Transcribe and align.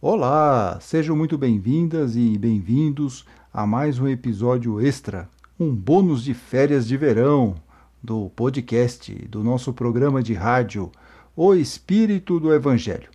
Olá, 0.00 0.78
sejam 0.80 1.16
muito 1.16 1.36
bem-vindas 1.36 2.14
e 2.14 2.38
bem-vindos 2.38 3.24
a 3.52 3.66
mais 3.66 3.98
um 3.98 4.06
episódio 4.06 4.80
extra, 4.80 5.28
um 5.58 5.74
bônus 5.74 6.22
de 6.22 6.34
férias 6.34 6.86
de 6.86 6.96
verão 6.96 7.56
do 8.00 8.30
podcast 8.30 9.12
do 9.28 9.42
nosso 9.42 9.72
programa 9.72 10.22
de 10.22 10.34
rádio 10.34 10.92
O 11.34 11.52
Espírito 11.52 12.38
do 12.38 12.54
Evangelho. 12.54 13.10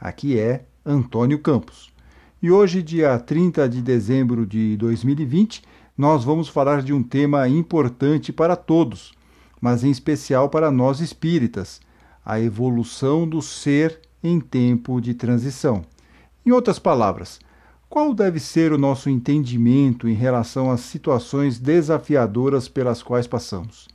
Aqui 0.00 0.38
é 0.38 0.64
Antônio 0.86 1.40
Campos. 1.40 1.92
E 2.40 2.52
hoje, 2.52 2.84
dia 2.84 3.18
30 3.18 3.68
de 3.68 3.82
dezembro 3.82 4.46
de 4.46 4.76
2020, 4.76 5.64
nós 5.96 6.22
vamos 6.22 6.46
falar 6.46 6.82
de 6.82 6.92
um 6.92 7.02
tema 7.02 7.48
importante 7.48 8.32
para 8.32 8.54
todos, 8.54 9.12
mas 9.60 9.82
em 9.82 9.90
especial 9.90 10.48
para 10.48 10.70
nós 10.70 11.00
espíritas: 11.00 11.80
a 12.24 12.40
evolução 12.40 13.28
do 13.28 13.42
ser 13.42 13.98
em 14.22 14.38
tempo 14.38 15.00
de 15.00 15.14
transição. 15.14 15.82
Em 16.48 16.50
outras 16.50 16.78
palavras, 16.78 17.38
qual 17.90 18.14
deve 18.14 18.40
ser 18.40 18.72
o 18.72 18.78
nosso 18.78 19.10
entendimento 19.10 20.08
em 20.08 20.14
relação 20.14 20.70
às 20.70 20.80
situações 20.80 21.58
desafiadoras 21.58 22.66
pelas 22.66 23.02
quais 23.02 23.26
passamos? 23.26 23.86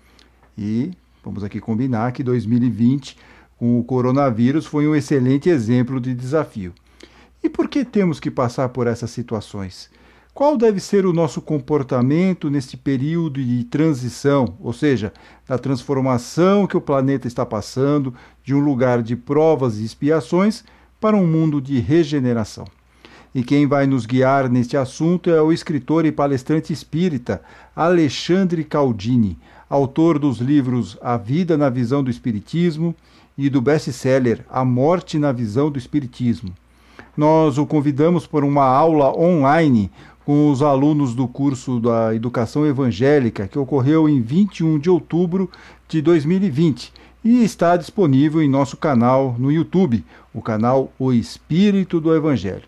E 0.56 0.92
vamos 1.24 1.44
aqui 1.44 1.60
combinar 1.60 2.12
que 2.12 2.22
2020, 2.22 3.18
com 3.58 3.80
o 3.80 3.84
coronavírus, 3.84 4.68
foi 4.68 4.88
um 4.88 4.94
excelente 4.94 5.50
exemplo 5.50 6.00
de 6.00 6.14
desafio. 6.14 6.72
E 7.44 7.50
por 7.50 7.68
que 7.68 7.84
temos 7.84 8.20
que 8.20 8.30
passar 8.30 8.70
por 8.70 8.86
essas 8.86 9.10
situações? 9.10 9.90
Qual 10.32 10.56
deve 10.56 10.80
ser 10.80 11.08
o 11.08 11.14
nosso 11.14 11.42
comportamento 11.42 12.52
neste 12.52 12.78
período 12.78 13.44
de 13.44 13.64
transição, 13.64 14.56
ou 14.60 14.74
seja, 14.74 15.12
da 15.48 15.58
transformação 15.58 16.68
que 16.68 16.78
o 16.78 16.82
planeta 16.82 17.28
está 17.28 17.48
passando 17.48 18.14
de 18.44 18.54
um 18.54 18.60
lugar 18.60 19.02
de 19.02 19.16
provas 19.16 19.80
e 19.80 19.84
expiações 19.84 20.64
para 21.04 21.18
um 21.18 21.28
mundo 21.28 21.60
de 21.60 21.82
regeneração. 21.82 22.64
E 23.36 23.44
quem 23.44 23.68
vai 23.68 23.86
nos 23.86 24.06
guiar 24.06 24.50
neste 24.50 24.78
assunto 24.78 25.30
é 25.30 25.42
o 25.42 25.52
escritor 25.52 26.06
e 26.06 26.14
palestrante 26.14 26.72
espírita 26.72 27.42
Alexandre 27.76 28.64
Caldini, 28.64 29.38
autor 29.70 30.18
dos 30.18 30.38
livros 30.38 30.98
A 31.02 31.18
Vida 31.18 31.58
na 31.58 31.70
Visão 31.70 32.02
do 32.02 32.10
Espiritismo 32.10 32.96
e 33.38 33.50
do 33.50 33.62
best-seller 33.62 34.46
A 34.50 34.64
Morte 34.64 35.20
na 35.20 35.34
Visão 35.34 35.70
do 35.70 35.78
Espiritismo. 35.78 36.54
Nós 37.18 37.58
o 37.58 37.66
convidamos 37.66 38.26
por 38.26 38.46
uma 38.46 38.64
aula 38.64 39.14
online 39.14 39.92
com 40.26 40.50
os 40.50 40.62
alunos 40.62 41.14
do 41.14 41.28
curso 41.28 41.82
da 41.82 42.16
Educação 42.16 42.66
Evangélica 42.66 43.46
que 43.46 43.60
ocorreu 43.60 44.08
em 44.08 44.22
21 44.22 44.80
de 44.80 44.90
outubro 44.90 45.52
de 45.90 46.02
2020 46.02 46.94
e 47.24 47.44
está 47.44 47.78
disponível 47.78 48.42
em 48.42 48.50
nosso 48.50 48.76
canal 48.76 49.36
no 49.40 49.52
YouTube, 49.52 50.04
o 50.34 50.42
canal 50.42 50.92
O 51.00 51.14
Espírito 51.14 52.02
do 52.02 52.14
Evangelho. 52.14 52.64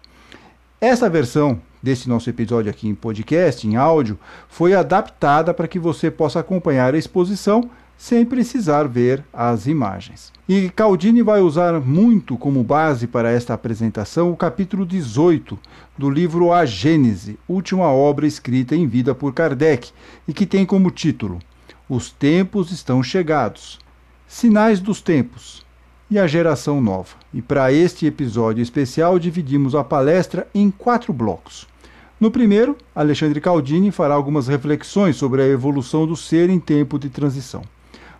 Essa 0.80 1.10
versão 1.10 1.60
desse 1.82 2.10
nosso 2.10 2.30
episódio 2.30 2.70
aqui 2.70 2.88
em 2.88 2.96
podcast, 2.96 3.68
em 3.68 3.76
áudio, 3.76 4.18
foi 4.48 4.74
adaptada 4.74 5.54
para 5.54 5.68
que 5.68 5.78
você 5.78 6.10
possa 6.10 6.40
acompanhar 6.40 6.94
a 6.94 6.98
exposição 6.98 7.70
sem 7.98 8.26
precisar 8.26 8.84
ver 8.84 9.24
as 9.32 9.68
imagens. 9.68 10.32
E 10.48 10.70
Caldini 10.70 11.22
vai 11.22 11.42
usar 11.42 11.80
muito 11.80 12.38
como 12.38 12.64
base 12.64 13.08
para 13.08 13.32
esta 13.32 13.54
apresentação 13.54 14.32
o 14.32 14.38
capítulo 14.38 14.86
18 14.86 15.58
do 15.98 16.10
livro 16.10 16.52
A 16.52 16.66
Gênese, 16.66 17.40
última 17.48 17.86
obra 17.86 18.28
escrita 18.28 18.76
em 18.76 18.88
vida 18.88 19.16
por 19.16 19.34
Kardec, 19.34 19.92
e 20.28 20.34
que 20.34 20.46
tem 20.46 20.66
como 20.66 20.92
título 20.92 21.40
Os 21.90 22.12
tempos 22.12 22.72
estão 22.72 23.02
chegados. 23.02 23.85
Sinais 24.28 24.80
dos 24.80 25.02
tempos 25.02 25.64
e 26.10 26.18
a 26.18 26.26
geração 26.26 26.82
nova. 26.82 27.16
E 27.32 27.44
para 27.44 27.72
este 27.72 28.08
episódio 28.08 28.62
especial, 28.62 29.20
dividimos 29.20 29.76
a 29.76 29.84
palestra 29.84 30.48
em 30.54 30.72
quatro 30.72 31.14
blocos. 31.14 31.68
No 32.20 32.32
primeiro, 32.32 32.76
Alexandre 32.96 33.40
Caldini 33.40 33.92
fará 33.92 34.16
algumas 34.16 34.48
reflexões 34.48 35.16
sobre 35.16 35.44
a 35.44 35.48
evolução 35.48 36.08
do 36.08 36.16
ser 36.16 36.50
em 36.50 36.60
tempo 36.60 36.98
de 36.98 37.08
transição. 37.08 37.62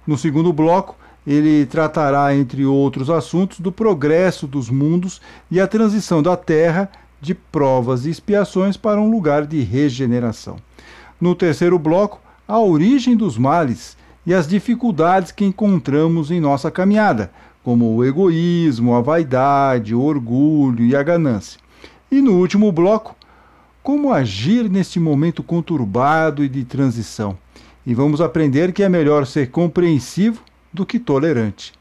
No 0.06 0.16
segundo 0.16 0.54
bloco, 0.54 0.96
ele 1.26 1.66
tratará, 1.66 2.36
entre 2.36 2.66
outros 2.66 3.10
assuntos, 3.10 3.60
do 3.60 3.72
progresso 3.72 4.46
dos 4.46 4.70
mundos 4.70 5.20
e 5.50 5.60
a 5.60 5.68
transição 5.68 6.22
da 6.22 6.38
Terra 6.38 6.90
de 7.20 7.34
provas 7.34 8.06
e 8.06 8.12
expiações 8.12 8.78
para 8.78 9.02
um 9.02 9.10
lugar 9.10 9.48
de 9.48 9.62
regeneração. 9.62 10.58
No 11.20 11.34
terceiro 11.34 11.80
bloco, 11.80 12.22
a 12.48 12.60
origem 12.60 13.18
dos 13.18 13.40
males 13.40 13.98
e 14.26 14.34
as 14.34 14.48
dificuldades 14.48 15.32
que 15.32 15.46
encontramos 15.46 16.32
em 16.32 16.40
nossa 16.40 16.72
caminhada, 16.72 17.32
como 17.64 17.96
o 17.96 18.06
egoísmo, 18.06 18.96
a 18.96 19.02
vaidade, 19.02 19.96
o 19.96 20.02
orgulho 20.02 20.86
e 20.86 20.96
a 20.96 21.04
ganância. 21.04 21.60
E 22.12 22.22
no 22.22 22.34
último 22.34 22.72
bloco, 22.72 23.16
como 23.82 24.12
agir 24.12 24.70
neste 24.70 25.00
momento 25.00 25.44
conturbado 25.44 26.44
e 26.44 26.50
de 26.50 26.64
transição. 26.64 27.38
E 27.86 27.94
vamos 27.94 28.20
aprender 28.22 28.72
que 28.72 28.84
é 28.84 28.90
melhor 28.90 29.26
ser 29.26 29.52
compreensivo 29.52 30.42
do 30.74 30.86
que 30.86 31.00
tolerante. 31.00 31.74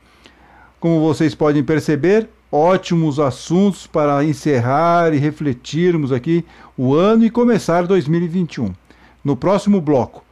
Como 0.80 1.00
vocês 1.00 1.34
podem 1.34 1.64
perceber, 1.64 2.28
ótimos 2.50 3.18
assuntos 3.18 3.86
para 3.86 4.24
encerrar 4.24 5.12
e 5.14 5.18
refletirmos 5.18 6.12
aqui 6.12 6.44
o 6.76 6.94
ano 6.94 7.24
e 7.24 7.30
começar 7.30 7.86
2021. 7.86 8.72
No 9.24 9.36
próximo 9.36 9.80
bloco, 9.80 10.23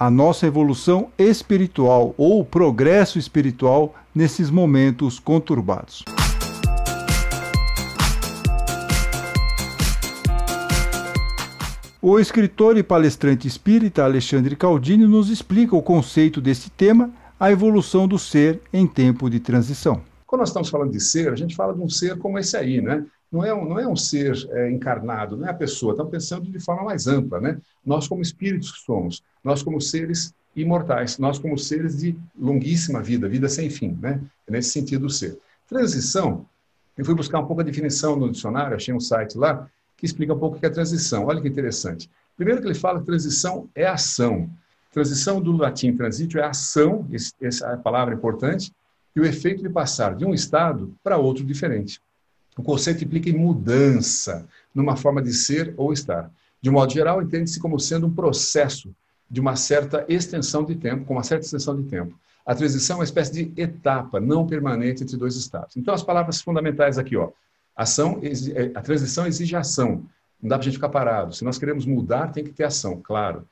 a 0.00 0.10
nossa 0.10 0.46
evolução 0.46 1.10
espiritual 1.18 2.14
ou 2.16 2.42
progresso 2.42 3.18
espiritual 3.18 3.94
nesses 4.14 4.48
momentos 4.48 5.18
conturbados. 5.18 6.02
O 12.00 12.18
escritor 12.18 12.78
e 12.78 12.82
palestrante 12.82 13.46
espírita 13.46 14.02
Alexandre 14.02 14.56
Caldini 14.56 15.06
nos 15.06 15.28
explica 15.28 15.76
o 15.76 15.82
conceito 15.82 16.40
deste 16.40 16.70
tema, 16.70 17.10
a 17.38 17.52
evolução 17.52 18.08
do 18.08 18.18
ser 18.18 18.58
em 18.72 18.86
tempo 18.86 19.28
de 19.28 19.38
transição. 19.38 20.00
Quando 20.26 20.40
nós 20.40 20.48
estamos 20.48 20.70
falando 20.70 20.92
de 20.92 21.00
ser, 21.00 21.30
a 21.30 21.36
gente 21.36 21.54
fala 21.54 21.74
de 21.74 21.80
um 21.82 21.90
ser 21.90 22.16
como 22.16 22.38
esse 22.38 22.56
aí, 22.56 22.80
né? 22.80 23.04
Não 23.30 23.44
é 23.44 23.54
um, 23.54 23.68
não 23.68 23.78
é 23.78 23.86
um 23.86 23.94
ser 23.94 24.36
é, 24.50 24.70
encarnado, 24.70 25.36
não 25.36 25.46
é 25.46 25.50
a 25.50 25.54
pessoa, 25.54 25.92
estamos 25.92 26.10
pensando 26.10 26.50
de 26.50 26.58
forma 26.58 26.82
mais 26.82 27.06
ampla. 27.06 27.40
Né? 27.40 27.58
Nós, 27.84 28.08
como 28.08 28.22
espíritos 28.22 28.72
que 28.72 28.80
somos, 28.80 29.22
nós, 29.42 29.62
como 29.62 29.80
seres 29.80 30.34
imortais, 30.54 31.18
nós, 31.18 31.38
como 31.38 31.56
seres 31.56 31.98
de 31.98 32.16
longuíssima 32.38 33.00
vida, 33.02 33.28
vida 33.28 33.48
sem 33.48 33.70
fim, 33.70 33.96
né? 34.00 34.20
É 34.48 34.52
nesse 34.52 34.70
sentido 34.70 35.02
do 35.02 35.10
ser. 35.10 35.38
Transição, 35.68 36.44
eu 36.98 37.04
fui 37.04 37.14
buscar 37.14 37.38
um 37.38 37.46
pouco 37.46 37.62
a 37.62 37.64
definição 37.64 38.16
no 38.16 38.30
dicionário, 38.30 38.76
achei 38.76 38.92
um 38.92 39.00
site 39.00 39.38
lá 39.38 39.68
que 39.96 40.06
explica 40.06 40.34
um 40.34 40.38
pouco 40.38 40.56
o 40.56 40.60
que 40.60 40.66
é 40.66 40.70
transição. 40.70 41.26
Olha 41.26 41.40
que 41.40 41.48
interessante. 41.48 42.10
Primeiro 42.36 42.60
que 42.60 42.66
ele 42.66 42.74
fala 42.74 42.98
que 42.98 43.06
transição 43.06 43.68
é 43.74 43.86
ação. 43.86 44.50
Transição 44.90 45.40
do 45.40 45.52
latim 45.52 45.96
transitio 45.96 46.40
é 46.40 46.44
ação, 46.44 47.06
essa 47.40 47.76
palavra 47.76 48.12
é 48.12 48.16
importante, 48.16 48.72
e 49.14 49.20
o 49.20 49.24
efeito 49.24 49.62
de 49.62 49.68
passar 49.68 50.16
de 50.16 50.24
um 50.24 50.34
estado 50.34 50.92
para 51.02 51.16
outro 51.16 51.44
diferente. 51.44 52.00
O 52.60 52.62
conceito 52.62 53.02
implica 53.02 53.30
em 53.30 53.32
mudança 53.32 54.46
numa 54.74 54.94
forma 54.94 55.22
de 55.22 55.32
ser 55.32 55.72
ou 55.78 55.94
estar. 55.94 56.30
De 56.60 56.68
modo 56.68 56.92
geral, 56.92 57.22
entende-se 57.22 57.58
como 57.58 57.80
sendo 57.80 58.06
um 58.06 58.14
processo 58.14 58.94
de 59.30 59.40
uma 59.40 59.56
certa 59.56 60.04
extensão 60.06 60.62
de 60.62 60.74
tempo, 60.74 61.06
com 61.06 61.14
uma 61.14 61.22
certa 61.22 61.46
extensão 61.46 61.74
de 61.74 61.84
tempo. 61.84 62.14
A 62.44 62.54
transição 62.54 62.96
é 62.96 62.98
uma 62.98 63.04
espécie 63.04 63.32
de 63.32 63.58
etapa 63.58 64.20
não 64.20 64.46
permanente 64.46 65.02
entre 65.02 65.16
dois 65.16 65.36
estados. 65.36 65.74
Então, 65.74 65.94
as 65.94 66.02
palavras 66.02 66.42
fundamentais 66.42 66.98
aqui, 66.98 67.16
ó. 67.16 67.30
Ação, 67.74 68.20
é, 68.22 68.70
a 68.74 68.82
transição 68.82 69.26
exige 69.26 69.56
ação. 69.56 70.04
Não 70.42 70.50
dá 70.50 70.56
para 70.56 70.64
a 70.64 70.64
gente 70.64 70.74
ficar 70.74 70.90
parado. 70.90 71.34
Se 71.34 71.42
nós 71.42 71.56
queremos 71.56 71.86
mudar, 71.86 72.30
tem 72.30 72.44
que 72.44 72.52
ter 72.52 72.64
ação, 72.64 73.00
claro. 73.02 73.48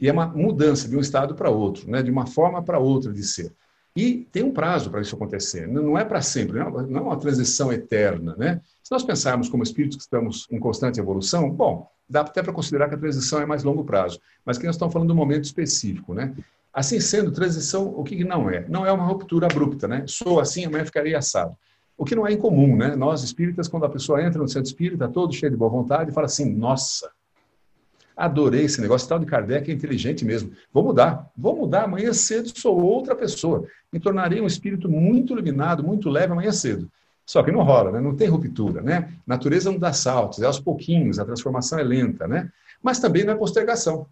E 0.00 0.08
é 0.08 0.12
uma 0.12 0.26
mudança 0.26 0.88
de 0.88 0.96
um 0.96 1.00
estado 1.00 1.36
para 1.36 1.48
outro, 1.48 1.88
né? 1.88 2.02
de 2.02 2.10
uma 2.10 2.26
forma 2.26 2.60
para 2.60 2.80
outra 2.80 3.12
de 3.12 3.22
ser. 3.22 3.52
E 3.96 4.28
tem 4.30 4.42
um 4.42 4.52
prazo 4.52 4.90
para 4.90 5.00
isso 5.00 5.16
acontecer, 5.16 5.66
não 5.66 5.98
é 5.98 6.04
para 6.04 6.22
sempre, 6.22 6.58
não 6.58 6.98
é 6.98 7.00
uma 7.00 7.16
transição 7.18 7.72
eterna. 7.72 8.36
Né? 8.36 8.60
Se 8.82 8.92
nós 8.92 9.02
pensarmos 9.02 9.48
como 9.48 9.62
espíritos 9.62 9.96
que 9.96 10.02
estamos 10.02 10.46
em 10.50 10.58
constante 10.58 11.00
evolução, 11.00 11.50
bom, 11.50 11.90
dá 12.08 12.20
até 12.20 12.42
para 12.42 12.52
considerar 12.52 12.88
que 12.88 12.94
a 12.94 12.98
transição 12.98 13.40
é 13.40 13.46
mais 13.46 13.64
longo 13.64 13.84
prazo, 13.84 14.20
mas 14.44 14.56
que 14.56 14.66
nós 14.66 14.76
estamos 14.76 14.92
falando 14.92 15.08
de 15.08 15.12
um 15.12 15.16
momento 15.16 15.44
específico. 15.44 16.14
Né? 16.14 16.32
Assim 16.72 17.00
sendo, 17.00 17.32
transição, 17.32 17.88
o 17.88 18.04
que 18.04 18.22
não 18.24 18.48
é? 18.48 18.64
Não 18.68 18.86
é 18.86 18.92
uma 18.92 19.04
ruptura 19.04 19.46
abrupta, 19.46 19.88
né? 19.88 20.04
Sou 20.06 20.38
assim, 20.38 20.64
amanhã 20.64 20.84
ficaria 20.84 21.18
assado. 21.18 21.56
O 21.96 22.04
que 22.04 22.14
não 22.14 22.24
é 22.24 22.32
incomum, 22.32 22.76
né? 22.76 22.94
Nós 22.94 23.24
espíritas, 23.24 23.66
quando 23.66 23.84
a 23.84 23.88
pessoa 23.88 24.22
entra 24.22 24.40
no 24.40 24.46
centro 24.46 24.68
espírita, 24.68 25.08
todo 25.08 25.34
cheio 25.34 25.50
de 25.50 25.58
boa 25.58 25.70
vontade, 25.70 26.12
fala 26.12 26.26
assim: 26.26 26.54
nossa, 26.54 27.10
Adorei 28.18 28.64
esse 28.64 28.80
negócio. 28.80 29.08
Tal 29.08 29.20
de 29.20 29.26
Kardec 29.26 29.70
é 29.70 29.74
inteligente 29.74 30.24
mesmo. 30.24 30.50
Vou 30.72 30.82
mudar. 30.82 31.30
Vou 31.36 31.56
mudar. 31.56 31.84
Amanhã 31.84 32.12
cedo 32.12 32.50
sou 32.58 32.76
outra 32.82 33.14
pessoa. 33.14 33.64
Me 33.92 34.00
tornarei 34.00 34.40
um 34.40 34.46
espírito 34.46 34.88
muito 34.88 35.32
iluminado, 35.32 35.84
muito 35.84 36.10
leve 36.10 36.32
amanhã 36.32 36.50
cedo. 36.50 36.90
Só 37.24 37.42
que 37.42 37.52
não 37.52 37.62
rola, 37.62 37.92
né? 37.92 38.00
não 38.00 38.16
tem 38.16 38.26
ruptura. 38.26 38.82
Né? 38.82 39.12
Natureza 39.24 39.70
não 39.70 39.78
dá 39.78 39.92
saltos, 39.92 40.42
é 40.42 40.46
aos 40.46 40.58
pouquinhos, 40.58 41.18
a 41.18 41.24
transformação 41.24 41.78
é 41.78 41.84
lenta. 41.84 42.26
Né? 42.26 42.50
Mas 42.82 42.98
também 42.98 43.22
não 43.22 43.34
é 43.34 43.36
postergação. 43.36 44.06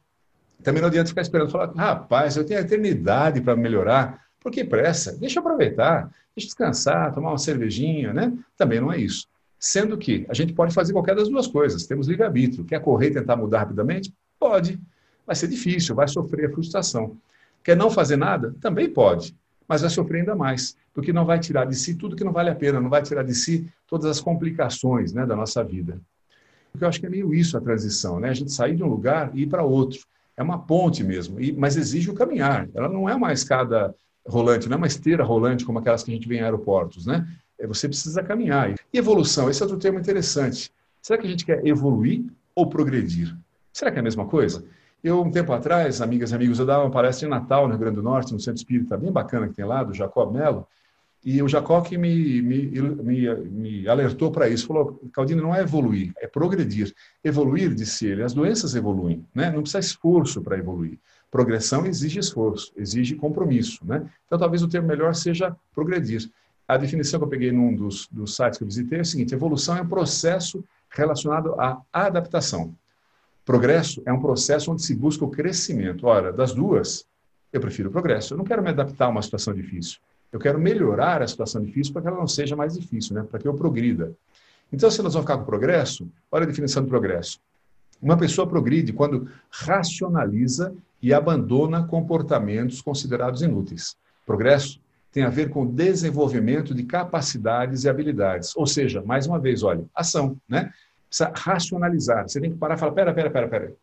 Também 0.62 0.80
não 0.80 0.88
adianta 0.88 1.08
ficar 1.08 1.22
esperando 1.22 1.50
falar, 1.50 1.72
rapaz, 1.74 2.36
eu 2.36 2.44
tenho 2.44 2.60
a 2.60 2.62
eternidade 2.62 3.40
para 3.40 3.56
melhorar. 3.56 4.22
Por 4.40 4.52
que 4.52 4.64
pressa? 4.64 5.16
Deixa 5.16 5.38
eu 5.38 5.40
aproveitar, 5.40 6.02
deixa 6.34 6.46
eu 6.46 6.48
descansar, 6.48 7.12
tomar 7.12 7.30
uma 7.30 7.38
cervejinha, 7.38 8.12
né? 8.12 8.32
Também 8.56 8.80
não 8.80 8.92
é 8.92 8.98
isso. 8.98 9.26
Sendo 9.58 9.96
que 9.96 10.26
a 10.28 10.34
gente 10.34 10.52
pode 10.52 10.74
fazer 10.74 10.92
qualquer 10.92 11.14
das 11.16 11.28
duas 11.28 11.46
coisas. 11.46 11.86
Temos 11.86 12.08
livre-arbítrio. 12.08 12.64
Quer 12.64 12.80
correr 12.80 13.08
e 13.08 13.14
tentar 13.14 13.36
mudar 13.36 13.60
rapidamente? 13.60 14.12
Pode. 14.38 14.80
Vai 15.26 15.34
ser 15.34 15.48
difícil, 15.48 15.94
vai 15.94 16.06
sofrer 16.06 16.48
a 16.48 16.52
frustração. 16.52 17.16
Quer 17.64 17.76
não 17.76 17.90
fazer 17.90 18.16
nada? 18.16 18.54
Também 18.60 18.88
pode. 18.88 19.34
Mas 19.66 19.80
vai 19.80 19.90
sofrer 19.90 20.20
ainda 20.20 20.36
mais, 20.36 20.76
porque 20.94 21.12
não 21.12 21.24
vai 21.24 21.40
tirar 21.40 21.64
de 21.64 21.74
si 21.74 21.94
tudo 21.96 22.14
que 22.14 22.22
não 22.22 22.32
vale 22.32 22.50
a 22.50 22.54
pena, 22.54 22.80
não 22.80 22.88
vai 22.88 23.02
tirar 23.02 23.24
de 23.24 23.34
si 23.34 23.68
todas 23.88 24.06
as 24.06 24.20
complicações 24.20 25.12
né, 25.12 25.26
da 25.26 25.34
nossa 25.34 25.64
vida. 25.64 26.00
Porque 26.70 26.84
eu 26.84 26.88
acho 26.88 27.00
que 27.00 27.06
é 27.06 27.10
meio 27.10 27.34
isso 27.34 27.56
a 27.56 27.60
transição, 27.60 28.20
né? 28.20 28.28
A 28.28 28.34
gente 28.34 28.52
sair 28.52 28.76
de 28.76 28.84
um 28.84 28.88
lugar 28.88 29.32
e 29.34 29.42
ir 29.42 29.46
para 29.46 29.64
outro. 29.64 30.00
É 30.36 30.42
uma 30.42 30.58
ponte 30.58 31.02
mesmo, 31.02 31.40
e, 31.40 31.50
mas 31.50 31.76
exige 31.76 32.10
o 32.10 32.14
caminhar. 32.14 32.68
Ela 32.74 32.88
não 32.88 33.08
é 33.08 33.14
uma 33.14 33.32
escada 33.32 33.94
rolante, 34.26 34.68
não 34.68 34.74
é 34.74 34.78
uma 34.78 34.86
esteira 34.86 35.24
rolante 35.24 35.64
como 35.64 35.78
aquelas 35.78 36.02
que 36.02 36.10
a 36.10 36.14
gente 36.14 36.28
vê 36.28 36.36
em 36.36 36.42
aeroportos, 36.42 37.06
né? 37.06 37.26
É, 37.58 37.66
você 37.66 37.88
precisa 37.88 38.22
caminhar. 38.22 38.74
E 38.92 38.98
evolução, 38.98 39.48
esse 39.50 39.62
é 39.62 39.64
outro 39.64 39.78
termo 39.78 39.98
interessante. 39.98 40.70
Será 41.00 41.18
que 41.18 41.26
a 41.26 41.30
gente 41.30 41.44
quer 41.44 41.66
evoluir 41.66 42.24
ou 42.54 42.68
progredir? 42.68 43.36
Será 43.72 43.90
que 43.90 43.98
é 43.98 44.00
a 44.00 44.04
mesma 44.04 44.26
coisa? 44.26 44.64
Eu, 45.02 45.22
um 45.22 45.30
tempo 45.30 45.52
atrás, 45.52 46.00
amigas 46.00 46.32
e 46.32 46.34
amigos, 46.34 46.58
eu 46.58 46.66
dava 46.66 46.84
uma 46.84 46.90
palestra 46.90 47.26
em 47.26 47.30
Natal, 47.30 47.64
no 47.64 47.70
Rio 47.70 47.78
Grande 47.78 47.96
do 47.96 48.02
Norte, 48.02 48.32
no 48.32 48.40
Centro 48.40 48.58
Espírita, 48.58 48.96
bem 48.96 49.12
bacana 49.12 49.46
que 49.46 49.54
tem 49.54 49.64
lá, 49.64 49.84
do 49.84 49.94
Jacob 49.94 50.32
Mello, 50.32 50.66
e 51.26 51.42
o 51.42 51.48
Jacob 51.48 51.84
que 51.84 51.98
me, 51.98 52.40
me, 52.40 52.66
me, 52.66 53.34
me 53.46 53.88
alertou 53.88 54.30
para 54.30 54.48
isso, 54.48 54.66
falou, 54.68 55.00
Caldino, 55.12 55.42
não 55.42 55.52
é 55.52 55.60
evoluir, 55.60 56.12
é 56.20 56.26
progredir. 56.28 56.94
Evoluir, 57.24 57.74
disse 57.74 58.06
ele, 58.06 58.22
as 58.22 58.32
doenças 58.32 58.76
evoluem, 58.76 59.24
né? 59.34 59.50
não 59.50 59.62
precisa 59.62 59.80
esforço 59.80 60.40
para 60.40 60.56
evoluir. 60.56 60.98
Progressão 61.28 61.84
exige 61.84 62.20
esforço, 62.20 62.72
exige 62.76 63.16
compromisso. 63.16 63.84
Né? 63.84 64.08
Então, 64.24 64.38
talvez 64.38 64.62
o 64.62 64.68
termo 64.68 64.86
melhor 64.86 65.16
seja 65.16 65.54
progredir. 65.74 66.30
A 66.68 66.76
definição 66.76 67.20
que 67.20 67.24
eu 67.24 67.28
peguei 67.28 67.52
num 67.52 67.74
dos, 67.74 68.08
dos 68.10 68.34
sites 68.34 68.58
que 68.58 68.64
eu 68.64 68.68
visitei 68.68 68.98
é 68.98 69.00
a 69.02 69.04
seguinte: 69.04 69.34
evolução 69.34 69.76
é 69.76 69.82
um 69.82 69.88
processo 69.88 70.64
relacionado 70.90 71.54
à 71.58 71.82
adaptação. 71.92 72.74
Progresso 73.44 74.02
é 74.04 74.12
um 74.12 74.20
processo 74.20 74.72
onde 74.72 74.82
se 74.82 74.94
busca 74.94 75.24
o 75.24 75.30
crescimento. 75.30 76.06
Ora, 76.06 76.32
das 76.32 76.52
duas, 76.52 77.06
eu 77.52 77.60
prefiro 77.60 77.88
o 77.88 77.92
progresso. 77.92 78.34
Eu 78.34 78.38
não 78.38 78.44
quero 78.44 78.62
me 78.62 78.70
adaptar 78.70 79.06
a 79.06 79.08
uma 79.08 79.22
situação 79.22 79.54
difícil. 79.54 79.98
Eu 80.32 80.40
quero 80.40 80.58
melhorar 80.58 81.22
a 81.22 81.28
situação 81.28 81.62
difícil 81.62 81.92
para 81.92 82.02
que 82.02 82.08
ela 82.08 82.18
não 82.18 82.26
seja 82.26 82.56
mais 82.56 82.74
difícil, 82.74 83.14
né? 83.14 83.22
para 83.22 83.38
que 83.38 83.46
eu 83.46 83.54
progrida. 83.54 84.12
Então, 84.72 84.90
se 84.90 85.00
nós 85.00 85.14
vamos 85.14 85.24
ficar 85.24 85.38
com 85.38 85.44
progresso, 85.44 86.08
olha 86.30 86.42
a 86.42 86.46
definição 86.46 86.82
de 86.82 86.88
progresso. 86.88 87.38
Uma 88.02 88.16
pessoa 88.16 88.46
progride 88.46 88.92
quando 88.92 89.30
racionaliza 89.48 90.74
e 91.00 91.14
abandona 91.14 91.86
comportamentos 91.86 92.82
considerados 92.82 93.42
inúteis. 93.42 93.96
Progresso 94.26 94.80
tem 95.16 95.24
a 95.24 95.30
ver 95.30 95.48
com 95.48 95.64
desenvolvimento 95.64 96.74
de 96.74 96.82
capacidades 96.82 97.84
e 97.84 97.88
habilidades. 97.88 98.54
Ou 98.54 98.66
seja, 98.66 99.00
mais 99.00 99.26
uma 99.26 99.38
vez, 99.38 99.62
olha, 99.62 99.82
ação, 99.94 100.36
né? 100.46 100.70
Precisa 101.08 101.32
racionalizar. 101.34 102.28
Você 102.28 102.38
tem 102.38 102.50
que 102.50 102.58
parar 102.58 102.74
e 102.74 102.78
falar, 102.78 102.92
pera, 102.92 103.14
pera, 103.14 103.30
pera, 103.30 103.48
pera. 103.48 103.74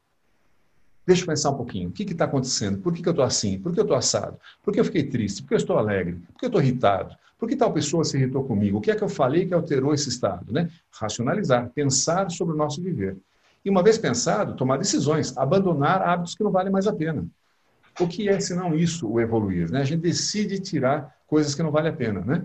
Deixa 1.08 1.24
eu 1.24 1.26
pensar 1.26 1.50
um 1.50 1.56
pouquinho. 1.58 1.90
O 1.90 1.92
que 1.92 2.04
está 2.04 2.26
acontecendo? 2.26 2.78
Por 2.78 2.94
que, 2.94 3.02
que 3.02 3.10
eu 3.10 3.14
estou 3.14 3.26
assim? 3.26 3.58
Por 3.58 3.74
que 3.74 3.80
eu 3.80 3.84
estou 3.84 3.98
assado? 3.98 4.38
Por 4.62 4.72
que 4.72 4.80
eu 4.80 4.86
fiquei 4.86 5.06
triste? 5.06 5.42
Por 5.42 5.48
que 5.48 5.54
eu 5.56 5.58
estou 5.58 5.76
alegre? 5.80 6.22
Por 6.34 6.38
que 6.38 6.46
eu 6.46 6.50
estou 6.50 6.62
irritado? 6.62 7.16
Por 7.40 7.50
que 7.50 7.56
tal 7.56 7.74
pessoa 7.74 8.04
se 8.04 8.16
irritou 8.16 8.44
comigo? 8.44 8.78
O 8.78 8.82
que 8.82 8.92
é 8.92 8.96
que 8.96 9.04
eu 9.04 9.10
falei 9.10 9.48
que 9.48 9.56
alterou 9.56 9.92
esse 9.92 10.10
estado? 10.10 10.54
Né? 10.54 10.70
Racionalizar, 10.92 11.68
pensar 11.74 12.30
sobre 12.30 12.54
o 12.54 12.58
nosso 12.58 12.80
viver. 12.80 13.18
E 13.66 13.72
uma 13.72 13.82
vez 13.82 13.98
pensado, 13.98 14.56
tomar 14.56 14.78
decisões, 14.78 15.36
abandonar 15.36 16.00
hábitos 16.04 16.36
que 16.36 16.44
não 16.44 16.52
valem 16.52 16.72
mais 16.72 16.86
a 16.86 16.94
pena. 16.94 17.26
O 18.00 18.08
que 18.08 18.28
é, 18.28 18.40
senão 18.40 18.76
isso, 18.76 19.08
o 19.08 19.20
evoluir? 19.20 19.72
Né? 19.72 19.82
A 19.82 19.84
gente 19.84 20.02
decide 20.02 20.60
tirar 20.60 21.16
coisas 21.28 21.54
que 21.54 21.64
não 21.64 21.72
valem 21.72 21.92
a 21.92 21.96
pena. 21.96 22.22
Né? 22.22 22.44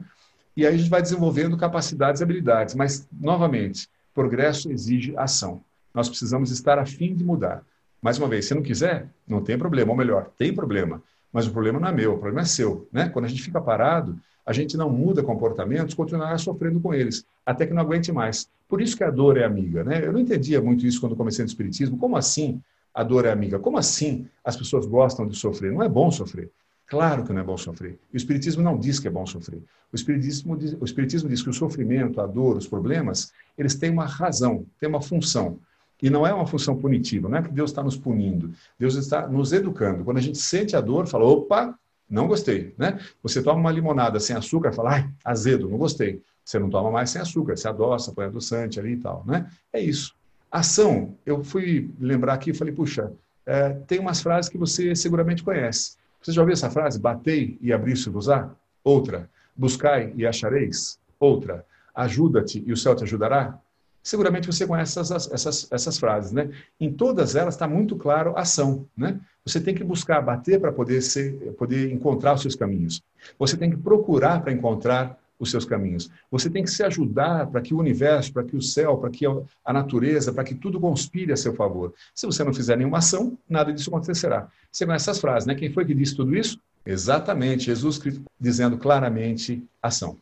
E 0.57 0.67
aí 0.67 0.75
a 0.75 0.77
gente 0.77 0.91
vai 0.91 1.01
desenvolvendo 1.01 1.57
capacidades 1.57 2.21
e 2.21 2.25
habilidades. 2.25 2.75
Mas, 2.75 3.09
novamente, 3.13 3.89
progresso 4.15 4.71
exige 4.71 5.17
ação. 5.17 5.63
Nós 5.95 6.09
precisamos 6.09 6.51
estar 6.51 6.79
a 6.79 6.87
fim 6.87 7.15
de 7.15 7.25
mudar. 7.25 7.65
Mais 8.01 8.19
uma 8.19 8.29
vez, 8.29 8.47
se 8.47 8.55
não 8.55 8.63
quiser, 8.63 9.09
não 9.27 9.43
tem 9.43 9.59
problema. 9.59 9.91
Ou 9.91 9.97
melhor, 9.97 10.31
tem 10.37 10.53
problema. 10.55 11.03
Mas 11.33 11.47
o 11.47 11.51
problema 11.51 11.81
não 11.81 11.89
é 11.89 11.93
meu, 11.93 12.15
o 12.15 12.19
problema 12.19 12.43
é 12.43 12.45
seu. 12.45 12.89
Né? 12.93 13.09
Quando 13.09 13.25
a 13.25 13.29
gente 13.29 13.43
fica 13.43 13.61
parado, 13.61 14.19
a 14.45 14.53
gente 14.53 14.77
não 14.77 14.89
muda 14.91 15.23
comportamentos, 15.23 15.95
continuará 15.95 16.39
sofrendo 16.39 16.81
com 16.81 16.95
eles, 16.95 17.27
até 17.45 17.67
que 17.67 17.75
não 17.75 17.83
aguente 17.83 18.11
mais. 18.11 18.49
Por 18.67 18.81
isso 18.81 18.97
que 18.97 19.05
a 19.05 19.11
dor 19.11 19.37
é 19.37 19.45
amiga. 19.45 19.85
Né? 19.85 20.05
Eu 20.05 20.13
não 20.13 20.21
entendia 20.21 20.61
muito 20.61 20.87
isso 20.87 21.01
quando 21.01 21.17
comecei 21.17 21.43
no 21.43 21.49
Espiritismo. 21.49 21.99
Como 21.99 22.17
assim 22.17 22.63
a 22.99 23.05
dor 23.05 23.25
é 23.25 23.31
amiga. 23.31 23.61
Como 23.61 23.79
assim 23.79 24.27
as 24.45 24.57
pessoas 24.57 24.85
gostam 24.85 25.25
de 25.29 25.37
sofrer? 25.37 25.73
Não 25.73 25.85
é 25.85 25.89
bom 25.89 26.11
sofrer. 26.11 26.51
Claro 26.85 27.23
que 27.23 27.33
não 27.33 27.41
é 27.41 27.45
bom 27.45 27.57
sofrer. 27.57 27.97
o 28.13 28.17
Espiritismo 28.17 28.61
não 28.61 28.77
diz 28.77 28.99
que 28.99 29.07
é 29.07 29.11
bom 29.11 29.25
sofrer. 29.25 29.63
O 29.93 29.95
Espiritismo, 29.95 30.57
diz, 30.57 30.77
o 30.81 30.85
Espiritismo 30.85 31.29
diz 31.29 31.41
que 31.41 31.49
o 31.49 31.53
sofrimento, 31.53 32.21
a 32.21 32.27
dor, 32.27 32.57
os 32.57 32.67
problemas, 32.67 33.33
eles 33.57 33.77
têm 33.77 33.91
uma 33.91 34.05
razão, 34.05 34.67
têm 34.81 34.89
uma 34.89 35.01
função. 35.01 35.61
E 36.03 36.11
não 36.11 36.27
é 36.27 36.35
uma 36.35 36.45
função 36.45 36.77
punitiva, 36.77 37.29
não 37.29 37.39
é 37.39 37.43
que 37.43 37.53
Deus 37.53 37.71
está 37.71 37.85
nos 37.85 37.97
punindo. 37.97 38.53
Deus 38.77 38.97
está 38.97 39.29
nos 39.29 39.53
educando. 39.53 40.03
Quando 40.03 40.19
a 40.19 40.21
gente 40.21 40.39
sente 40.39 40.75
a 40.75 40.81
dor, 40.81 41.07
fala, 41.07 41.25
opa, 41.25 41.79
não 42.11 42.27
gostei. 42.27 42.75
Né? 42.77 42.99
Você 43.23 43.41
toma 43.41 43.61
uma 43.61 43.71
limonada 43.71 44.19
sem 44.19 44.35
açúcar, 44.35 44.73
fala, 44.73 44.95
ai, 44.95 45.11
azedo, 45.25 45.69
não 45.69 45.79
gostei. 45.79 46.21
Você 46.45 46.59
não 46.59 46.69
toma 46.69 46.91
mais 46.91 47.11
sem 47.11 47.23
açúcar, 47.23 47.57
você 47.57 47.69
adoça, 47.69 48.13
põe 48.13 48.25
adoçante 48.25 48.81
ali 48.81 48.95
e 48.95 48.97
tal. 48.97 49.23
Né? 49.25 49.49
É 49.73 49.81
isso. 49.81 50.18
Ação, 50.51 51.15
eu 51.27 51.45
fui 51.45 51.91
lembrar 52.01 52.35
aqui 52.35 52.51
e 52.51 52.55
falei, 52.55 52.73
puxa, 52.73 53.13
é, 53.45 53.71
tem 53.87 53.99
umas 53.99 54.21
frases 54.21 54.49
que 54.49 54.59
você 54.59 54.95
seguramente 54.95 55.43
conhece. 55.43 55.97
Você 56.23 56.33
já 56.33 56.41
ouviu 56.41 56.53
essa 56.53 56.71
frase? 56.71 56.99
Batei 56.99 57.59
e 57.61 57.73
abri-se-vos-á? 57.73 58.51
Outra. 58.83 59.29
Buscai 59.55 60.13
e 60.17 60.27
achareis? 60.27 60.99
Outra. 61.19 61.65
Ajuda-te 61.95 62.63
e 62.67 62.73
o 62.73 62.77
céu 62.77 62.95
te 62.95 63.05
ajudará? 63.05 63.59
Seguramente 64.03 64.47
você 64.47 64.67
conhece 64.67 64.99
essas, 64.99 65.31
essas, 65.31 65.69
essas 65.71 65.99
frases, 65.99 66.33
né? 66.33 66.51
Em 66.81 66.93
todas 66.93 67.37
elas 67.37 67.55
está 67.55 67.69
muito 67.69 67.97
claro 67.97 68.33
ação, 68.37 68.87
né? 68.97 69.21
Você 69.45 69.61
tem 69.61 69.75
que 69.75 69.85
buscar 69.85 70.21
bater 70.23 70.61
para 70.61 70.73
poder, 70.73 71.03
ser, 71.03 71.35
poder 71.59 71.93
encontrar 71.93 72.35
os 72.35 72.43
seus 72.43 72.55
caminhos. 72.55 73.03
Você 73.39 73.57
tem 73.57 73.71
que 73.71 73.77
procurar 73.77 74.41
para 74.43 74.53
encontrar 74.53 75.19
os 75.39 75.51
seus 75.51 75.65
caminhos. 75.65 76.11
Você 76.31 76.51
tem 76.51 76.63
que 76.63 76.71
se 76.71 76.83
ajudar 76.83 77.47
para 77.47 77.61
que 77.61 77.73
o 77.73 77.79
universo, 77.79 78.33
para 78.33 78.45
que 78.45 78.57
o 78.57 78.63
céu, 78.63 78.97
para 78.99 79.11
que 79.11 79.25
a 79.65 79.73
natureza, 79.73 80.33
para 80.33 80.45
que 80.45 80.55
tudo 80.55 80.81
conspire 80.81 81.33
a 81.33 81.37
seu 81.37 81.55
favor. 81.55 81.95
Se 82.15 82.27
você 82.27 82.43
não 82.43 82.53
fizer 82.53 82.77
nenhuma 82.77 82.99
ação, 82.99 83.39
nada 83.49 83.73
disso 83.73 83.91
acontecerá. 83.91 84.49
Você 84.71 84.85
conhece 84.85 85.05
essas 85.09 85.21
frases, 85.21 85.47
né? 85.47 85.55
Quem 85.55 85.71
foi 85.71 85.85
que 85.85 85.95
disse 85.95 86.17
tudo 86.17 86.37
isso? 86.37 86.59
Exatamente, 86.85 87.67
Jesus 87.67 88.01
dizendo 88.41 88.79
claramente 88.79 89.63
ação. 89.83 90.17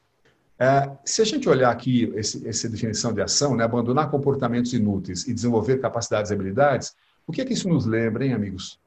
É, 0.59 0.91
se 1.05 1.21
a 1.21 1.25
gente 1.25 1.49
olhar 1.49 1.71
aqui 1.71 2.11
esse, 2.17 2.47
essa 2.49 2.69
definição 2.69 3.13
de 3.13 3.21
ação, 3.21 3.55
né, 3.55 3.63
abandonar 3.63 4.11
comportamentos 4.11 4.73
inúteis 4.73 5.29
e 5.29 5.35
desenvolver 5.35 5.79
capacidades 5.79 6.31
e 6.31 6.35
habilidades, 6.35 6.95
o 7.27 7.33
que 7.33 7.41
é 7.41 7.45
que 7.45 7.53
isso 7.53 7.69
nos 7.69 7.85
lembra, 7.85 8.25
hein, 8.25 8.33
amigos? 8.33 8.79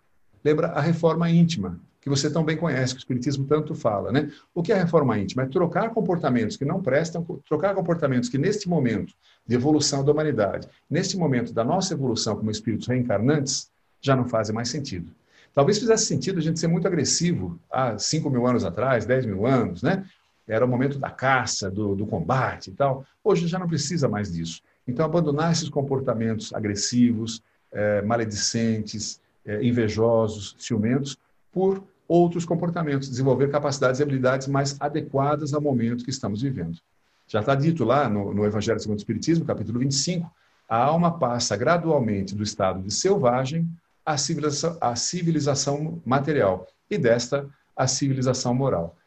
Lembra 0.43 0.67
a 0.69 0.81
reforma 0.81 1.29
íntima, 1.29 1.79
que 2.09 2.19
você 2.19 2.31
tão 2.31 2.43
bem 2.43 2.57
conhece, 2.57 2.93
que 2.93 2.97
o 2.97 3.03
Espiritismo 3.03 3.45
tanto 3.45 3.75
fala. 3.75 4.11
Né? 4.11 4.31
O 4.53 4.63
que 4.63 4.71
é 4.71 4.75
a 4.75 4.83
reforma 4.83 5.17
íntima? 5.17 5.43
É 5.43 5.45
trocar 5.45 5.91
comportamentos 5.91 6.57
que 6.57 6.65
não 6.65 6.81
prestam, 6.81 7.23
trocar 7.47 7.75
comportamentos 7.75 8.29
que, 8.29 8.37
neste 8.37 8.67
momento 8.67 9.13
de 9.45 9.55
evolução 9.55 10.03
da 10.03 10.11
humanidade, 10.11 10.67
neste 10.89 11.15
momento 11.15 11.53
da 11.53 11.63
nossa 11.63 11.93
evolução 11.93 12.35
como 12.35 12.49
espíritos 12.49 12.87
reencarnantes, 12.87 13.69
já 14.01 14.15
não 14.15 14.27
fazem 14.27 14.55
mais 14.55 14.69
sentido. 14.69 15.11
Talvez 15.53 15.77
fizesse 15.77 16.05
sentido 16.05 16.39
a 16.39 16.41
gente 16.41 16.59
ser 16.59 16.67
muito 16.67 16.87
agressivo 16.87 17.59
há 17.71 17.97
5 17.97 18.29
mil 18.29 18.47
anos 18.47 18.63
atrás, 18.63 19.05
10 19.05 19.25
mil 19.25 19.45
anos, 19.45 19.83
né? 19.83 20.05
Era 20.47 20.65
o 20.65 20.67
momento 20.67 20.97
da 20.97 21.11
caça, 21.11 21.69
do, 21.69 21.95
do 21.95 22.07
combate 22.07 22.71
e 22.71 22.73
tal. 22.73 23.05
Hoje 23.23 23.47
já 23.47 23.59
não 23.59 23.67
precisa 23.67 24.07
mais 24.07 24.31
disso. 24.31 24.61
Então, 24.87 25.05
abandonar 25.05 25.51
esses 25.51 25.69
comportamentos 25.69 26.51
agressivos, 26.53 27.43
eh, 27.71 28.01
maledicentes, 28.01 29.21
eh, 29.45 29.63
invejosos, 29.63 30.55
ciumentos, 30.57 31.17
por 31.51 31.83
outros 32.09 32.43
comportamentos, 32.43 33.07
desenvolver 33.07 33.51
capacidades 33.51 33.99
e 33.99 34.03
habilidades 34.03 34.47
mais 34.47 34.75
adequadas 34.79 35.53
ao 35.53 35.61
momento 35.61 36.03
que 36.03 36.09
estamos 36.09 36.41
vivendo. 36.41 36.79
Já 37.27 37.41
está 37.41 37.53
dito 37.53 37.85
lá 37.85 38.09
no, 38.09 38.33
no 38.33 38.43
Evangelho 38.43 38.79
segundo 38.79 38.97
o 38.97 39.01
Espiritismo, 39.01 39.45
capítulo 39.45 39.77
25, 39.77 40.29
a 40.67 40.77
alma 40.77 41.19
passa 41.19 41.55
gradualmente 41.55 42.33
do 42.33 42.41
estado 42.41 42.81
de 42.81 42.91
selvagem 42.91 43.69
à 44.03 44.17
civilização, 44.17 44.77
à 44.81 44.95
civilização 44.95 46.01
material 46.03 46.67
e 46.89 46.97
desta 46.97 47.47
à 47.77 47.85
civilização 47.85 48.55
moral. 48.55 48.97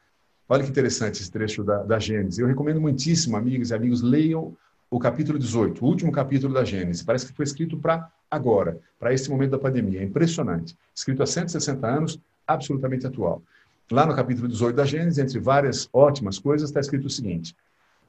Olha 0.48 0.62
que 0.62 0.70
interessante 0.70 1.20
esse 1.20 1.30
trecho 1.30 1.64
da, 1.64 1.82
da 1.82 1.98
Gênesis. 1.98 2.38
Eu 2.38 2.46
recomendo 2.46 2.80
muitíssimo, 2.80 3.36
amigas 3.36 3.70
e 3.70 3.74
amigos, 3.74 4.00
leiam 4.00 4.56
o 4.88 4.98
capítulo 5.00 5.38
18, 5.38 5.84
o 5.84 5.88
último 5.88 6.12
capítulo 6.12 6.54
da 6.54 6.64
Gênesis. 6.64 7.02
Parece 7.02 7.26
que 7.26 7.32
foi 7.32 7.44
escrito 7.44 7.76
para 7.76 8.08
agora, 8.30 8.78
para 8.98 9.12
esse 9.12 9.28
momento 9.30 9.50
da 9.50 9.58
pandemia. 9.58 10.00
É 10.00 10.04
impressionante. 10.04 10.76
Escrito 10.94 11.22
há 11.22 11.26
160 11.26 11.86
anos, 11.86 12.20
absolutamente 12.46 13.06
atual. 13.06 13.42
Lá 13.90 14.06
no 14.06 14.14
capítulo 14.14 14.48
18 14.48 14.74
da 14.74 14.84
Gênesis, 14.84 15.18
entre 15.18 15.38
várias 15.38 15.88
ótimas 15.92 16.38
coisas, 16.38 16.70
está 16.70 16.80
escrito 16.80 17.06
o 17.06 17.10
seguinte: 17.10 17.54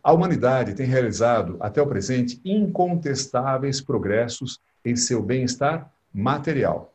A 0.04 0.14
humanidade 0.14 0.74
tem 0.74 0.86
realizado, 0.86 1.58
até 1.60 1.82
o 1.82 1.88
presente, 1.88 2.40
incontestáveis 2.46 3.82
progressos 3.82 4.60
em 4.86 4.96
seu 4.96 5.22
bem-estar 5.22 5.92
material. 6.14 6.94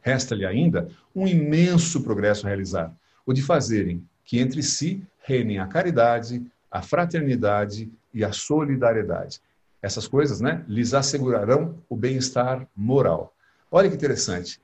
Resta-lhe 0.00 0.46
ainda 0.46 0.88
um 1.14 1.26
imenso 1.26 2.02
progresso 2.02 2.46
a 2.46 2.48
realizar, 2.48 2.94
o 3.26 3.32
de 3.32 3.42
fazerem 3.42 4.04
que 4.24 4.38
entre 4.38 4.62
si 4.62 5.02
reinem 5.24 5.58
a 5.58 5.66
caridade, 5.66 6.44
a 6.70 6.82
fraternidade 6.82 7.90
e 8.14 8.24
a 8.24 8.32
solidariedade. 8.32 9.40
Essas 9.82 10.06
coisas, 10.06 10.40
né, 10.40 10.64
lhes 10.68 10.94
assegurarão 10.94 11.76
o 11.88 11.96
bem-estar 11.96 12.66
moral. 12.76 13.34
Olha 13.70 13.88
que 13.88 13.96
interessante. 13.96 14.60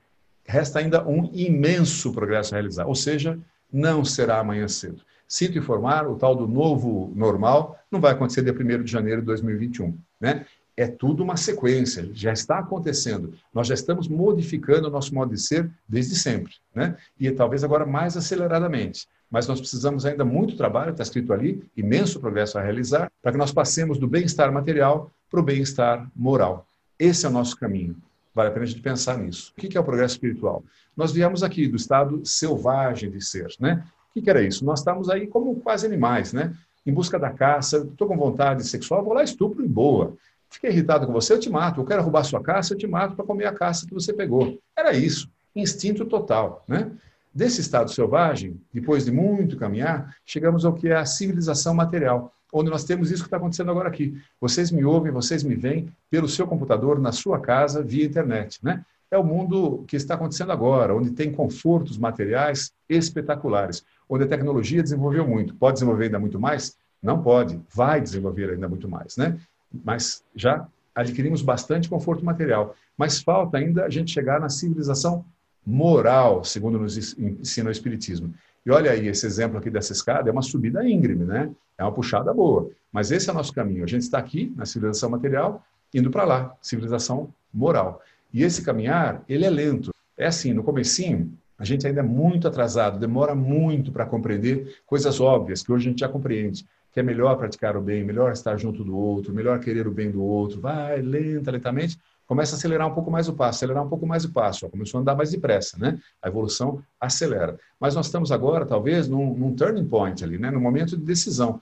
Resta 0.47 0.79
ainda 0.79 1.05
um 1.05 1.29
imenso 1.33 2.13
progresso 2.13 2.53
a 2.53 2.57
realizar, 2.57 2.87
ou 2.87 2.95
seja, 2.95 3.37
não 3.71 4.05
será 4.05 4.39
amanhã 4.39 4.67
cedo. 4.67 5.01
Sinto 5.27 5.57
informar, 5.57 6.07
o 6.07 6.15
tal 6.15 6.33
do 6.35 6.47
novo 6.47 7.11
normal 7.13 7.77
não 7.91 7.99
vai 7.99 8.13
acontecer 8.13 8.41
dia 8.41 8.53
1 8.53 8.83
de 8.83 8.91
janeiro 8.91 9.19
de 9.19 9.27
2021. 9.27 9.97
Né? 10.21 10.45
É 10.75 10.87
tudo 10.87 11.21
uma 11.21 11.35
sequência, 11.35 12.09
já 12.13 12.31
está 12.31 12.59
acontecendo. 12.59 13.33
Nós 13.53 13.67
já 13.67 13.73
estamos 13.73 14.07
modificando 14.07 14.87
o 14.87 14.91
nosso 14.91 15.13
modo 15.13 15.33
de 15.33 15.41
ser 15.41 15.69
desde 15.87 16.15
sempre. 16.15 16.53
Né? 16.73 16.95
E 17.19 17.29
talvez 17.29 17.63
agora 17.63 17.85
mais 17.85 18.15
aceleradamente. 18.15 19.05
Mas 19.29 19.47
nós 19.47 19.59
precisamos 19.59 20.05
ainda 20.05 20.23
muito 20.23 20.55
trabalho, 20.55 20.91
está 20.91 21.03
escrito 21.03 21.33
ali, 21.33 21.61
imenso 21.75 22.21
progresso 22.21 22.57
a 22.57 22.61
realizar, 22.61 23.11
para 23.21 23.33
que 23.33 23.37
nós 23.37 23.51
passemos 23.51 23.97
do 23.97 24.07
bem-estar 24.07 24.49
material 24.53 25.11
para 25.29 25.41
o 25.41 25.43
bem-estar 25.43 26.09
moral. 26.15 26.65
Esse 26.97 27.25
é 27.25 27.29
o 27.29 27.31
nosso 27.33 27.57
caminho. 27.57 27.97
Vale 28.37 28.49
a 28.49 28.51
pena 28.51 28.65
a 28.65 28.67
gente 28.67 28.83
pensar 28.83 29.17
nisso. 29.17 29.51
O 29.57 29.59
que 29.59 29.75
é 29.75 29.81
o 29.81 29.83
progresso 29.83 30.13
espiritual? 30.13 30.63
Nós 30.95 31.11
viemos 31.11 31.41
aqui 31.41 31.67
do 31.67 31.75
estado 31.75 32.23
selvagem 32.23 33.09
de 33.09 33.19
ser, 33.19 33.47
né? 33.59 33.83
O 34.15 34.21
que 34.21 34.29
era 34.29 34.43
isso? 34.43 34.63
Nós 34.63 34.77
estamos 34.77 35.09
aí 35.09 35.25
como 35.25 35.55
quase 35.55 35.87
animais, 35.87 36.33
né? 36.33 36.55
Em 36.85 36.93
busca 36.93 37.17
da 37.17 37.31
caça, 37.31 37.77
estou 37.77 38.07
com 38.07 38.15
vontade 38.15 38.63
sexual, 38.67 39.03
vou 39.03 39.15
lá 39.15 39.23
estupro 39.23 39.65
e 39.65 39.67
boa. 39.67 40.15
Fiquei 40.51 40.69
irritado 40.69 41.07
com 41.07 41.13
você, 41.13 41.33
eu 41.33 41.39
te 41.39 41.49
mato. 41.49 41.81
Eu 41.81 41.85
quero 41.85 42.03
roubar 42.03 42.23
sua 42.25 42.39
caça, 42.39 42.75
eu 42.75 42.77
te 42.77 42.85
mato 42.85 43.15
para 43.15 43.25
comer 43.25 43.47
a 43.47 43.53
caça 43.53 43.87
que 43.87 43.93
você 43.93 44.13
pegou. 44.13 44.59
Era 44.77 44.95
isso, 44.95 45.27
instinto 45.55 46.05
total, 46.05 46.63
né? 46.67 46.91
Desse 47.33 47.59
estado 47.59 47.89
selvagem, 47.89 48.61
depois 48.71 49.03
de 49.03 49.11
muito 49.11 49.57
caminhar, 49.57 50.15
chegamos 50.23 50.63
ao 50.63 50.75
que 50.75 50.89
é 50.89 50.95
a 50.95 51.07
civilização 51.07 51.73
material 51.73 52.31
onde 52.53 52.69
nós 52.69 52.83
temos 52.83 53.11
isso 53.11 53.23
que 53.23 53.27
está 53.27 53.37
acontecendo 53.37 53.71
agora 53.71 53.89
aqui. 53.89 54.17
Vocês 54.39 54.71
me 54.71 54.83
ouvem, 54.85 55.11
vocês 55.11 55.43
me 55.43 55.55
veem 55.55 55.87
pelo 56.09 56.27
seu 56.27 56.47
computador, 56.47 56.99
na 56.99 57.11
sua 57.11 57.39
casa, 57.39 57.83
via 57.83 58.05
internet. 58.05 58.59
Né? 58.63 58.83
É 59.11 59.17
o 59.17 59.23
mundo 59.23 59.83
que 59.87 59.95
está 59.95 60.15
acontecendo 60.15 60.51
agora, 60.51 60.95
onde 60.95 61.11
tem 61.11 61.31
confortos 61.31 61.97
materiais 61.97 62.71
espetaculares, 62.89 63.83
onde 64.09 64.23
a 64.23 64.27
tecnologia 64.27 64.83
desenvolveu 64.83 65.27
muito. 65.27 65.55
Pode 65.55 65.75
desenvolver 65.75 66.05
ainda 66.05 66.19
muito 66.19 66.39
mais? 66.39 66.77
Não 67.01 67.21
pode, 67.21 67.59
vai 67.73 68.01
desenvolver 68.01 68.51
ainda 68.51 68.67
muito 68.67 68.89
mais. 68.89 69.17
Né? 69.17 69.39
Mas 69.83 70.23
já 70.35 70.67
adquirimos 70.95 71.41
bastante 71.41 71.87
conforto 71.87 72.25
material. 72.25 72.75
Mas 72.97 73.21
falta 73.21 73.57
ainda 73.57 73.85
a 73.85 73.89
gente 73.89 74.11
chegar 74.11 74.39
na 74.39 74.49
civilização 74.49 75.23
moral, 75.65 76.43
segundo 76.43 76.79
nos 76.79 76.97
ensina 77.17 77.67
o 77.67 77.71
Espiritismo. 77.71 78.33
E 78.67 78.69
olha 78.69 78.91
aí, 78.91 79.07
esse 79.07 79.25
exemplo 79.25 79.57
aqui 79.57 79.69
dessa 79.69 79.93
escada 79.93 80.29
é 80.29 80.31
uma 80.31 80.41
subida 80.41 80.85
íngreme, 80.85 81.23
né? 81.23 81.49
É 81.77 81.83
uma 81.85 81.91
puxada 81.93 82.33
boa. 82.33 82.69
Mas 82.91 83.11
esse 83.11 83.29
é 83.29 83.31
o 83.31 83.35
nosso 83.35 83.53
caminho. 83.53 83.81
A 83.85 83.87
gente 83.87 84.01
está 84.01 84.17
aqui 84.17 84.51
na 84.57 84.65
civilização 84.65 85.09
material, 85.09 85.65
indo 85.93 86.11
para 86.11 86.25
lá, 86.25 86.53
civilização 86.61 87.33
moral. 87.53 88.01
E 88.33 88.43
esse 88.43 88.61
caminhar, 88.61 89.23
ele 89.29 89.45
é 89.45 89.49
lento. 89.49 89.91
É 90.17 90.27
assim, 90.27 90.51
no 90.51 90.65
comecinho, 90.65 91.31
a 91.57 91.63
gente 91.63 91.87
ainda 91.87 92.01
é 92.01 92.03
muito 92.03 92.45
atrasado, 92.45 92.99
demora 92.99 93.33
muito 93.33 93.89
para 93.89 94.05
compreender 94.05 94.81
coisas 94.85 95.21
óbvias 95.21 95.63
que 95.63 95.71
hoje 95.71 95.87
a 95.87 95.91
gente 95.91 95.99
já 96.01 96.09
compreende. 96.09 96.67
Que 96.91 96.99
é 96.99 97.03
melhor 97.03 97.37
praticar 97.37 97.77
o 97.77 97.81
bem, 97.81 98.03
melhor 98.03 98.33
estar 98.33 98.57
junto 98.57 98.83
do 98.83 98.97
outro, 98.97 99.33
melhor 99.33 99.61
querer 99.61 99.87
o 99.87 99.91
bem 99.91 100.11
do 100.11 100.21
outro. 100.21 100.59
Vai, 100.59 101.01
lenta, 101.01 101.51
lentamente 101.51 101.97
começa 102.27 102.55
a 102.55 102.57
acelerar 102.57 102.87
um 102.87 102.93
pouco 102.93 103.09
mais 103.09 103.29
o 103.29 103.33
passo, 103.33 103.57
acelerar 103.59 103.83
um 103.83 103.89
pouco 103.89 104.05
mais 104.05 104.25
o 104.25 104.31
passo, 104.31 104.65
ó, 104.65 104.69
começou 104.69 104.97
a 104.97 105.01
andar 105.01 105.15
mais 105.15 105.31
depressa, 105.31 105.77
né? 105.79 105.97
A 106.21 106.27
evolução 106.27 106.83
acelera. 106.99 107.57
Mas 107.79 107.95
nós 107.95 108.07
estamos 108.07 108.31
agora, 108.31 108.65
talvez, 108.65 109.07
num, 109.07 109.33
num 109.33 109.55
turning 109.55 109.87
point 109.87 110.23
ali, 110.23 110.37
né? 110.37 110.51
No 110.51 110.59
momento 110.59 110.97
de 110.97 111.03
decisão. 111.03 111.61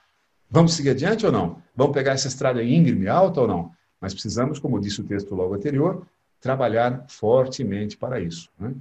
Vamos 0.50 0.74
seguir 0.74 0.89
adiante 0.89 1.25
ou 1.25 1.31
não? 1.31 1.62
Vamos 1.75 1.93
pegar 1.93 2.13
essa 2.13 2.27
estrada 2.27 2.63
íngreme, 2.63 3.07
alta 3.07 3.41
ou 3.41 3.48
não? 3.48 3.72
Mas 4.01 4.13
precisamos, 4.13 4.60
como 4.60 4.79
disse 4.79 5.01
o 5.01 5.03
texto 5.03 5.34
logo 5.36 5.53
anterior, 5.53 6.05
trabalhar 6.41 7.05
fortemente 7.07 7.95
para 7.95 8.19
isso. 8.19 8.50
Né? 8.60 8.74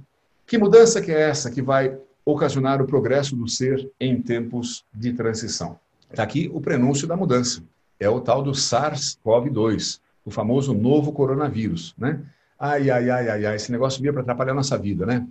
Que 0.45 0.57
mudança 0.57 1.01
que 1.01 1.11
é 1.11 1.21
essa 1.21 1.49
que 1.49 1.61
vai 1.61 1.97
ocasionar 2.23 2.81
o 2.81 2.87
progresso 2.87 3.35
do 3.35 3.47
ser 3.47 3.91
em 3.99 4.21
tempos 4.21 4.83
de 4.93 5.13
transição? 5.13 5.79
Está 6.09 6.23
aqui 6.23 6.49
o 6.53 6.61
prenúncio 6.61 7.07
da 7.07 7.15
mudança. 7.15 7.63
É 7.99 8.09
o 8.09 8.19
tal 8.19 8.43
do 8.43 8.51
SARS-CoV-2, 8.51 9.99
o 10.25 10.31
famoso 10.31 10.73
novo 10.73 11.13
coronavírus, 11.13 11.93
né? 11.97 12.19
Ai, 12.59 12.89
ai, 12.89 13.09
ai, 13.09 13.29
ai, 13.29 13.45
ai, 13.45 13.55
esse 13.55 13.71
negócio 13.71 14.01
veio 14.01 14.11
para 14.11 14.23
atrapalhar 14.23 14.53
a 14.53 14.55
nossa 14.55 14.77
vida, 14.77 15.05
né? 15.05 15.25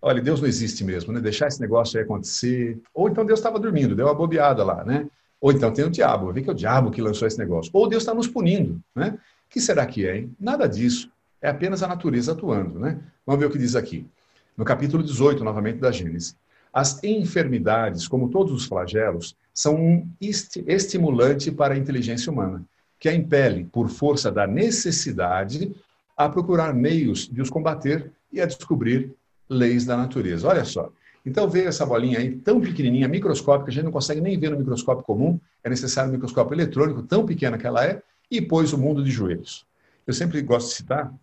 Olha, 0.00 0.22
Deus 0.22 0.40
não 0.40 0.48
existe 0.48 0.84
mesmo, 0.84 1.12
né? 1.12 1.20
Deixar 1.20 1.48
esse 1.48 1.60
negócio 1.60 1.98
aí 1.98 2.04
acontecer. 2.04 2.78
Ou 2.94 3.08
então 3.08 3.26
Deus 3.26 3.40
estava 3.40 3.58
dormindo, 3.58 3.96
deu 3.96 4.06
uma 4.06 4.14
bobeada 4.14 4.62
lá, 4.62 4.84
né? 4.84 5.08
Ou 5.40 5.50
então 5.50 5.72
tem 5.72 5.84
o 5.84 5.90
diabo, 5.90 6.32
vê 6.32 6.42
que 6.42 6.48
é 6.48 6.52
o 6.52 6.56
diabo 6.56 6.90
que 6.90 7.02
lançou 7.02 7.26
esse 7.26 7.38
negócio. 7.38 7.70
Ou 7.74 7.88
Deus 7.88 8.02
está 8.02 8.14
nos 8.14 8.28
punindo, 8.28 8.80
né? 8.94 9.18
O 9.46 9.50
que 9.50 9.60
será 9.60 9.84
que 9.84 10.06
é, 10.06 10.18
hein? 10.18 10.36
Nada 10.38 10.68
disso. 10.68 11.10
É 11.42 11.48
apenas 11.48 11.82
a 11.82 11.88
natureza 11.88 12.32
atuando, 12.32 12.78
né? 12.78 13.00
Vamos 13.26 13.40
ver 13.40 13.46
o 13.46 13.50
que 13.50 13.58
diz 13.58 13.74
aqui. 13.74 14.06
No 14.56 14.64
capítulo 14.64 15.02
18, 15.02 15.42
novamente, 15.42 15.78
da 15.78 15.90
Gênesis. 15.90 16.36
As 16.72 17.02
enfermidades, 17.02 18.06
como 18.06 18.28
todos 18.28 18.52
os 18.52 18.66
flagelos, 18.66 19.34
são 19.52 19.74
um 19.76 20.08
estimulante 20.20 21.50
para 21.50 21.74
a 21.74 21.76
inteligência 21.76 22.30
humana 22.30 22.64
que 23.06 23.10
a 23.10 23.14
impele, 23.14 23.64
por 23.66 23.88
força 23.88 24.32
da 24.32 24.48
necessidade, 24.48 25.72
a 26.16 26.28
procurar 26.28 26.74
meios 26.74 27.28
de 27.28 27.40
os 27.40 27.48
combater 27.48 28.10
e 28.32 28.40
a 28.40 28.46
descobrir 28.46 29.14
leis 29.48 29.84
da 29.84 29.96
natureza. 29.96 30.48
Olha 30.48 30.64
só. 30.64 30.90
Então 31.24 31.48
veio 31.48 31.68
essa 31.68 31.86
bolinha 31.86 32.18
aí 32.18 32.32
tão 32.32 32.60
pequenininha, 32.60 33.06
microscópica, 33.06 33.70
a 33.70 33.72
gente 33.72 33.84
não 33.84 33.92
consegue 33.92 34.20
nem 34.20 34.36
ver 34.36 34.50
no 34.50 34.58
microscópio 34.58 35.04
comum, 35.04 35.38
é 35.62 35.70
necessário 35.70 36.10
um 36.10 36.14
microscópio 36.14 36.56
eletrônico, 36.56 37.00
tão 37.00 37.24
pequena 37.24 37.56
que 37.56 37.64
ela 37.64 37.84
é, 37.84 38.02
e 38.28 38.42
pôs 38.42 38.72
o 38.72 38.78
mundo 38.78 39.04
de 39.04 39.10
joelhos. 39.12 39.64
Eu 40.04 40.12
sempre 40.12 40.42
gosto 40.42 40.70
de 40.70 40.74
citar 40.74 41.14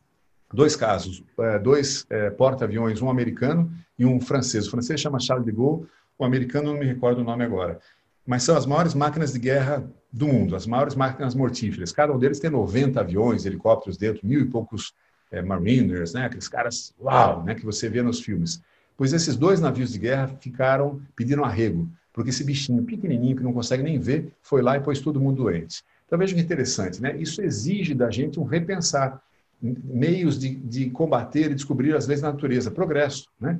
dois 0.54 0.78
casos, 0.78 1.22
é, 1.38 1.60
dois 1.60 2.06
é, 2.10 2.30
porta-aviões, 2.30 3.02
um 3.02 3.10
americano 3.10 3.70
e 4.00 4.06
um 4.06 4.22
francês. 4.22 4.68
O 4.68 4.72
francês 4.72 5.02
chama 5.02 5.20
Charles 5.20 5.46
de 5.46 5.52
Gaulle, 5.52 5.86
o 6.18 6.24
americano 6.24 6.72
não 6.72 6.80
me 6.80 6.86
recordo 6.86 7.20
o 7.20 7.24
nome 7.26 7.44
agora. 7.44 7.78
Mas 8.26 8.44
são 8.44 8.56
as 8.56 8.66
maiores 8.66 8.94
máquinas 8.94 9.34
de 9.34 9.40
guerra 9.40 9.84
do 10.12 10.28
mundo, 10.28 10.56
as 10.56 10.68
maiores 10.68 10.96
máquinas 10.96 11.34
mortíferas. 11.34 11.92
Cada 11.92 12.14
um 12.14 12.20
deles 12.20 12.40
tem 12.40 12.50
90 12.50 13.00
aviões, 13.00 13.46
helicópteros 13.46 13.98
dentro, 13.98 14.26
mil 14.26 14.42
e 14.42 14.46
poucos 14.46 14.94
é, 15.32 15.42
mariners, 15.42 16.14
né? 16.14 16.26
aqueles 16.26 16.48
caras, 16.48 16.94
uau, 17.02 17.44
né? 17.44 17.56
que 17.56 17.66
você 17.66 17.90
vê 17.90 18.02
nos 18.02 18.22
filmes. 18.22 18.62
Pois 18.96 19.12
esses 19.12 19.36
dois 19.36 19.60
navios 19.60 19.92
de 19.92 20.00
guerra 20.00 20.28
ficaram, 20.40 21.02
pediram 21.16 21.44
arrego, 21.44 21.90
porque 22.14 22.30
esse 22.30 22.44
bichinho 22.44 22.84
pequenininho, 22.84 23.36
que 23.36 23.44
não 23.44 23.52
consegue 23.52 23.82
nem 23.82 24.00
ver, 24.00 24.32
foi 24.42 24.62
lá 24.62 24.78
e 24.78 24.80
pôs 24.80 25.00
todo 25.00 25.20
mundo 25.20 25.44
doente. 25.44 25.84
Então 26.06 26.18
veja 26.20 26.36
que 26.36 26.42
interessante, 26.42 27.02
né? 27.02 27.18
isso 27.18 27.42
exige 27.42 27.96
da 27.96 28.12
gente 28.12 28.40
um 28.40 28.44
repensar, 28.44 29.20
meios 29.60 30.38
de, 30.38 30.56
de 30.56 30.90
combater 30.92 31.50
e 31.50 31.56
descobrir 31.56 31.96
as 31.96 32.06
leis 32.06 32.22
da 32.22 32.32
natureza, 32.32 32.70
progresso. 32.70 33.28
Né? 33.40 33.60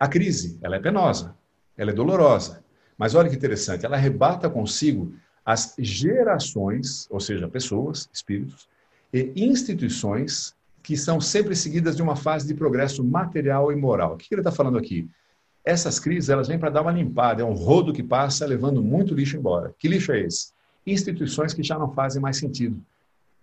A 0.00 0.08
crise, 0.08 0.58
ela 0.62 0.76
é 0.76 0.80
penosa, 0.80 1.36
ela 1.76 1.90
é 1.92 1.94
dolorosa, 1.94 2.64
mas 3.02 3.16
olha 3.16 3.28
que 3.28 3.34
interessante, 3.34 3.84
ela 3.84 3.96
arrebata 3.96 4.48
consigo 4.48 5.12
as 5.44 5.74
gerações, 5.76 7.08
ou 7.10 7.18
seja, 7.18 7.48
pessoas, 7.48 8.08
espíritos, 8.12 8.68
e 9.12 9.32
instituições 9.34 10.54
que 10.80 10.96
são 10.96 11.20
sempre 11.20 11.56
seguidas 11.56 11.96
de 11.96 12.02
uma 12.02 12.14
fase 12.14 12.46
de 12.46 12.54
progresso 12.54 13.02
material 13.02 13.72
e 13.72 13.74
moral. 13.74 14.14
O 14.14 14.16
que 14.16 14.32
ele 14.32 14.40
está 14.40 14.52
falando 14.52 14.78
aqui? 14.78 15.10
Essas 15.64 15.98
crises 15.98 16.30
elas 16.30 16.46
vêm 16.46 16.60
para 16.60 16.70
dar 16.70 16.82
uma 16.82 16.92
limpada, 16.92 17.42
é 17.42 17.44
um 17.44 17.54
rodo 17.54 17.92
que 17.92 18.04
passa 18.04 18.46
levando 18.46 18.80
muito 18.80 19.16
lixo 19.16 19.36
embora. 19.36 19.74
Que 19.80 19.88
lixo 19.88 20.12
é 20.12 20.20
esse? 20.20 20.52
Instituições 20.86 21.52
que 21.52 21.64
já 21.64 21.76
não 21.76 21.92
fazem 21.92 22.22
mais 22.22 22.36
sentido. 22.36 22.80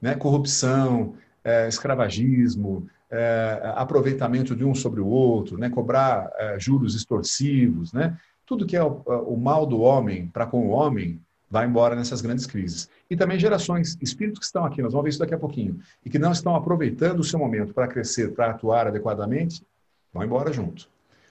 Né? 0.02 0.16
Corrupção, 0.16 1.16
é, 1.44 1.68
escravagismo, 1.68 2.88
é, 3.12 3.74
aproveitamento 3.76 4.56
de 4.56 4.64
um 4.64 4.74
sobre 4.74 5.02
o 5.02 5.08
outro, 5.08 5.58
né? 5.58 5.70
cobrar 5.70 6.32
é, 6.38 6.58
juros 6.58 6.96
extorsivos, 6.96 7.92
né? 7.92 8.18
Tudo 8.50 8.66
que 8.66 8.76
é 8.76 8.84
o, 8.84 9.04
o 9.28 9.38
mal 9.38 9.64
do 9.64 9.80
homem 9.82 10.26
para 10.26 10.48
com 10.48 10.66
o 10.66 10.70
homem 10.72 11.22
vai 11.52 11.68
embora 11.68 11.96
nessas 11.96 12.20
grandes 12.20 12.48
crises. 12.48 12.90
E 13.08 13.16
também 13.16 13.38
gerações, 13.38 13.96
espíritos 14.02 14.40
que 14.40 14.46
estão 14.46 14.66
aqui, 14.66 14.82
nós 14.82 14.92
vamos 14.92 15.04
ver 15.04 15.10
isso 15.12 15.20
daqui 15.20 15.36
a 15.36 15.38
pouquinho, 15.38 15.80
e 16.04 16.10
que 16.10 16.18
não 16.18 16.32
estão 16.32 16.56
aproveitando 16.56 17.20
o 17.20 17.24
seu 17.24 17.38
momento 17.38 17.76
para 17.76 17.88
crescer, 17.88 18.34
para 18.34 18.50
atuar 18.50 18.88
adequadamente, 18.88 19.64
vão 20.12 20.24
embora 20.24 20.52
junto. 20.52 20.90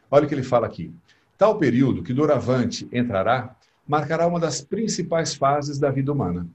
Olha 0.09 0.27
o 0.27 0.29
que 0.29 0.35
ele 0.35 0.45
fala 0.45 0.69
aqui. 0.69 0.95
Tal 1.37 1.59
período 1.59 2.05
que 2.05 2.13
doravante 2.13 2.89
entrará, 2.93 3.57
marcará 3.87 4.25
uma 4.25 4.39
das 4.39 4.61
principais 4.61 5.35
fases 5.35 5.77
da 5.77 5.91
vida 5.91 6.13
humana. 6.13 6.47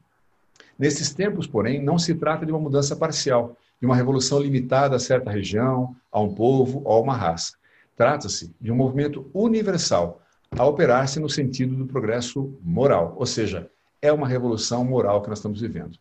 Nesses 0.79 1.13
tempos, 1.13 1.45
porém, 1.45 1.83
não 1.83 1.99
se 1.99 2.15
trata 2.15 2.45
de 2.45 2.53
uma 2.53 2.59
mudança 2.59 2.95
parcial, 2.95 3.57
de 3.81 3.85
uma 3.85 3.97
revolução 3.97 4.39
limitada 4.39 4.95
a 4.95 4.99
certa 4.99 5.29
região, 5.29 5.93
a 6.09 6.21
um 6.21 6.33
povo 6.33 6.81
ou 6.85 6.95
a 6.95 7.01
uma 7.01 7.17
raça. 7.17 7.53
Trata-se 7.97 8.55
de 8.61 8.71
um 8.71 8.75
movimento 8.75 9.29
universal, 9.33 10.22
a 10.57 10.65
operar-se 10.65 11.19
no 11.19 11.29
sentido 11.29 11.75
do 11.75 11.85
progresso 11.85 12.57
moral, 12.61 13.15
ou 13.17 13.25
seja, 13.25 13.69
é 14.01 14.11
uma 14.11 14.27
revolução 14.27 14.83
moral 14.83 15.21
que 15.21 15.29
nós 15.29 15.39
estamos 15.39 15.61
vivendo. 15.61 15.97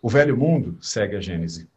O 0.00 0.08
velho 0.08 0.36
mundo, 0.36 0.76
segue 0.80 1.16
a 1.16 1.20
Gênese, 1.20 1.68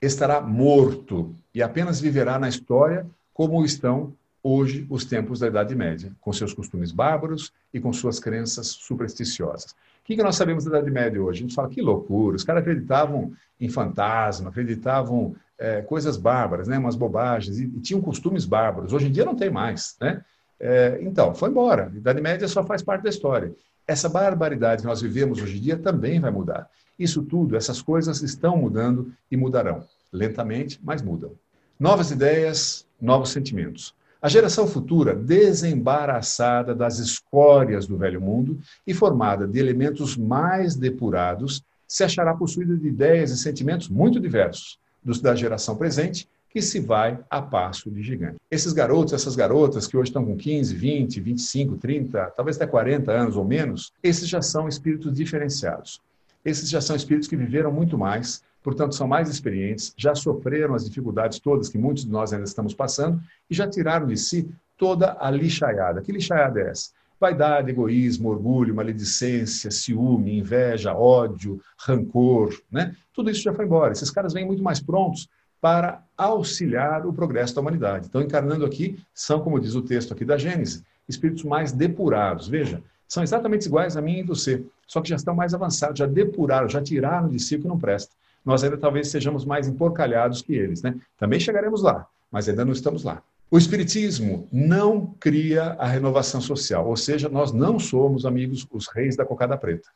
estará 0.00 0.40
morto 0.40 1.34
e 1.54 1.62
apenas 1.62 2.00
viverá 2.00 2.38
na 2.38 2.48
história 2.48 3.06
como 3.34 3.64
estão 3.64 4.14
hoje 4.42 4.86
os 4.88 5.04
tempos 5.04 5.40
da 5.40 5.48
Idade 5.48 5.74
Média, 5.74 6.12
com 6.20 6.32
seus 6.32 6.54
costumes 6.54 6.90
bárbaros 6.90 7.52
e 7.72 7.80
com 7.80 7.92
suas 7.92 8.18
crenças 8.18 8.68
supersticiosas. 8.68 9.72
O 9.72 9.76
que, 10.04 10.16
nós 10.22 10.36
sabemos 10.36 10.64
da 10.64 10.70
Idade 10.70 10.90
Média 10.90 11.22
hoje? 11.22 11.40
A 11.40 11.42
gente 11.42 11.54
fala 11.54 11.68
que 11.68 11.82
loucura, 11.82 12.36
os 12.36 12.44
caras 12.44 12.62
acreditavam 12.62 13.32
em 13.60 13.68
fantasma, 13.68 14.48
acreditavam 14.48 15.36
é, 15.58 15.82
coisas 15.82 16.16
bárbaras, 16.16 16.66
né, 16.66 16.78
umas 16.78 16.96
bobagens, 16.96 17.58
e, 17.58 17.64
e, 17.64 17.80
tinham 17.80 18.00
costumes 18.00 18.46
bárbaros. 18.46 18.92
Hoje 18.92 19.08
em 19.08 19.12
dia 19.12 19.24
não 19.24 19.36
tem 19.36 19.50
mais. 19.50 19.96
Né? 20.00 20.24
É, 20.60 20.98
então, 21.02 21.34
foi 21.34 21.50
embora. 21.50 21.90
A 21.92 21.96
Idade 21.96 22.20
Média 22.20 22.48
só 22.48 22.64
faz 22.64 22.82
parte 22.82 23.02
da 23.02 23.10
história. 23.10 23.54
Essa 23.86 24.08
barbaridade 24.08 24.82
que 24.82 24.88
nós 24.88 25.00
vivemos 25.00 25.40
hoje 25.40 25.56
em 25.56 25.60
dia 25.60 25.76
também 25.76 26.20
vai 26.20 26.30
mudar. 26.30 26.68
Isso 26.98 27.22
tudo, 27.22 27.56
essas 27.56 27.80
coisas 27.80 28.22
estão 28.22 28.56
mudando 28.56 29.12
e 29.30 29.36
mudarão. 29.36 29.84
Lentamente, 30.12 30.80
mas 30.82 31.00
mudam. 31.00 31.32
Novas 31.78 32.10
ideias, 32.10 32.86
novos 33.00 33.30
sentimentos. 33.30 33.94
A 34.20 34.28
geração 34.28 34.66
futura, 34.66 35.14
desembaraçada 35.14 36.74
das 36.74 36.98
escórias 36.98 37.86
do 37.86 37.96
velho 37.96 38.20
mundo 38.20 38.58
e 38.84 38.92
formada 38.92 39.46
de 39.46 39.60
elementos 39.60 40.16
mais 40.16 40.74
depurados, 40.74 41.62
se 41.86 42.02
achará 42.02 42.34
possuída 42.34 42.76
de 42.76 42.88
ideias 42.88 43.30
e 43.30 43.38
sentimentos 43.38 43.88
muito 43.88 44.18
diversos 44.18 44.78
dos 45.04 45.20
da 45.20 45.36
geração 45.36 45.76
presente, 45.76 46.28
que 46.48 46.62
se 46.62 46.80
vai 46.80 47.18
a 47.28 47.42
passo 47.42 47.90
de 47.90 48.02
gigante. 48.02 48.36
Esses 48.50 48.72
garotos, 48.72 49.12
essas 49.12 49.36
garotas 49.36 49.86
que 49.86 49.96
hoje 49.96 50.10
estão 50.10 50.24
com 50.24 50.36
15, 50.36 50.74
20, 50.74 51.20
25, 51.20 51.76
30, 51.76 52.32
talvez 52.36 52.56
até 52.56 52.66
40 52.66 53.12
anos 53.12 53.36
ou 53.36 53.44
menos, 53.44 53.92
esses 54.02 54.28
já 54.28 54.40
são 54.40 54.66
espíritos 54.66 55.12
diferenciados. 55.12 56.00
Esses 56.44 56.70
já 56.70 56.80
são 56.80 56.96
espíritos 56.96 57.28
que 57.28 57.36
viveram 57.36 57.70
muito 57.70 57.98
mais, 57.98 58.42
portanto, 58.62 58.94
são 58.94 59.06
mais 59.06 59.28
experientes, 59.28 59.92
já 59.96 60.14
sofreram 60.14 60.74
as 60.74 60.84
dificuldades 60.84 61.38
todas 61.38 61.68
que 61.68 61.78
muitos 61.78 62.04
de 62.04 62.10
nós 62.10 62.32
ainda 62.32 62.44
estamos 62.44 62.72
passando 62.74 63.20
e 63.50 63.54
já 63.54 63.68
tiraram 63.68 64.06
de 64.06 64.16
si 64.16 64.48
toda 64.76 65.16
a 65.20 65.30
lixaiada. 65.30 66.00
Que 66.00 66.12
lixaiada 66.12 66.60
é 66.60 66.70
essa? 66.70 66.90
Vaidade, 67.20 67.70
egoísmo, 67.70 68.28
orgulho, 68.28 68.74
maledicência, 68.74 69.72
ciúme, 69.72 70.38
inveja, 70.38 70.94
ódio, 70.94 71.60
rancor, 71.76 72.56
né? 72.70 72.94
Tudo 73.12 73.28
isso 73.28 73.42
já 73.42 73.52
foi 73.52 73.64
embora. 73.64 73.92
Esses 73.92 74.10
caras 74.10 74.32
vêm 74.32 74.46
muito 74.46 74.62
mais 74.62 74.80
prontos 74.80 75.28
para 75.60 76.02
auxiliar 76.16 77.06
o 77.06 77.12
progresso 77.12 77.54
da 77.54 77.60
humanidade. 77.60 78.06
Então, 78.06 78.22
encarnando 78.22 78.64
aqui, 78.64 78.98
são, 79.14 79.40
como 79.40 79.60
diz 79.60 79.74
o 79.74 79.82
texto 79.82 80.12
aqui 80.12 80.24
da 80.24 80.36
Gênesis, 80.36 80.82
espíritos 81.08 81.44
mais 81.44 81.72
depurados. 81.72 82.48
Veja, 82.48 82.82
são 83.08 83.22
exatamente 83.22 83.66
iguais 83.66 83.96
a 83.96 84.02
mim 84.02 84.18
e 84.18 84.22
você, 84.22 84.64
só 84.86 85.00
que 85.00 85.08
já 85.08 85.16
estão 85.16 85.34
mais 85.34 85.54
avançados, 85.54 85.98
já 85.98 86.06
depuraram, 86.06 86.68
já 86.68 86.82
tiraram 86.82 87.28
de 87.28 87.40
si 87.40 87.56
o 87.56 87.60
que 87.60 87.68
não 87.68 87.78
presta. 87.78 88.14
Nós 88.44 88.62
ainda 88.62 88.76
talvez 88.76 89.08
sejamos 89.08 89.44
mais 89.44 89.66
emporcalhados 89.66 90.42
que 90.42 90.54
eles, 90.54 90.82
né? 90.82 90.94
Também 91.18 91.40
chegaremos 91.40 91.82
lá, 91.82 92.06
mas 92.30 92.48
ainda 92.48 92.64
não 92.64 92.72
estamos 92.72 93.02
lá. 93.02 93.22
O 93.50 93.56
Espiritismo 93.56 94.46
não 94.52 95.14
cria 95.18 95.76
a 95.78 95.86
renovação 95.86 96.40
social, 96.40 96.86
ou 96.86 96.96
seja, 96.96 97.30
nós 97.30 97.50
não 97.50 97.78
somos, 97.78 98.26
amigos, 98.26 98.66
os 98.70 98.86
reis 98.88 99.16
da 99.16 99.24
cocada 99.24 99.56
preta. 99.56 99.88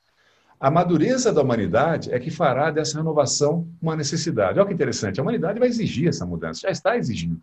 A 0.63 0.71
madureza 0.71 1.33
da 1.33 1.43
humanidade 1.43 2.15
é 2.15 2.21
que 2.21 2.31
fará 2.31 2.71
dessa 2.71 2.97
renovação 2.97 3.67
uma 3.83 3.97
necessidade. 3.97 4.61
Olha 4.61 4.69
que 4.69 4.73
interessante, 4.73 5.19
a 5.19 5.23
humanidade 5.25 5.59
vai 5.59 5.69
exigir 5.69 6.09
essa 6.09 6.25
mudança, 6.25 6.61
já 6.61 6.71
está 6.71 6.97
exigindo. 6.97 7.43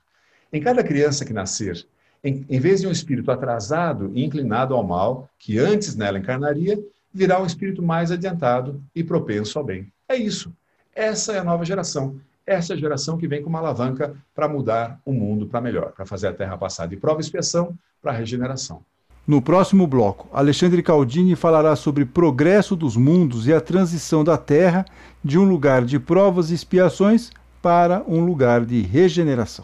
Em 0.53 0.61
cada 0.61 0.81
criança 0.81 1.25
que 1.25 1.33
nascer, 1.33 1.85
em, 2.23 2.45
em 2.49 2.59
vez 2.61 2.79
de 2.79 2.87
um 2.87 2.91
espírito 2.91 3.29
atrasado 3.29 4.09
e 4.15 4.23
inclinado 4.23 4.73
ao 4.73 4.85
mal, 4.85 5.29
que 5.37 5.59
antes 5.59 5.97
nela 5.97 6.17
encarnaria, 6.17 6.81
virá 7.13 7.41
um 7.41 7.45
espírito 7.45 7.83
mais 7.83 8.09
adiantado 8.09 8.81
e 8.95 9.03
propenso 9.03 9.59
ao 9.59 9.65
bem. 9.65 9.91
É 10.07 10.15
isso. 10.15 10.53
Essa 10.95 11.33
é 11.33 11.39
a 11.39 11.43
nova 11.43 11.65
geração 11.65 12.21
essa 12.49 12.75
geração 12.75 13.15
que 13.15 13.27
vem 13.27 13.43
com 13.43 13.49
uma 13.49 13.59
alavanca 13.59 14.15
para 14.33 14.47
mudar 14.47 14.99
o 15.05 15.13
mundo 15.13 15.45
para 15.45 15.61
melhor, 15.61 15.91
para 15.91 16.03
fazer 16.03 16.27
a 16.27 16.33
Terra 16.33 16.57
passar 16.57 16.87
de 16.87 16.97
prova 16.97 17.19
e 17.19 17.23
expiação 17.23 17.77
para 18.01 18.11
regeneração. 18.11 18.83
No 19.29 19.43
próximo 19.43 19.85
bloco, 19.85 20.27
Alexandre 20.33 20.81
Caldini 20.81 21.35
falará 21.35 21.75
sobre 21.75 22.03
progresso 22.03 22.75
dos 22.75 22.97
mundos 22.97 23.45
e 23.45 23.53
a 23.53 23.61
transição 23.61 24.23
da 24.23 24.39
Terra 24.39 24.83
de 25.23 25.37
um 25.37 25.43
lugar 25.43 25.85
de 25.85 25.99
provas 25.99 26.49
e 26.49 26.55
expiações 26.55 27.29
para 27.61 28.03
um 28.07 28.25
lugar 28.25 28.65
de 28.65 28.81
regeneração. 28.81 29.63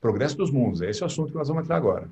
Progresso 0.00 0.36
dos 0.36 0.50
mundos, 0.50 0.82
é 0.82 0.90
esse 0.90 1.04
o 1.04 1.06
assunto 1.06 1.30
que 1.30 1.38
nós 1.38 1.46
vamos 1.46 1.62
entrar 1.62 1.76
agora. 1.76 2.10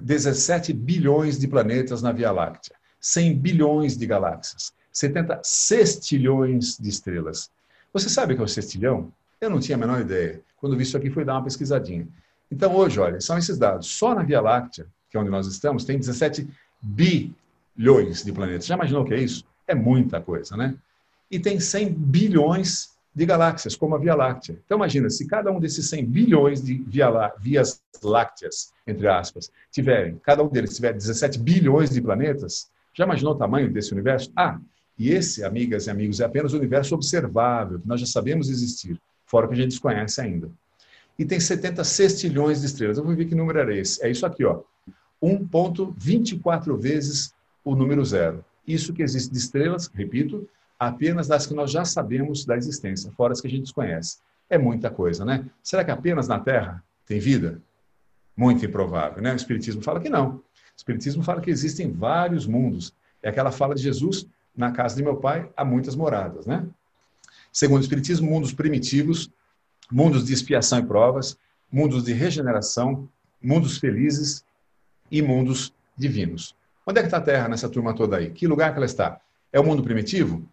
17 0.00 0.72
bilhões 0.72 1.38
de 1.38 1.46
planetas 1.46 2.02
na 2.02 2.10
Via 2.10 2.32
Láctea, 2.32 2.74
100 3.00 3.38
bilhões 3.38 3.96
de 3.96 4.04
galáxias, 4.04 4.72
70 4.92 5.42
sextilhões 5.44 6.76
de 6.76 6.88
estrelas. 6.88 7.48
Você 7.92 8.08
sabe 8.08 8.32
o 8.32 8.36
que 8.36 8.42
é 8.42 8.44
o 8.44 8.48
sextilhão? 8.48 9.12
Eu 9.40 9.50
não 9.50 9.58
tinha 9.58 9.76
a 9.76 9.78
menor 9.78 10.00
ideia. 10.00 10.40
Quando 10.56 10.76
vi 10.76 10.82
isso 10.82 10.96
aqui, 10.96 11.10
fui 11.10 11.24
dar 11.24 11.34
uma 11.34 11.44
pesquisadinha. 11.44 12.06
Então, 12.50 12.74
hoje, 12.74 13.00
olha, 13.00 13.20
são 13.20 13.38
esses 13.38 13.58
dados. 13.58 13.88
Só 13.88 14.14
na 14.14 14.22
Via 14.22 14.40
Láctea, 14.40 14.86
que 15.08 15.16
é 15.16 15.20
onde 15.20 15.30
nós 15.30 15.46
estamos, 15.46 15.84
tem 15.84 15.98
17 15.98 16.48
bilhões 16.80 18.22
de 18.22 18.32
planetas. 18.32 18.66
Já 18.66 18.74
imaginou 18.74 19.02
o 19.02 19.04
que 19.04 19.14
é 19.14 19.20
isso? 19.20 19.44
É 19.66 19.74
muita 19.74 20.20
coisa, 20.20 20.56
né? 20.56 20.74
E 21.30 21.38
tem 21.38 21.58
100 21.58 21.92
bilhões 21.92 22.90
de 23.14 23.26
galáxias, 23.26 23.74
como 23.74 23.94
a 23.94 23.98
Via 23.98 24.14
Láctea. 24.14 24.58
Então, 24.64 24.76
imagina, 24.76 25.10
se 25.10 25.26
cada 25.26 25.50
um 25.50 25.58
desses 25.58 25.88
100 25.88 26.06
bilhões 26.06 26.62
de 26.62 26.74
via, 26.74 27.32
vias 27.38 27.82
lácteas, 28.02 28.72
entre 28.86 29.08
aspas, 29.08 29.50
tiverem, 29.70 30.20
cada 30.22 30.42
um 30.42 30.48
deles 30.48 30.74
tiver 30.74 30.92
17 30.92 31.38
bilhões 31.38 31.90
de 31.90 32.00
planetas, 32.00 32.70
já 32.92 33.04
imaginou 33.04 33.34
o 33.34 33.36
tamanho 33.36 33.72
desse 33.72 33.92
universo? 33.92 34.30
Ah, 34.36 34.60
e 35.00 35.12
esse, 35.12 35.42
amigas 35.42 35.86
e 35.86 35.90
amigos, 35.90 36.20
é 36.20 36.26
apenas 36.26 36.52
o 36.52 36.58
universo 36.58 36.94
observável, 36.94 37.80
que 37.80 37.88
nós 37.88 38.00
já 38.00 38.06
sabemos 38.06 38.50
existir, 38.50 39.00
fora 39.24 39.48
que 39.48 39.54
a 39.54 39.56
gente 39.56 39.70
desconhece 39.70 40.20
ainda. 40.20 40.50
E 41.18 41.24
tem 41.24 41.40
70 41.40 41.82
sextilhões 41.84 42.60
de 42.60 42.66
estrelas. 42.66 42.98
Eu 42.98 43.04
vou 43.04 43.16
ver 43.16 43.24
que 43.24 43.34
número 43.34 43.58
era 43.58 43.74
esse. 43.74 44.04
É 44.04 44.10
isso 44.10 44.26
aqui, 44.26 44.44
ó. 44.44 44.60
1.24 45.22 46.76
vezes 46.76 47.32
o 47.64 47.74
número 47.74 48.04
zero. 48.04 48.44
Isso 48.66 48.92
que 48.92 49.02
existe 49.02 49.32
de 49.32 49.38
estrelas, 49.38 49.90
repito, 49.94 50.46
apenas 50.78 51.26
das 51.26 51.46
que 51.46 51.54
nós 51.54 51.70
já 51.70 51.82
sabemos 51.82 52.44
da 52.44 52.58
existência, 52.58 53.10
fora 53.12 53.32
as 53.32 53.40
que 53.40 53.46
a 53.46 53.50
gente 53.50 53.62
desconhece. 53.62 54.18
É 54.50 54.58
muita 54.58 54.90
coisa, 54.90 55.24
né? 55.24 55.46
Será 55.62 55.82
que 55.82 55.90
apenas 55.90 56.28
na 56.28 56.38
Terra 56.38 56.84
tem 57.06 57.18
vida? 57.18 57.58
Muito 58.36 58.66
improvável, 58.66 59.22
né? 59.22 59.32
O 59.32 59.36
Espiritismo 59.36 59.80
fala 59.80 59.98
que 59.98 60.10
não. 60.10 60.36
O 60.36 60.42
Espiritismo 60.76 61.22
fala 61.22 61.40
que 61.40 61.50
existem 61.50 61.90
vários 61.90 62.46
mundos. 62.46 62.94
É 63.22 63.30
aquela 63.30 63.50
fala 63.50 63.74
de 63.74 63.82
Jesus, 63.82 64.28
na 64.56 64.72
casa 64.72 64.96
de 64.96 65.02
meu 65.02 65.16
pai 65.16 65.50
há 65.56 65.64
muitas 65.64 65.94
moradas, 65.94 66.46
né? 66.46 66.66
Segundo 67.52 67.78
o 67.80 67.82
Espiritismo, 67.82 68.30
mundos 68.30 68.52
primitivos, 68.52 69.30
mundos 69.90 70.24
de 70.24 70.32
expiação 70.32 70.78
e 70.78 70.86
provas, 70.86 71.36
mundos 71.70 72.04
de 72.04 72.12
regeneração, 72.12 73.08
mundos 73.42 73.78
felizes 73.78 74.44
e 75.10 75.20
mundos 75.22 75.74
divinos. 75.96 76.54
Onde 76.86 76.98
é 76.98 77.02
que 77.02 77.08
está 77.08 77.18
a 77.18 77.22
Terra 77.22 77.48
nessa 77.48 77.68
turma 77.68 77.94
toda 77.94 78.16
aí? 78.16 78.30
Que 78.30 78.46
lugar 78.46 78.72
que 78.72 78.76
ela 78.76 78.86
está? 78.86 79.20
É 79.52 79.58
o 79.58 79.64
mundo 79.64 79.82
primitivo? 79.82 80.46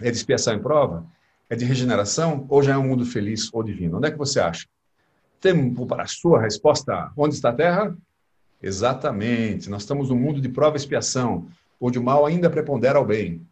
É 0.00 0.10
de 0.10 0.16
expiação 0.16 0.54
em 0.54 0.62
prova? 0.62 1.06
É 1.48 1.56
de 1.56 1.64
regeneração? 1.64 2.46
Ou 2.48 2.62
já 2.62 2.74
é 2.74 2.78
um 2.78 2.86
mundo 2.86 3.04
feliz 3.04 3.52
ou 3.52 3.62
divino? 3.62 3.98
Onde 3.98 4.08
é 4.08 4.10
que 4.10 4.18
você 4.18 4.40
acha? 4.40 4.66
Tempo 5.40 5.86
para 5.86 6.04
a 6.04 6.06
sua 6.06 6.40
resposta. 6.40 7.12
Onde 7.16 7.34
está 7.34 7.50
a 7.50 7.54
Terra? 7.54 7.96
Exatamente. 8.62 9.68
Nós 9.68 9.82
estamos 9.82 10.08
no 10.08 10.16
mundo 10.16 10.40
de 10.40 10.48
prova 10.48 10.76
e 10.76 10.78
expiação, 10.78 11.48
onde 11.80 11.98
o 11.98 12.02
mal 12.02 12.24
ainda 12.26 12.50
prepondera 12.50 12.98
ao 12.98 13.04
bem, 13.04 13.46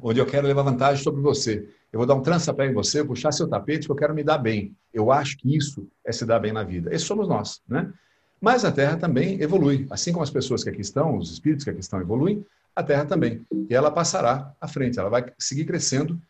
onde 0.00 0.20
eu 0.20 0.26
quero 0.26 0.46
levar 0.46 0.62
vantagem 0.62 1.02
sobre 1.02 1.20
você. 1.20 1.68
Eu 1.92 1.98
vou 1.98 2.06
dar 2.06 2.14
um 2.14 2.22
trançapé 2.22 2.66
em 2.66 2.74
você, 2.74 3.04
puxar 3.04 3.32
seu 3.32 3.48
tapete, 3.48 3.86
porque 3.86 3.92
eu 3.92 4.06
quero 4.06 4.14
me 4.14 4.22
dar 4.22 4.38
bem. 4.38 4.76
Eu 4.92 5.10
acho 5.10 5.36
que 5.38 5.56
isso 5.56 5.88
é 6.04 6.12
se 6.12 6.26
dar 6.26 6.38
bem 6.38 6.52
na 6.52 6.62
vida. 6.62 6.94
Esses 6.94 7.06
somos 7.06 7.28
nós, 7.28 7.60
né? 7.68 7.92
Mas 8.40 8.64
a 8.64 8.72
Terra 8.72 8.96
também 8.96 9.40
evolui. 9.40 9.86
Assim 9.90 10.12
como 10.12 10.22
as 10.22 10.30
pessoas 10.30 10.62
que 10.62 10.68
aqui 10.68 10.80
estão, 10.80 11.16
os 11.16 11.30
espíritos 11.30 11.64
que 11.64 11.70
aqui 11.70 11.80
estão 11.80 12.00
evoluem, 12.00 12.44
a 12.74 12.82
Terra 12.82 13.06
também. 13.06 13.44
E 13.70 13.74
ela 13.74 13.90
passará 13.90 14.54
à 14.60 14.68
frente, 14.68 14.98
ela 14.98 15.08
vai 15.08 15.24
seguir 15.38 15.64
crescendo 15.64 16.20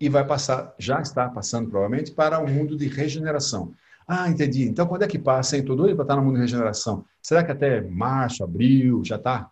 e 0.00 0.08
vai 0.08 0.24
passar, 0.24 0.74
já 0.78 1.00
está 1.00 1.28
passando 1.28 1.68
provavelmente, 1.68 2.12
para 2.12 2.38
um 2.38 2.46
mundo 2.46 2.76
de 2.76 2.86
regeneração. 2.86 3.72
Ah, 4.06 4.28
entendi. 4.28 4.64
Então, 4.64 4.86
quando 4.86 5.02
é 5.02 5.06
que 5.06 5.18
passa, 5.18 5.56
hein? 5.56 5.62
Estou 5.62 5.76
doido 5.76 5.94
para 5.96 6.04
estar 6.04 6.16
no 6.16 6.22
mundo 6.22 6.34
de 6.34 6.40
regeneração. 6.40 7.04
Será 7.20 7.44
que 7.44 7.52
até 7.52 7.80
março, 7.80 8.42
abril, 8.42 9.02
já 9.04 9.16
está? 9.16 9.50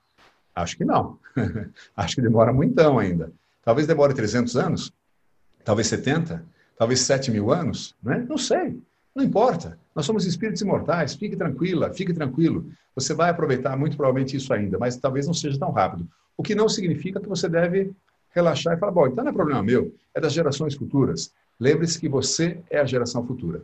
Acho 0.55 0.77
que 0.77 0.85
não. 0.85 1.19
Acho 1.97 2.17
que 2.17 2.23
demora 2.23 2.53
muitão 2.53 2.99
ainda. 2.99 3.33
Talvez 3.63 3.87
demore 3.87 4.15
300 4.15 4.57
anos, 4.57 4.93
talvez 5.65 5.87
70, 5.89 6.45
talvez 6.77 7.01
7 7.01 7.31
mil 7.31 7.53
anos, 7.53 7.95
né? 8.03 8.25
não 8.29 8.39
sei. 8.39 8.81
Não 9.15 9.25
importa. 9.25 9.79
Nós 9.95 10.07
somos 10.07 10.25
espíritos 10.25 10.63
imortais. 10.63 11.15
Fique 11.15 11.37
tranquila, 11.37 11.93
fique 11.93 12.13
tranquilo. 12.13 12.71
Você 12.95 13.13
vai 13.13 13.31
aproveitar 13.31 13.77
muito 13.77 13.97
provavelmente 13.97 14.37
isso 14.37 14.53
ainda, 14.53 14.79
mas 14.79 14.97
talvez 14.97 15.27
não 15.27 15.35
seja 15.35 15.59
tão 15.59 15.73
rápido. 15.73 16.09
O 16.37 16.43
que 16.43 16.55
não 16.55 16.69
significa 16.69 17.21
que 17.21 17.29
você 17.29 17.49
deve 17.49 17.93
relaxar 18.31 18.77
e 18.77 18.79
falar, 18.79 18.93
bom, 18.93 19.07
então 19.07 19.25
não 19.25 19.31
é 19.31 19.35
problema 19.35 19.63
meu, 19.63 19.93
é 20.15 20.21
das 20.21 20.33
gerações 20.33 20.75
futuras. 20.75 21.33
Lembre-se 21.59 21.99
que 21.99 22.09
você 22.09 22.61
é 22.71 22.79
a 22.79 22.85
geração 22.85 23.27
futura. 23.27 23.63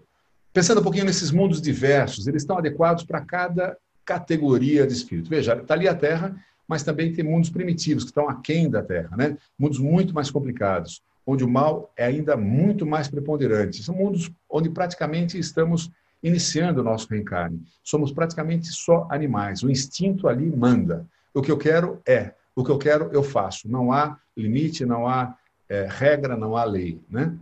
Pensando 0.53 0.81
um 0.81 0.83
pouquinho 0.83 1.05
nesses 1.05 1.31
mundos 1.31 1.61
diversos, 1.61 2.27
eles 2.27 2.42
estão 2.42 2.59
adequados 2.59 3.05
para 3.05 3.20
cada 3.20 3.77
categoria 4.05 4.87
de 4.87 4.92
espírito. 4.92 5.31
Veja, 5.31 5.55
está 5.55 5.75
ali 5.75 5.88
a 5.88 5.94
Terra, 5.94 6.37
mas 6.69 6.83
também 6.83 7.13
tem 7.13 7.25
mundos 7.25 7.51
primitivos, 7.51 8.05
que 8.05 8.11
estão 8.11 8.29
aquém 8.29 8.69
da 8.69 8.83
Terra, 8.83 9.17
né? 9.17 9.37
mundos 9.59 9.79
muito 9.79 10.15
mais 10.15 10.31
complicados, 10.31 11.03
onde 11.27 11.45
o 11.45 11.49
mal 11.49 11.93
é 11.97 12.07
ainda 12.07 12.37
muito 12.37 12.87
mais 12.87 13.09
preponderante. 13.09 13.83
São 13.83 13.95
mundos 13.95 14.31
onde 14.49 14.71
praticamente 14.71 15.39
estamos 15.39 15.91
iniciando 16.23 16.81
o 16.81 16.85
nosso 16.85 17.09
reencarne. 17.09 17.63
Somos 17.83 18.13
praticamente 18.13 18.69
só 18.69 19.07
animais, 19.11 19.63
o 19.63 19.71
instinto 19.71 20.29
ali 20.29 20.47
manda. 20.47 21.07
O 21.33 21.43
que 21.43 21.51
eu 21.51 21.59
quero 21.59 22.01
é, 22.07 22.33
o 22.55 22.65
que 22.65 22.71
eu 22.71 22.79
quero 22.79 23.11
eu 23.13 23.23
faço. 23.23 23.69
Não 23.71 23.93
há 23.93 24.19
limite, 24.37 24.87
não 24.87 25.07
há 25.07 25.37
é, 25.69 25.87
regra, 25.89 26.37
não 26.37 26.57
há 26.57 26.65
lei. 26.65 27.01
Né? 27.09 27.35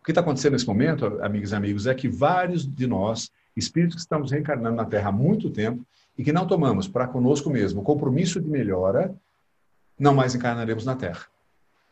O 0.00 0.04
que 0.04 0.10
está 0.10 0.20
acontecendo 0.20 0.52
nesse 0.52 0.66
momento, 0.66 1.06
amigos 1.22 1.52
e 1.52 1.54
amigos, 1.54 1.86
é 1.86 1.94
que 1.94 2.08
vários 2.08 2.66
de 2.66 2.86
nós, 2.86 3.30
espíritos 3.56 3.96
que 3.96 4.00
estamos 4.02 4.30
reencarnando 4.30 4.76
na 4.76 4.84
Terra 4.84 5.08
há 5.08 5.12
muito 5.12 5.50
tempo, 5.50 5.84
e 6.18 6.24
que 6.24 6.32
não 6.32 6.46
tomamos 6.46 6.88
para 6.88 7.06
conosco 7.06 7.48
mesmo 7.48 7.82
compromisso 7.82 8.40
de 8.40 8.50
melhora, 8.50 9.14
não 9.96 10.12
mais 10.12 10.34
encarnaremos 10.34 10.84
na 10.84 10.96
Terra. 10.96 11.26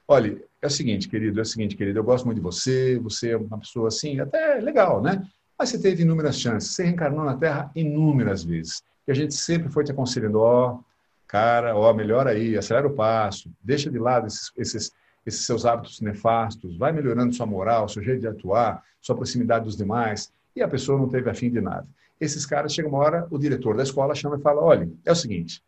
Olha, 0.08 0.36
é 0.60 0.66
o 0.66 0.70
seguinte, 0.70 1.08
querido, 1.08 1.38
é 1.38 1.42
o 1.42 1.46
seguinte, 1.46 1.76
querido, 1.76 2.00
eu 2.00 2.04
gosto 2.04 2.24
muito 2.24 2.38
de 2.38 2.42
você, 2.42 2.98
você 2.98 3.30
é 3.30 3.36
uma 3.36 3.58
pessoa 3.58 3.88
assim, 3.88 4.18
até 4.18 4.56
legal, 4.56 5.00
né? 5.00 5.24
Mas 5.56 5.68
você 5.68 5.80
teve 5.80 6.02
inúmeras 6.02 6.38
chances, 6.38 6.72
você 6.72 6.84
reencarnou 6.84 7.24
na 7.24 7.36
Terra 7.36 7.70
inúmeras 7.74 8.44
vezes. 8.44 8.82
E 9.06 9.12
a 9.12 9.14
gente 9.14 9.34
sempre 9.34 9.70
foi 9.70 9.84
te 9.84 9.92
aconselhando, 9.92 10.40
ó, 10.40 10.72
oh, 10.72 10.84
cara, 11.26 11.76
ó, 11.76 11.90
oh, 11.90 11.94
melhora 11.94 12.30
aí, 12.30 12.56
acelera 12.56 12.86
o 12.86 12.94
passo, 12.94 13.50
deixa 13.62 13.90
de 13.90 13.98
lado 13.98 14.26
esses, 14.26 14.52
esses, 14.56 14.92
esses 15.24 15.46
seus 15.46 15.64
hábitos 15.64 16.00
nefastos, 16.00 16.76
vai 16.76 16.92
melhorando 16.92 17.32
sua 17.32 17.46
moral, 17.46 17.88
seu 17.88 18.02
jeito 18.02 18.20
de 18.20 18.28
atuar, 18.28 18.82
sua 19.00 19.14
proximidade 19.14 19.64
dos 19.64 19.76
demais. 19.76 20.32
E 20.56 20.62
a 20.62 20.68
pessoa 20.68 20.98
não 20.98 21.08
teve 21.08 21.30
afim 21.30 21.50
de 21.50 21.60
nada 21.60 21.86
esses 22.20 22.46
caras, 22.46 22.72
chega 22.72 22.88
uma 22.88 22.98
hora, 22.98 23.26
o 23.30 23.38
diretor 23.38 23.76
da 23.76 23.82
escola 23.82 24.14
chama 24.14 24.36
e 24.36 24.40
fala: 24.40 24.62
olha, 24.62 24.90
é 25.04 25.12
o 25.12 25.16
seguinte, 25.16 25.62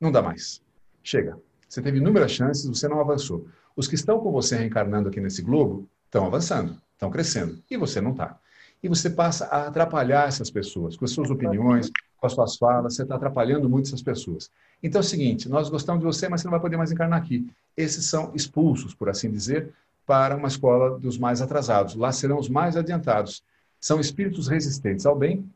não 0.00 0.12
dá 0.12 0.22
mais. 0.22 0.62
Chega. 1.02 1.38
Você 1.68 1.80
teve 1.80 1.98
inúmeras 1.98 2.32
chances, 2.32 2.66
você 2.66 2.88
não 2.88 3.00
avançou. 3.00 3.46
Os 3.76 3.86
que 3.86 3.94
estão 3.94 4.18
com 4.20 4.32
você 4.32 4.56
reencarnando 4.56 5.08
aqui 5.08 5.20
nesse 5.20 5.42
globo 5.42 5.88
estão 6.04 6.26
avançando, 6.26 6.76
estão 6.92 7.10
crescendo, 7.10 7.62
e 7.70 7.76
você 7.76 8.00
não 8.00 8.10
está. 8.10 8.38
E 8.82 8.88
você 8.88 9.10
passa 9.10 9.46
a 9.46 9.68
atrapalhar 9.68 10.26
essas 10.26 10.50
pessoas 10.50 10.96
com 10.96 11.04
as 11.04 11.10
suas 11.10 11.30
opiniões, 11.30 11.90
com 12.16 12.26
as 12.26 12.32
suas 12.32 12.56
falas, 12.56 12.94
você 12.94 13.02
está 13.02 13.16
atrapalhando 13.16 13.68
muito 13.68 13.86
essas 13.86 14.02
pessoas. 14.02 14.50
Então 14.82 15.00
é 15.00 15.04
o 15.04 15.06
seguinte: 15.06 15.48
nós 15.48 15.68
gostamos 15.68 16.00
de 16.00 16.06
você, 16.06 16.28
mas 16.28 16.40
você 16.40 16.46
não 16.46 16.52
vai 16.52 16.60
poder 16.60 16.76
mais 16.76 16.90
encarnar 16.90 17.20
aqui. 17.20 17.50
Esses 17.76 18.06
são 18.06 18.32
expulsos, 18.34 18.94
por 18.94 19.08
assim 19.08 19.30
dizer, 19.30 19.72
para 20.06 20.36
uma 20.36 20.48
escola 20.48 20.98
dos 20.98 21.18
mais 21.18 21.40
atrasados. 21.40 21.94
Lá 21.94 22.10
serão 22.10 22.38
os 22.38 22.48
mais 22.48 22.76
adiantados. 22.76 23.42
São 23.80 23.98
espíritos 23.98 24.46
resistentes 24.46 25.06
ao 25.06 25.16
bem 25.16 25.48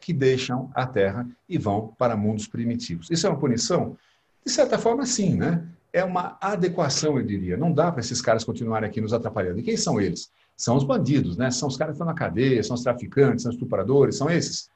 que 0.00 0.12
deixam 0.12 0.70
a 0.74 0.86
Terra 0.86 1.28
e 1.48 1.58
vão 1.58 1.94
para 1.98 2.16
mundos 2.16 2.46
primitivos. 2.46 3.10
Isso 3.10 3.26
é 3.26 3.30
uma 3.30 3.38
punição? 3.38 3.96
De 4.44 4.50
certa 4.50 4.78
forma, 4.78 5.04
sim, 5.04 5.36
né? 5.36 5.66
É 5.92 6.04
uma 6.04 6.36
adequação, 6.40 7.18
eu 7.18 7.24
diria. 7.24 7.56
Não 7.56 7.72
dá 7.72 7.90
para 7.90 8.00
esses 8.00 8.20
caras 8.20 8.44
continuarem 8.44 8.88
aqui 8.88 9.00
nos 9.00 9.12
atrapalhando. 9.12 9.58
E 9.58 9.62
quem 9.62 9.76
são 9.76 10.00
eles? 10.00 10.30
São 10.56 10.76
os 10.76 10.84
bandidos, 10.84 11.36
né? 11.36 11.50
São 11.50 11.68
os 11.68 11.76
caras 11.76 11.92
que 11.92 11.96
estão 11.96 12.06
na 12.06 12.14
cadeia, 12.14 12.62
são 12.62 12.74
os 12.74 12.82
traficantes, 12.82 13.42
são 13.42 13.50
os 13.50 13.56
estupradores, 13.56 14.16
são 14.16 14.30
esses. 14.30 14.70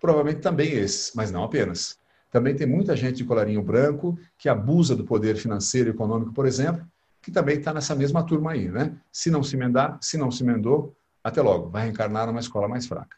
Provavelmente 0.00 0.40
também 0.40 0.72
esses, 0.72 1.12
mas 1.14 1.30
não 1.30 1.44
apenas. 1.44 1.98
Também 2.30 2.54
tem 2.54 2.66
muita 2.66 2.96
gente 2.96 3.16
de 3.16 3.24
colarinho 3.24 3.62
branco 3.62 4.18
que 4.38 4.48
abusa 4.48 4.96
do 4.96 5.04
poder 5.04 5.36
financeiro 5.36 5.90
e 5.90 5.92
econômico, 5.92 6.32
por 6.32 6.46
exemplo, 6.46 6.86
que 7.20 7.30
também 7.30 7.58
está 7.58 7.74
nessa 7.74 7.94
mesma 7.94 8.24
turma 8.24 8.52
aí, 8.52 8.68
né? 8.68 8.96
Se 9.12 9.30
não 9.30 9.42
se 9.42 9.56
emendar, 9.56 9.98
se 10.00 10.16
não 10.16 10.30
se 10.30 10.42
emendou, 10.42 10.94
até 11.22 11.42
logo, 11.42 11.68
vai 11.68 11.84
reencarnar 11.84 12.26
numa 12.26 12.40
escola 12.40 12.68
mais 12.68 12.86
fraca. 12.86 13.16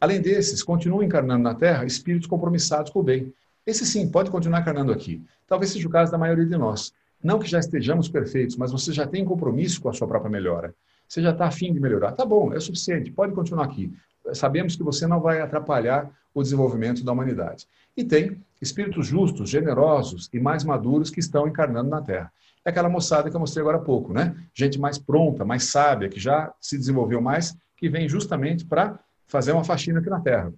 Além 0.00 0.20
desses, 0.20 0.62
continuam 0.62 1.02
encarnando 1.02 1.42
na 1.42 1.54
Terra 1.54 1.84
espíritos 1.84 2.28
compromissados 2.28 2.90
com 2.90 3.00
o 3.00 3.02
bem. 3.02 3.32
Esse 3.66 3.86
sim, 3.86 4.08
pode 4.08 4.30
continuar 4.30 4.60
encarnando 4.60 4.92
aqui. 4.92 5.22
Talvez 5.46 5.72
seja 5.72 5.88
o 5.88 5.90
caso 5.90 6.12
da 6.12 6.18
maioria 6.18 6.44
de 6.44 6.56
nós. 6.56 6.92
Não 7.22 7.38
que 7.38 7.48
já 7.48 7.58
estejamos 7.58 8.08
perfeitos, 8.08 8.56
mas 8.56 8.70
você 8.70 8.92
já 8.92 9.06
tem 9.06 9.24
compromisso 9.24 9.80
com 9.80 9.88
a 9.88 9.92
sua 9.92 10.06
própria 10.06 10.30
melhora. 10.30 10.74
Você 11.08 11.22
já 11.22 11.30
está 11.30 11.46
afim 11.46 11.72
de 11.72 11.80
melhorar. 11.80 12.12
Tá 12.12 12.24
bom, 12.24 12.52
é 12.52 12.60
suficiente, 12.60 13.10
pode 13.10 13.32
continuar 13.32 13.64
aqui. 13.64 13.92
Sabemos 14.32 14.76
que 14.76 14.82
você 14.82 15.06
não 15.06 15.20
vai 15.20 15.40
atrapalhar 15.40 16.10
o 16.34 16.42
desenvolvimento 16.42 17.04
da 17.04 17.12
humanidade. 17.12 17.66
E 17.96 18.04
tem 18.04 18.38
espíritos 18.60 19.06
justos, 19.06 19.48
generosos 19.48 20.28
e 20.32 20.40
mais 20.40 20.64
maduros 20.64 21.10
que 21.10 21.20
estão 21.20 21.46
encarnando 21.46 21.88
na 21.88 22.02
Terra. 22.02 22.32
É 22.64 22.70
aquela 22.70 22.88
moçada 22.88 23.28
que 23.28 23.36
eu 23.36 23.40
mostrei 23.40 23.60
agora 23.60 23.76
há 23.76 23.80
pouco, 23.80 24.12
né? 24.12 24.34
Gente 24.54 24.78
mais 24.80 24.98
pronta, 24.98 25.44
mais 25.44 25.64
sábia, 25.70 26.08
que 26.08 26.18
já 26.18 26.52
se 26.60 26.78
desenvolveu 26.78 27.20
mais, 27.20 27.54
que 27.76 27.88
vem 27.88 28.08
justamente 28.08 28.64
para 28.64 28.98
fazer 29.26 29.52
uma 29.52 29.64
faxina 29.64 30.00
aqui 30.00 30.08
na 30.08 30.20
Terra, 30.20 30.52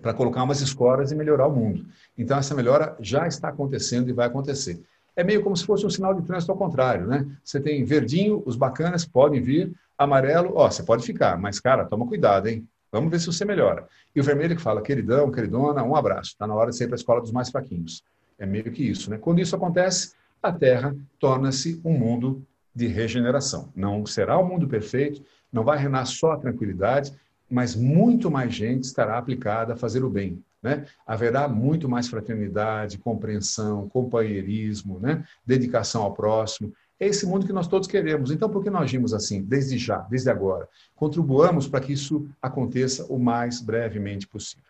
para 0.00 0.14
colocar 0.14 0.42
umas 0.42 0.60
escoras 0.60 1.12
e 1.12 1.14
melhorar 1.14 1.46
o 1.46 1.54
mundo. 1.54 1.84
Então, 2.16 2.38
essa 2.38 2.54
melhora 2.54 2.96
já 3.00 3.26
está 3.26 3.48
acontecendo 3.48 4.08
e 4.08 4.12
vai 4.12 4.26
acontecer. 4.26 4.82
É 5.14 5.22
meio 5.22 5.42
como 5.42 5.54
se 5.54 5.66
fosse 5.66 5.84
um 5.84 5.90
sinal 5.90 6.14
de 6.14 6.22
trânsito 6.22 6.52
ao 6.52 6.58
contrário, 6.58 7.06
né? 7.06 7.26
Você 7.44 7.60
tem 7.60 7.84
verdinho, 7.84 8.42
os 8.46 8.56
bacanas 8.56 9.04
podem 9.04 9.42
vir, 9.42 9.74
amarelo, 9.98 10.52
ó, 10.54 10.70
você 10.70 10.82
pode 10.82 11.04
ficar, 11.04 11.38
mas, 11.38 11.60
cara, 11.60 11.84
toma 11.84 12.06
cuidado, 12.06 12.48
hein? 12.48 12.66
Vamos 12.90 13.10
ver 13.10 13.20
se 13.20 13.26
você 13.26 13.44
melhora. 13.44 13.86
E 14.14 14.20
o 14.20 14.24
vermelho 14.24 14.56
que 14.56 14.62
fala, 14.62 14.82
queridão, 14.82 15.30
queridona, 15.30 15.82
um 15.82 15.94
abraço. 15.94 16.30
Está 16.30 16.46
na 16.46 16.54
hora 16.54 16.70
de 16.70 16.76
sair 16.76 16.86
para 16.86 16.94
a 16.94 16.96
escola 16.96 17.20
dos 17.20 17.32
mais 17.32 17.50
fraquinhos. 17.50 18.02
É 18.38 18.46
meio 18.46 18.70
que 18.70 18.82
isso, 18.82 19.10
né? 19.10 19.18
Quando 19.18 19.40
isso 19.40 19.54
acontece, 19.54 20.14
a 20.42 20.52
Terra 20.52 20.96
torna-se 21.18 21.80
um 21.84 21.92
mundo 21.92 22.44
de 22.74 22.86
regeneração. 22.86 23.70
Não 23.76 24.04
será 24.04 24.38
um 24.38 24.46
mundo 24.46 24.66
perfeito, 24.66 25.22
não 25.52 25.62
vai 25.62 25.78
reinar 25.78 26.06
só 26.06 26.32
a 26.32 26.38
tranquilidade, 26.38 27.12
mas 27.48 27.76
muito 27.76 28.30
mais 28.30 28.54
gente 28.54 28.84
estará 28.84 29.18
aplicada 29.18 29.74
a 29.74 29.76
fazer 29.76 30.02
o 30.02 30.10
bem. 30.10 30.42
Né? 30.62 30.86
Haverá 31.06 31.48
muito 31.48 31.88
mais 31.88 32.08
fraternidade, 32.08 32.98
compreensão, 32.98 33.88
companheirismo, 33.88 34.98
né? 35.00 35.24
dedicação 35.44 36.02
ao 36.02 36.14
próximo. 36.14 36.72
É 36.98 37.06
esse 37.06 37.26
mundo 37.26 37.44
que 37.44 37.52
nós 37.52 37.66
todos 37.66 37.88
queremos. 37.88 38.30
Então, 38.30 38.48
por 38.48 38.62
que 38.62 38.70
nós 38.70 38.82
agimos 38.82 39.12
assim, 39.12 39.42
desde 39.42 39.76
já, 39.76 39.98
desde 39.98 40.30
agora? 40.30 40.68
Contribuamos 40.94 41.66
para 41.66 41.80
que 41.80 41.92
isso 41.92 42.28
aconteça 42.40 43.04
o 43.06 43.18
mais 43.18 43.60
brevemente 43.60 44.26
possível. 44.26 44.64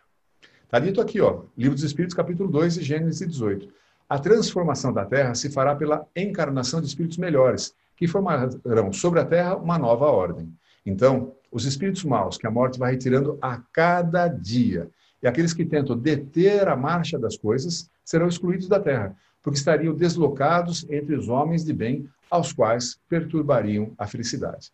Está 0.63 0.79
dito 0.79 0.99
aqui, 0.99 1.21
ó, 1.21 1.43
Livro 1.55 1.75
dos 1.75 1.83
Espíritos, 1.83 2.15
capítulo 2.15 2.49
2, 2.49 2.73
de 2.73 2.81
Gênesis 2.81 3.27
18. 3.27 3.69
A 4.13 4.19
transformação 4.19 4.93
da 4.93 5.03
Terra 5.03 5.33
se 5.33 5.49
fará 5.49 5.75
pela 5.75 6.05
encarnação 6.15 6.79
de 6.79 6.85
espíritos 6.85 7.17
melhores, 7.17 7.73
que 7.97 8.07
formarão 8.07 8.93
sobre 8.93 9.19
a 9.19 9.25
Terra 9.25 9.55
uma 9.55 9.79
nova 9.79 10.05
ordem. 10.05 10.53
Então, 10.85 11.31
os 11.51 11.65
espíritos 11.65 12.03
maus 12.03 12.37
que 12.37 12.45
a 12.45 12.51
morte 12.51 12.77
vai 12.77 12.91
retirando 12.91 13.39
a 13.41 13.57
cada 13.73 14.27
dia, 14.27 14.87
e 15.19 15.25
aqueles 15.25 15.51
que 15.51 15.65
tentam 15.65 15.97
deter 15.97 16.67
a 16.67 16.75
marcha 16.75 17.17
das 17.17 17.35
coisas, 17.35 17.89
serão 18.05 18.27
excluídos 18.27 18.67
da 18.67 18.79
terra, 18.79 19.15
porque 19.41 19.57
estariam 19.57 19.95
deslocados 19.95 20.85
entre 20.91 21.15
os 21.15 21.27
homens 21.27 21.65
de 21.65 21.73
bem, 21.73 22.07
aos 22.29 22.53
quais 22.53 22.99
perturbariam 23.09 23.93
a 23.97 24.05
felicidade. 24.05 24.71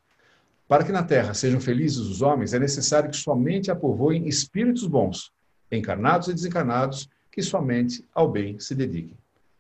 Para 0.68 0.84
que 0.84 0.92
na 0.92 1.02
terra 1.02 1.34
sejam 1.34 1.62
felizes 1.62 2.00
os 2.00 2.22
homens, 2.22 2.54
é 2.54 2.60
necessário 2.60 3.10
que 3.10 3.16
somente 3.16 3.72
a 3.72 3.80
espíritos 4.26 4.86
bons, 4.86 5.32
encarnados 5.72 6.28
e 6.28 6.34
desencarnados, 6.34 7.10
que 7.32 7.42
somente 7.42 8.04
ao 8.14 8.30
bem 8.30 8.60
se 8.60 8.76
dediquem. 8.76 9.16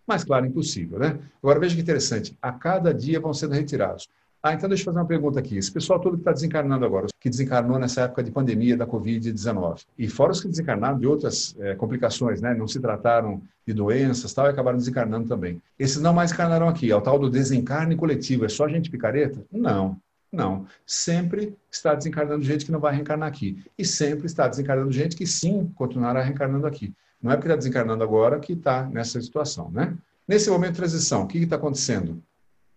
Mas, 0.09 0.23
claro, 0.23 0.43
impossível, 0.43 0.97
né? 0.97 1.19
Agora 1.41 1.59
veja 1.59 1.75
que 1.75 1.81
interessante: 1.81 2.35
a 2.41 2.51
cada 2.51 2.91
dia 2.91 3.19
vão 3.19 3.31
sendo 3.31 3.53
retirados. 3.53 4.09
Ah, 4.41 4.53
então 4.53 4.67
deixa 4.67 4.81
eu 4.81 4.85
fazer 4.85 4.97
uma 4.97 5.05
pergunta 5.05 5.37
aqui. 5.37 5.55
Esse 5.55 5.71
pessoal 5.71 5.99
todo 5.99 6.13
que 6.13 6.21
está 6.21 6.31
desencarnando 6.31 6.83
agora, 6.83 7.05
que 7.19 7.29
desencarnou 7.29 7.77
nessa 7.77 8.01
época 8.01 8.23
de 8.23 8.31
pandemia 8.31 8.75
da 8.75 8.87
Covid-19, 8.87 9.85
e 9.97 10.07
fora 10.07 10.31
os 10.31 10.41
que 10.41 10.47
desencarnaram 10.47 10.97
de 10.97 11.05
outras 11.05 11.55
é, 11.59 11.75
complicações, 11.75 12.41
né? 12.41 12.55
não 12.55 12.67
se 12.67 12.79
trataram 12.79 13.39
de 13.67 13.73
doenças 13.73 14.33
tal, 14.33 14.47
e 14.47 14.49
acabaram 14.49 14.77
desencarnando 14.79 15.27
também. 15.27 15.61
Esses 15.77 16.01
não 16.01 16.13
mais 16.13 16.31
encarnaram 16.31 16.67
aqui, 16.67 16.89
é 16.89 16.95
o 16.95 17.01
tal 17.01 17.19
do 17.19 17.29
desencarne 17.29 17.95
coletivo. 17.95 18.45
É 18.45 18.49
só 18.49 18.67
gente 18.67 18.89
picareta? 18.89 19.43
Não, 19.51 19.95
não. 20.31 20.65
Sempre 20.87 21.55
está 21.69 21.93
desencarnando 21.93 22.43
gente 22.43 22.65
que 22.65 22.71
não 22.71 22.79
vai 22.79 22.95
reencarnar 22.95 23.27
aqui. 23.27 23.63
E 23.77 23.85
sempre 23.85 24.25
está 24.25 24.47
desencarnando 24.47 24.91
gente 24.91 25.15
que 25.15 25.27
sim 25.27 25.69
continuará 25.75 26.23
reencarnando 26.23 26.65
aqui. 26.65 26.95
Não 27.21 27.31
é 27.31 27.35
porque 27.35 27.47
está 27.47 27.57
desencarnando 27.57 28.03
agora 28.03 28.39
que 28.39 28.53
está 28.53 28.85
nessa 28.85 29.21
situação, 29.21 29.69
né? 29.71 29.97
Nesse 30.27 30.49
momento 30.49 30.71
de 30.71 30.77
transição, 30.77 31.23
o 31.23 31.27
que 31.27 31.39
está 31.39 31.55
acontecendo? 31.55 32.21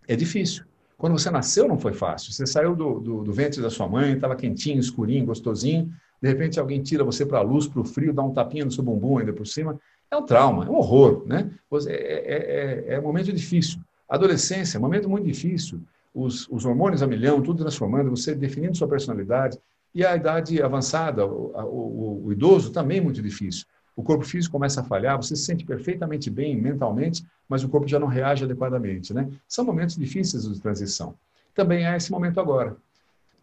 É 0.08 0.16
difícil 0.16 0.64
quando 1.02 1.18
você 1.18 1.32
nasceu 1.32 1.66
não 1.66 1.76
foi 1.76 1.92
fácil. 1.92 2.32
Você 2.32 2.46
saiu 2.46 2.76
do, 2.76 3.00
do, 3.00 3.24
do 3.24 3.32
ventre 3.32 3.60
da 3.60 3.68
sua 3.68 3.88
mãe, 3.88 4.12
estava 4.12 4.36
quentinho, 4.36 4.78
escurinho, 4.78 5.26
gostosinho. 5.26 5.92
De 6.22 6.28
repente 6.28 6.60
alguém 6.60 6.80
tira 6.80 7.02
você 7.02 7.26
para 7.26 7.38
a 7.38 7.42
luz, 7.42 7.66
para 7.66 7.80
o 7.80 7.84
frio, 7.84 8.12
dá 8.12 8.22
um 8.22 8.32
tapinha 8.32 8.64
no 8.64 8.70
seu 8.70 8.84
bumbum 8.84 9.18
ainda 9.18 9.32
por 9.32 9.44
cima. 9.44 9.80
É 10.08 10.16
um 10.16 10.24
trauma, 10.24 10.64
é 10.64 10.70
um 10.70 10.76
horror, 10.76 11.24
né? 11.26 11.50
É, 11.88 11.92
é, 11.92 12.84
é, 12.92 12.94
é 12.94 13.00
um 13.00 13.02
momento 13.02 13.32
difícil. 13.32 13.80
Adolescência 14.08 14.78
é 14.78 14.80
momento 14.80 15.10
muito 15.10 15.26
difícil. 15.26 15.80
Os, 16.14 16.48
os 16.48 16.64
hormônios 16.64 17.02
a 17.02 17.06
milhão, 17.08 17.42
tudo 17.42 17.64
transformando, 17.64 18.08
você 18.08 18.32
definindo 18.32 18.76
sua 18.76 18.86
personalidade. 18.86 19.58
E 19.92 20.06
a 20.06 20.14
idade 20.14 20.62
avançada, 20.62 21.26
o, 21.26 21.50
o, 21.64 22.26
o 22.26 22.32
idoso, 22.32 22.70
também 22.70 22.98
é 22.98 23.00
muito 23.00 23.20
difícil 23.20 23.66
o 23.94 24.02
corpo 24.02 24.24
físico 24.24 24.52
começa 24.52 24.80
a 24.80 24.84
falhar, 24.84 25.16
você 25.16 25.36
se 25.36 25.44
sente 25.44 25.64
perfeitamente 25.64 26.30
bem 26.30 26.56
mentalmente, 26.56 27.24
mas 27.48 27.62
o 27.62 27.68
corpo 27.68 27.86
já 27.86 27.98
não 27.98 28.06
reage 28.06 28.44
adequadamente. 28.44 29.12
Né? 29.12 29.28
São 29.46 29.64
momentos 29.64 29.96
difíceis 29.96 30.44
de 30.44 30.60
transição. 30.60 31.14
Também 31.54 31.86
é 31.86 31.96
esse 31.96 32.10
momento 32.10 32.40
agora. 32.40 32.76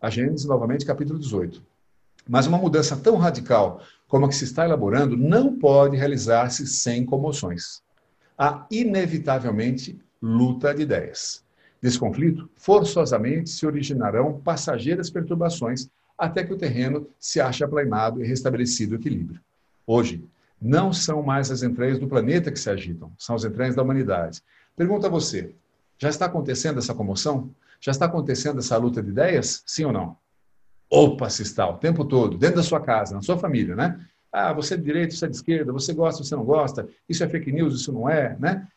A 0.01 0.09
Gênesis, 0.09 0.45
novamente, 0.45 0.85
capítulo 0.85 1.19
18. 1.19 1.61
Mas 2.27 2.47
uma 2.47 2.57
mudança 2.57 2.97
tão 2.97 3.17
radical 3.17 3.81
como 4.07 4.25
a 4.25 4.29
que 4.29 4.35
se 4.35 4.43
está 4.43 4.65
elaborando 4.65 5.15
não 5.15 5.57
pode 5.57 5.95
realizar-se 5.95 6.65
sem 6.65 7.05
comoções. 7.05 7.83
há 8.37 8.65
inevitavelmente 8.71 9.99
luta 10.21 10.73
de 10.73 10.83
ideias. 10.83 11.43
Nesse 11.81 11.99
conflito, 11.99 12.49
forçosamente 12.55 13.49
se 13.49 13.65
originarão 13.65 14.39
passageiras 14.39 15.09
perturbações 15.09 15.89
até 16.17 16.43
que 16.43 16.53
o 16.53 16.57
terreno 16.57 17.07
se 17.19 17.39
ache 17.39 17.63
aplanado 17.63 18.23
e 18.23 18.27
restabelecido 18.27 18.93
o 18.93 18.95
equilíbrio. 18.97 19.41
Hoje, 19.85 20.23
não 20.61 20.91
são 20.91 21.21
mais 21.21 21.49
as 21.51 21.63
entranhas 21.63 21.99
do 21.99 22.07
planeta 22.07 22.51
que 22.51 22.59
se 22.59 22.69
agitam, 22.69 23.11
são 23.17 23.35
as 23.35 23.43
entranhas 23.43 23.75
da 23.75 23.81
humanidade. 23.81 24.41
Pergunta 24.75 25.07
a 25.07 25.09
você: 25.09 25.55
já 25.97 26.09
está 26.09 26.25
acontecendo 26.25 26.79
essa 26.79 26.93
comoção? 26.93 27.49
Já 27.79 27.91
está 27.91 28.05
acontecendo 28.05 28.59
essa 28.59 28.75
luta 28.77 29.01
de 29.01 29.09
ideias? 29.09 29.63
Sim 29.65 29.85
ou 29.85 29.93
não? 29.93 30.17
Opa, 30.89 31.29
se 31.29 31.43
está, 31.43 31.69
o 31.69 31.77
tempo 31.77 32.03
todo, 32.03 32.37
dentro 32.37 32.57
da 32.57 32.63
sua 32.63 32.81
casa, 32.81 33.15
na 33.15 33.21
sua 33.21 33.37
família, 33.37 33.75
né? 33.75 33.99
Ah, 34.31 34.53
você 34.53 34.73
é 34.73 34.77
de 34.77 34.83
direita, 34.83 35.15
você 35.15 35.25
é 35.25 35.27
de 35.27 35.35
esquerda, 35.35 35.71
você 35.71 35.93
gosta, 35.93 36.23
você 36.23 36.35
não 36.35 36.43
gosta, 36.43 36.87
isso 37.07 37.23
é 37.23 37.27
fake 37.29 37.51
news, 37.51 37.75
isso 37.75 37.91
não 37.91 38.09
é, 38.09 38.35
né? 38.39 38.67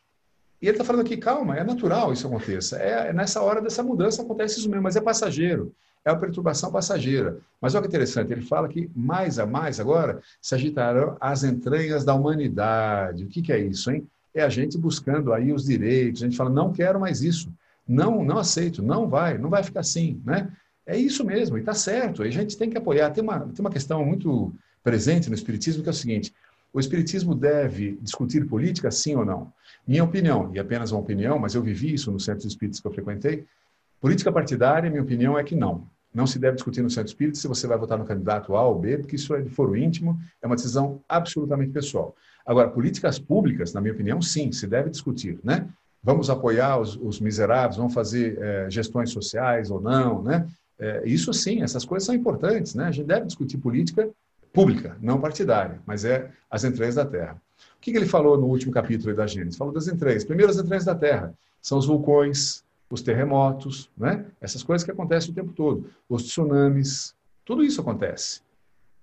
E 0.60 0.66
ele 0.66 0.72
está 0.72 0.84
falando 0.84 1.02
aqui, 1.02 1.16
calma, 1.16 1.56
é 1.56 1.64
natural 1.64 2.12
isso 2.12 2.26
aconteça. 2.26 2.78
É, 2.78 3.08
é, 3.08 3.12
nessa 3.12 3.42
hora 3.42 3.60
dessa 3.60 3.82
mudança 3.82 4.22
acontece 4.22 4.60
isso 4.60 4.70
mesmo, 4.70 4.84
mas 4.84 4.94
é 4.94 5.00
passageiro. 5.00 5.74
É 6.04 6.10
uma 6.10 6.18
perturbação 6.18 6.72
passageira. 6.72 7.38
Mas 7.60 7.74
olha 7.74 7.82
que 7.82 7.88
interessante, 7.88 8.32
ele 8.32 8.42
fala 8.42 8.68
que 8.68 8.90
mais 8.94 9.38
a 9.38 9.46
mais 9.46 9.78
agora 9.78 10.20
se 10.40 10.54
agitarão 10.54 11.16
as 11.20 11.44
entranhas 11.44 12.04
da 12.04 12.14
humanidade. 12.14 13.24
O 13.24 13.28
que, 13.28 13.40
que 13.40 13.52
é 13.52 13.58
isso, 13.58 13.90
hein? 13.90 14.06
É 14.34 14.42
a 14.42 14.48
gente 14.48 14.76
buscando 14.76 15.32
aí 15.32 15.52
os 15.52 15.64
direitos. 15.64 16.22
A 16.22 16.26
gente 16.26 16.36
fala, 16.36 16.50
não 16.50 16.72
quero 16.72 16.98
mais 16.98 17.22
isso. 17.22 17.52
Não, 17.86 18.24
não 18.24 18.38
aceito, 18.38 18.82
não 18.82 19.08
vai, 19.08 19.38
não 19.38 19.50
vai 19.50 19.62
ficar 19.62 19.80
assim, 19.80 20.20
né? 20.24 20.50
É 20.86 20.96
isso 20.96 21.24
mesmo, 21.24 21.56
e 21.56 21.60
está 21.60 21.74
certo. 21.74 22.22
A 22.22 22.30
gente 22.30 22.56
tem 22.56 22.68
que 22.68 22.78
apoiar. 22.78 23.10
Tem 23.10 23.22
uma, 23.22 23.40
tem 23.40 23.60
uma 23.60 23.70
questão 23.70 24.04
muito 24.04 24.52
presente 24.82 25.28
no 25.28 25.34
Espiritismo 25.34 25.82
que 25.82 25.88
é 25.88 25.92
o 25.92 25.94
seguinte: 25.94 26.34
o 26.72 26.80
Espiritismo 26.80 27.34
deve 27.34 27.98
discutir 28.00 28.46
política, 28.46 28.90
sim 28.90 29.14
ou 29.14 29.24
não? 29.24 29.52
Minha 29.86 30.04
opinião, 30.04 30.50
e 30.54 30.58
apenas 30.58 30.90
uma 30.90 31.00
opinião, 31.00 31.38
mas 31.38 31.54
eu 31.54 31.62
vivi 31.62 31.92
isso 31.94 32.10
no 32.10 32.18
centro 32.18 32.42
de 32.42 32.48
espíritos 32.48 32.80
que 32.80 32.86
eu 32.86 32.92
frequentei, 32.92 33.44
política 34.00 34.32
partidária, 34.32 34.90
minha 34.90 35.02
opinião 35.02 35.38
é 35.38 35.44
que 35.44 35.54
não. 35.54 35.86
Não 36.14 36.26
se 36.26 36.38
deve 36.38 36.56
discutir 36.56 36.82
no 36.82 36.90
centro 36.90 37.08
espírita 37.08 37.38
se 37.38 37.48
você 37.48 37.66
vai 37.66 37.78
votar 37.78 37.98
no 37.98 38.04
candidato 38.04 38.54
A 38.54 38.66
ou 38.66 38.78
B, 38.78 38.98
porque 38.98 39.16
isso 39.16 39.34
é 39.34 39.40
de 39.40 39.48
foro 39.48 39.76
íntimo, 39.76 40.20
é 40.42 40.46
uma 40.46 40.56
decisão 40.56 41.00
absolutamente 41.08 41.72
pessoal. 41.72 42.14
Agora, 42.44 42.68
políticas 42.68 43.18
públicas, 43.18 43.72
na 43.72 43.80
minha 43.80 43.94
opinião, 43.94 44.20
sim, 44.20 44.52
se 44.52 44.66
deve 44.66 44.90
discutir, 44.90 45.38
né? 45.42 45.68
Vamos 46.02 46.28
apoiar 46.28 46.78
os, 46.78 46.96
os 46.96 47.20
miseráveis, 47.20 47.76
vamos 47.76 47.94
fazer 47.94 48.36
é, 48.40 48.68
gestões 48.68 49.10
sociais 49.10 49.70
ou 49.70 49.80
não, 49.80 50.22
né? 50.22 50.46
É, 50.78 51.02
isso 51.06 51.32
sim, 51.32 51.62
essas 51.62 51.84
coisas 51.84 52.04
são 52.04 52.14
importantes, 52.14 52.74
né? 52.74 52.86
A 52.86 52.90
gente 52.90 53.06
deve 53.06 53.26
discutir 53.26 53.56
política 53.56 54.10
pública, 54.52 54.96
não 55.00 55.20
partidária, 55.20 55.80
mas 55.86 56.04
é 56.04 56.30
as 56.50 56.64
entranhas 56.64 56.96
da 56.96 57.06
Terra. 57.06 57.40
O 57.76 57.80
que, 57.80 57.92
que 57.92 57.96
ele 57.96 58.06
falou 58.06 58.36
no 58.36 58.46
último 58.46 58.72
capítulo 58.72 59.14
da 59.14 59.26
Gênesis? 59.26 59.56
Falou 59.56 59.72
das 59.72 59.88
entranhas. 59.88 60.24
Primeiro, 60.24 60.50
as 60.50 60.58
entranhas 60.58 60.84
da 60.84 60.94
Terra. 60.94 61.32
São 61.60 61.78
os 61.78 61.86
vulcões, 61.86 62.64
os 62.92 63.00
terremotos, 63.00 63.90
né? 63.96 64.26
essas 64.38 64.62
coisas 64.62 64.84
que 64.84 64.90
acontecem 64.90 65.30
o 65.30 65.34
tempo 65.34 65.54
todo. 65.54 65.90
Os 66.06 66.24
tsunamis, 66.24 67.14
tudo 67.42 67.64
isso 67.64 67.80
acontece. 67.80 68.42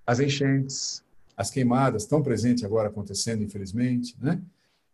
As 0.05 0.19
enchentes, 0.19 1.03
as 1.35 1.49
queimadas 1.49 2.03
estão 2.03 2.21
presentes 2.21 2.63
agora 2.63 2.89
acontecendo, 2.89 3.43
infelizmente. 3.43 4.15
Né? 4.21 4.39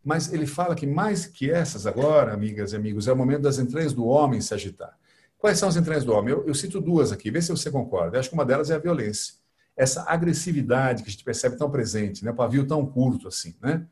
Mas 0.01 0.31
ele 0.31 0.47
fala 0.47 0.73
que 0.75 0.87
mais 0.87 1.25
que 1.25 1.51
essas 1.51 1.85
agora, 1.85 2.33
amigas 2.33 2.71
e 2.71 2.77
amigos, 2.77 3.09
é 3.09 3.11
o 3.11 3.17
momento 3.17 3.41
das 3.41 3.59
entranhas 3.59 3.91
do 3.91 4.05
homem 4.05 4.39
se 4.39 4.53
agitar. 4.53 4.97
Quais 5.37 5.59
são 5.59 5.67
as 5.67 5.75
entranhas 5.75 6.05
do 6.05 6.13
homem? 6.13 6.33
Eu, 6.33 6.47
eu 6.47 6.55
cito 6.55 6.79
duas 6.79 7.11
aqui, 7.11 7.29
vê 7.29 7.41
se 7.41 7.51
você 7.51 7.69
concorda. 7.69 8.15
Eu 8.15 8.21
acho 8.21 8.29
que 8.29 8.35
uma 8.35 8.45
delas 8.45 8.69
é 8.69 8.75
a 8.75 8.79
violência. 8.79 9.33
Essa 9.75 10.05
agressividade 10.07 11.03
que 11.03 11.09
a 11.09 11.11
gente 11.11 11.25
percebe 11.25 11.57
tão 11.57 11.69
presente, 11.69 12.23
né? 12.23 12.31
pavio 12.31 12.65
tão 12.65 12.85
curto 12.85 13.27
assim. 13.27 13.53
Né? 13.61 13.85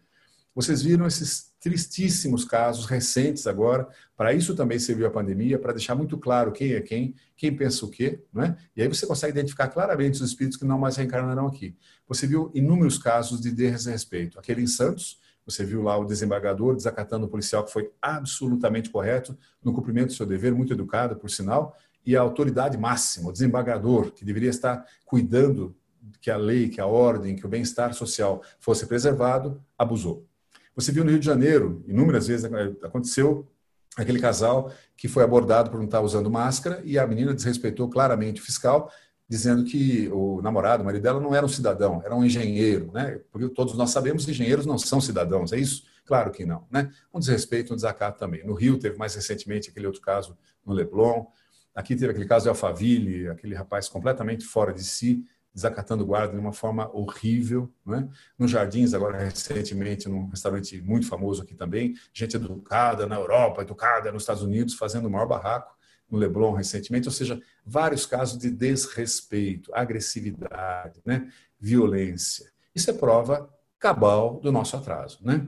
Vocês 0.55 0.81
viram 0.81 1.05
esses 1.05 1.51
tristíssimos 1.63 2.43
casos 2.43 2.85
recentes 2.85 3.47
agora. 3.47 3.87
Para 4.17 4.33
isso 4.33 4.53
também 4.53 4.77
serviu 4.77 5.07
a 5.07 5.09
pandemia, 5.09 5.57
para 5.57 5.71
deixar 5.71 5.95
muito 5.95 6.17
claro 6.17 6.51
quem 6.51 6.73
é 6.73 6.81
quem, 6.81 7.15
quem 7.37 7.55
pensa 7.55 7.85
o 7.85 7.89
quê. 7.89 8.21
Né? 8.33 8.57
E 8.75 8.81
aí 8.81 8.87
você 8.89 9.07
consegue 9.07 9.31
identificar 9.31 9.69
claramente 9.69 10.15
os 10.15 10.29
espíritos 10.29 10.59
que 10.59 10.65
não 10.65 10.77
mais 10.77 10.97
reencarnarão 10.97 11.47
aqui. 11.47 11.73
Você 12.05 12.27
viu 12.27 12.51
inúmeros 12.53 12.97
casos 12.97 13.39
de 13.39 13.49
desrespeito. 13.49 14.37
Aquele 14.37 14.61
em 14.61 14.67
Santos, 14.67 15.21
você 15.45 15.63
viu 15.63 15.81
lá 15.81 15.97
o 15.97 16.03
desembargador 16.03 16.75
desacatando 16.75 17.27
o 17.27 17.29
policial 17.29 17.63
que 17.63 17.71
foi 17.71 17.89
absolutamente 18.01 18.89
correto 18.89 19.37
no 19.63 19.73
cumprimento 19.73 20.07
do 20.07 20.13
seu 20.13 20.25
dever, 20.25 20.53
muito 20.53 20.73
educado, 20.73 21.15
por 21.15 21.29
sinal, 21.29 21.77
e 22.05 22.17
a 22.17 22.21
autoridade 22.21 22.77
máxima, 22.77 23.29
o 23.29 23.31
desembargador, 23.31 24.11
que 24.11 24.25
deveria 24.25 24.49
estar 24.49 24.85
cuidando 25.05 25.73
que 26.19 26.29
a 26.29 26.35
lei, 26.35 26.67
que 26.67 26.81
a 26.81 26.85
ordem, 26.85 27.37
que 27.37 27.45
o 27.45 27.49
bem-estar 27.49 27.93
social 27.93 28.43
fosse 28.59 28.85
preservado, 28.85 29.63
abusou. 29.77 30.27
Você 30.75 30.91
viu 30.91 31.03
no 31.03 31.11
Rio 31.11 31.19
de 31.19 31.25
Janeiro, 31.25 31.83
inúmeras 31.87 32.27
vezes 32.27 32.45
aconteceu 32.83 33.47
aquele 33.95 34.19
casal 34.19 34.71
que 34.97 35.07
foi 35.07 35.23
abordado 35.23 35.69
por 35.69 35.77
não 35.77 35.85
estar 35.85 36.01
usando 36.01 36.29
máscara 36.29 36.81
e 36.83 36.97
a 36.97 37.05
menina 37.05 37.33
desrespeitou 37.33 37.89
claramente 37.89 38.41
o 38.41 38.43
fiscal 38.43 38.91
dizendo 39.27 39.63
que 39.63 40.09
o 40.09 40.41
namorado, 40.41 40.83
o 40.83 40.85
marido 40.85 41.01
dela, 41.01 41.19
não 41.19 41.33
era 41.33 41.45
um 41.45 41.49
cidadão, 41.49 42.01
era 42.03 42.15
um 42.15 42.23
engenheiro, 42.23 42.91
né? 42.91 43.19
Porque 43.31 43.49
todos 43.49 43.73
nós 43.75 43.89
sabemos 43.89 44.25
que 44.25 44.31
engenheiros 44.31 44.65
não 44.65 44.77
são 44.77 44.99
cidadãos, 44.99 45.53
é 45.53 45.57
isso? 45.57 45.85
Claro 46.05 46.31
que 46.31 46.45
não, 46.45 46.67
né? 46.69 46.91
Um 47.13 47.19
desrespeito, 47.19 47.73
um 47.73 47.75
desacato 47.75 48.19
também. 48.19 48.45
No 48.45 48.53
Rio 48.53 48.77
teve 48.77 48.97
mais 48.97 49.15
recentemente 49.15 49.69
aquele 49.69 49.87
outro 49.87 50.01
caso 50.01 50.37
no 50.65 50.73
Leblon, 50.73 51.25
aqui 51.73 51.95
teve 51.95 52.11
aquele 52.11 52.27
caso 52.27 52.43
de 52.43 52.49
Alphaville, 52.49 53.29
aquele 53.29 53.55
rapaz 53.55 53.87
completamente 53.87 54.45
fora 54.45 54.73
de 54.73 54.83
si, 54.83 55.23
desacatando 55.53 56.05
guarda 56.05 56.33
de 56.33 56.39
uma 56.39 56.51
forma 56.51 56.89
horrível, 56.95 57.71
né? 57.85 58.09
Nos 58.37 58.49
Jardins, 58.49 58.93
agora 58.93 59.17
recentemente, 59.17 60.09
num 60.09 60.27
restaurante 60.27 60.81
muito 60.81 61.07
famoso 61.07 61.43
aqui 61.43 61.53
também, 61.53 61.93
gente 62.11 62.35
educada 62.35 63.05
na 63.05 63.15
Europa, 63.15 63.61
educada 63.61 64.11
nos 64.11 64.23
Estados 64.23 64.41
Unidos, 64.41 64.73
fazendo 64.73 65.07
o 65.07 65.11
maior 65.11 65.27
barraco 65.27 65.77
no 66.09 66.17
Leblon 66.17 66.53
recentemente, 66.53 67.07
ou 67.07 67.11
seja, 67.11 67.41
vários 67.65 68.05
casos 68.05 68.37
de 68.37 68.49
desrespeito, 68.49 69.73
agressividade, 69.73 71.01
né? 71.05 71.29
violência. 71.59 72.51
Isso 72.75 72.89
é 72.89 72.93
prova 72.93 73.49
cabal 73.79 74.39
do 74.39 74.51
nosso 74.51 74.75
atraso. 74.77 75.19
Né? 75.23 75.47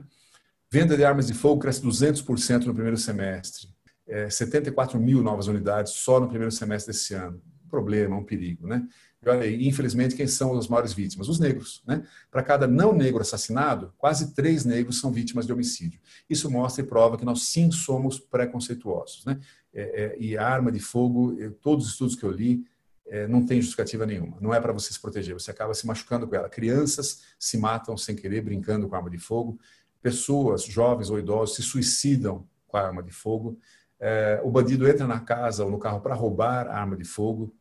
Venda 0.70 0.96
de 0.96 1.04
armas 1.04 1.26
de 1.26 1.34
fogo 1.34 1.60
cresce 1.60 1.82
200% 1.82 2.64
no 2.64 2.74
primeiro 2.74 2.96
semestre. 2.96 3.68
É, 4.08 4.28
74 4.30 4.98
mil 5.00 5.22
novas 5.22 5.46
unidades 5.46 5.92
só 5.92 6.20
no 6.20 6.28
primeiro 6.28 6.52
semestre 6.52 6.92
desse 6.92 7.14
ano. 7.14 7.40
Um 7.64 7.68
problema, 7.68 8.16
um 8.16 8.24
perigo. 8.24 8.66
Né? 8.66 8.86
E 9.34 9.68
infelizmente, 9.68 10.14
quem 10.14 10.26
são 10.26 10.56
as 10.56 10.68
maiores 10.68 10.92
vítimas? 10.92 11.28
Os 11.28 11.40
negros. 11.40 11.82
Né? 11.86 12.04
Para 12.30 12.42
cada 12.42 12.66
não 12.66 12.92
negro 12.92 13.20
assassinado, 13.20 13.92
quase 13.98 14.34
três 14.34 14.64
negros 14.64 15.00
são 15.00 15.10
vítimas 15.10 15.46
de 15.46 15.52
homicídio. 15.52 16.00
Isso 16.30 16.50
mostra 16.50 16.84
e 16.84 16.86
prova 16.86 17.16
que 17.16 17.24
nós 17.24 17.42
sim 17.42 17.70
somos 17.70 18.20
preconceituosos. 18.20 19.24
Né? 19.24 19.38
É, 19.74 20.04
é, 20.04 20.16
e 20.18 20.38
a 20.38 20.46
arma 20.46 20.70
de 20.70 20.80
fogo, 20.80 21.34
eu, 21.38 21.52
todos 21.52 21.86
os 21.86 21.92
estudos 21.92 22.14
que 22.14 22.24
eu 22.24 22.30
li, 22.30 22.64
é, 23.08 23.26
não 23.26 23.44
tem 23.44 23.60
justificativa 23.60 24.04
nenhuma. 24.04 24.36
Não 24.40 24.52
é 24.52 24.60
para 24.60 24.72
você 24.72 24.92
se 24.92 25.00
proteger, 25.00 25.34
você 25.34 25.50
acaba 25.50 25.74
se 25.74 25.86
machucando 25.86 26.26
com 26.26 26.34
ela. 26.34 26.48
Crianças 26.48 27.22
se 27.38 27.56
matam 27.56 27.96
sem 27.96 28.16
querer, 28.16 28.42
brincando 28.42 28.88
com 28.88 28.96
arma 28.96 29.10
de 29.10 29.18
fogo. 29.18 29.58
Pessoas, 30.02 30.64
jovens 30.64 31.10
ou 31.10 31.18
idosos, 31.18 31.56
se 31.56 31.62
suicidam 31.62 32.46
com 32.66 32.76
a 32.76 32.80
arma 32.80 33.02
de 33.02 33.12
fogo. 33.12 33.58
É, 33.98 34.40
o 34.44 34.50
bandido 34.50 34.88
entra 34.88 35.06
na 35.06 35.20
casa 35.20 35.64
ou 35.64 35.70
no 35.70 35.78
carro 35.78 36.00
para 36.00 36.14
roubar 36.14 36.66
a 36.68 36.78
arma 36.78 36.96
de 36.96 37.04
fogo. 37.04 37.54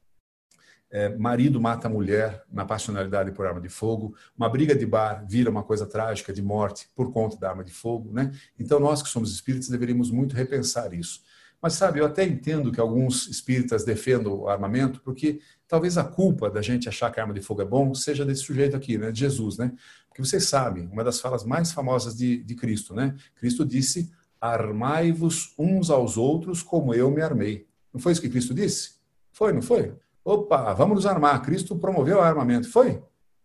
É, 0.91 1.09
marido 1.09 1.59
mata 1.59 1.89
mulher 1.89 2.43
na 2.51 2.63
passionalidade 2.63 3.31
por 3.31 3.45
arma 3.45 3.59
de 3.59 3.67
fogo, 3.67 4.15
uma 4.37 4.47
briga 4.47 4.75
de 4.75 4.85
bar 4.85 5.25
vira 5.27 5.49
uma 5.49 5.63
coisa 5.63 5.85
trágica 5.85 6.31
de 6.31 6.41
morte 6.41 6.87
por 6.95 7.11
conta 7.11 7.37
da 7.37 7.49
arma 7.49 7.63
de 7.63 7.71
fogo, 7.71 8.13
né? 8.13 8.31
Então 8.57 8.79
nós 8.79 9.01
que 9.01 9.09
somos 9.09 9.31
espíritos 9.31 9.67
deveríamos 9.67 10.11
muito 10.11 10.35
repensar 10.35 10.93
isso. 10.93 11.21
Mas, 11.65 11.73
sabe, 11.73 11.99
eu 11.99 12.05
até 12.05 12.23
entendo 12.23 12.71
que 12.71 12.79
alguns 12.79 13.27
espíritas 13.27 13.83
defendam 13.83 14.41
o 14.41 14.47
armamento, 14.47 15.01
porque 15.01 15.39
talvez 15.67 15.97
a 15.97 16.03
culpa 16.03 16.47
da 16.47 16.61
gente 16.61 16.87
achar 16.87 17.11
que 17.11 17.19
a 17.19 17.23
arma 17.23 17.33
de 17.33 17.41
fogo 17.41 17.61
é 17.61 17.65
bom 17.65 17.91
seja 17.95 18.23
desse 18.23 18.43
sujeito 18.43 18.77
aqui, 18.77 18.99
né, 18.99 19.11
de 19.11 19.21
Jesus, 19.21 19.57
né? 19.57 19.71
Porque 20.07 20.23
vocês 20.23 20.45
sabem, 20.45 20.87
uma 20.87 21.03
das 21.03 21.19
falas 21.19 21.43
mais 21.43 21.71
famosas 21.71 22.15
de, 22.15 22.43
de 22.43 22.53
Cristo, 22.53 22.93
né? 22.93 23.15
Cristo 23.35 23.65
disse: 23.65 24.11
Armai-vos 24.39 25.55
uns 25.57 25.89
aos 25.89 26.17
outros 26.17 26.61
como 26.61 26.93
eu 26.93 27.09
me 27.09 27.21
armei. 27.21 27.67
Não 27.91 27.99
foi 27.99 28.11
isso 28.11 28.21
que 28.21 28.29
Cristo 28.29 28.53
disse? 28.53 28.97
Foi, 29.31 29.51
não 29.51 29.63
foi? 29.63 29.95
Opa, 30.25 30.73
vamos 30.73 30.95
nos 30.95 31.05
armar. 31.05 31.39
Cristo 31.43 31.75
promoveu 31.75 32.17
o 32.17 32.21
armamento. 32.21 32.67
Foi? 32.67 32.99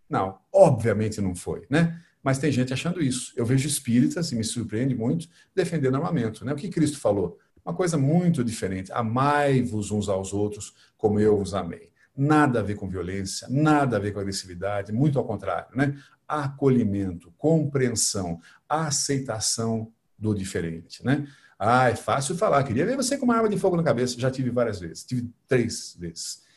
Não, 0.08 0.38
obviamente 0.50 1.20
não 1.20 1.34
foi, 1.34 1.66
né? 1.68 2.00
Mas 2.22 2.38
tem 2.38 2.50
gente 2.50 2.72
achando 2.72 3.02
isso. 3.02 3.34
Eu 3.36 3.44
vejo 3.44 3.68
espíritas, 3.68 4.32
e 4.32 4.34
me 4.34 4.42
surpreende 4.42 4.94
muito, 4.94 5.28
defendendo 5.54 5.96
armamento. 5.96 6.42
Né? 6.42 6.54
O 6.54 6.56
que 6.56 6.70
Cristo 6.70 6.98
falou? 6.98 7.38
Uma 7.62 7.74
coisa 7.74 7.98
muito 7.98 8.42
diferente. 8.42 8.90
Amai-vos 8.92 9.90
uns 9.90 10.08
aos 10.08 10.32
outros 10.32 10.74
como 10.96 11.20
eu 11.20 11.36
vos 11.36 11.52
amei. 11.52 11.90
Nada 12.16 12.60
a 12.60 12.62
ver 12.62 12.76
com 12.76 12.88
violência, 12.88 13.46
nada 13.50 13.98
a 13.98 14.00
ver 14.00 14.12
com 14.12 14.20
agressividade, 14.20 14.90
muito 14.90 15.18
ao 15.18 15.24
contrário, 15.24 15.76
né? 15.76 15.96
Acolhimento, 16.26 17.32
compreensão, 17.36 18.40
aceitação 18.68 19.92
do 20.18 20.34
diferente, 20.34 21.04
né? 21.04 21.26
Ah, 21.58 21.90
é 21.90 21.96
fácil 21.96 22.34
falar. 22.36 22.64
Queria 22.64 22.86
ver 22.86 22.96
você 22.96 23.18
com 23.18 23.26
uma 23.26 23.36
arma 23.36 23.48
de 23.48 23.58
fogo 23.58 23.76
na 23.76 23.82
cabeça. 23.82 24.18
Já 24.18 24.30
tive 24.30 24.48
várias 24.48 24.80
vezes. 24.80 25.04
Tive 25.04 25.30
três 25.46 25.94
vezes. 25.98 26.48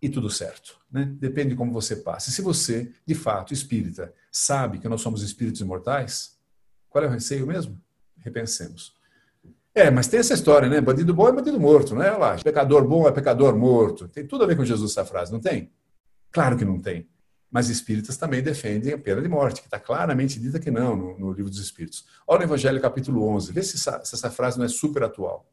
E 0.00 0.08
tudo 0.08 0.28
certo. 0.28 0.78
Né? 0.90 1.04
Depende 1.18 1.50
de 1.50 1.56
como 1.56 1.72
você 1.72 1.96
passa. 1.96 2.30
E 2.30 2.32
se 2.32 2.42
você, 2.42 2.92
de 3.06 3.14
fato, 3.14 3.54
espírita, 3.54 4.12
sabe 4.30 4.78
que 4.78 4.88
nós 4.88 5.00
somos 5.00 5.22
espíritos 5.22 5.60
imortais, 5.60 6.34
Qual 6.94 7.02
é 7.02 7.08
o 7.08 7.10
receio 7.10 7.44
mesmo? 7.44 7.76
Repensemos. 8.18 8.94
É, 9.74 9.90
mas 9.90 10.06
tem 10.06 10.20
essa 10.20 10.32
história, 10.32 10.68
né? 10.68 10.80
Bandido 10.80 11.12
bom 11.12 11.28
é 11.28 11.32
bandido 11.32 11.58
morto, 11.58 11.92
não 11.92 12.02
é? 12.04 12.10
Olha 12.10 12.18
lá, 12.18 12.36
pecador 12.36 12.86
bom 12.86 13.08
é 13.08 13.10
pecador 13.10 13.56
morto. 13.56 14.06
Tem 14.06 14.24
tudo 14.24 14.44
a 14.44 14.46
ver 14.46 14.56
com 14.56 14.64
Jesus 14.64 14.92
essa 14.92 15.04
frase, 15.04 15.32
não 15.32 15.40
tem? 15.40 15.72
Claro 16.30 16.56
que 16.56 16.64
não 16.64 16.80
tem. 16.80 17.08
Mas 17.50 17.68
espíritas 17.68 18.16
também 18.16 18.42
defendem 18.42 18.92
a 18.92 18.98
pena 18.98 19.20
de 19.20 19.28
morte, 19.28 19.60
que 19.60 19.66
está 19.66 19.80
claramente 19.80 20.38
dita 20.38 20.60
que 20.60 20.70
não 20.70 20.94
no, 20.94 21.18
no, 21.18 21.32
livro 21.32 21.50
dos 21.50 21.58
Espíritos. 21.58 22.04
Olha 22.26 22.42
o 22.42 22.44
Evangelho 22.44 22.80
capítulo 22.80 23.26
11, 23.28 23.52
vê 23.52 23.62
se 23.64 23.74
essa, 23.74 24.04
se 24.04 24.14
essa 24.14 24.30
frase 24.30 24.56
não 24.56 24.64
é 24.64 24.68
super 24.68 25.02
atual. 25.02 25.48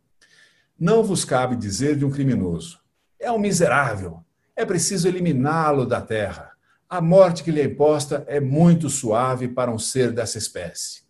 Não 0.80 1.04
vos 1.04 1.26
cabe 1.26 1.56
dizer 1.56 1.96
de 1.96 2.06
um 2.06 2.12
criminoso, 2.12 2.80
é 3.20 3.32
um 3.32 3.40
miserável, 3.40 4.24
é 4.62 4.66
preciso 4.66 5.08
eliminá-lo 5.08 5.86
da 5.86 6.00
terra. 6.00 6.52
A 6.88 7.02
morte 7.02 7.44
que 7.44 7.52
lhe 7.52 7.62
é 7.62 7.66
imposta 7.66 8.24
é 8.28 8.40
muito 8.40 8.90
suave 8.90 9.48
para 9.48 9.72
um 9.72 9.80
ser 9.80 10.12
dessa 10.12 10.38
espécie. 10.38 11.02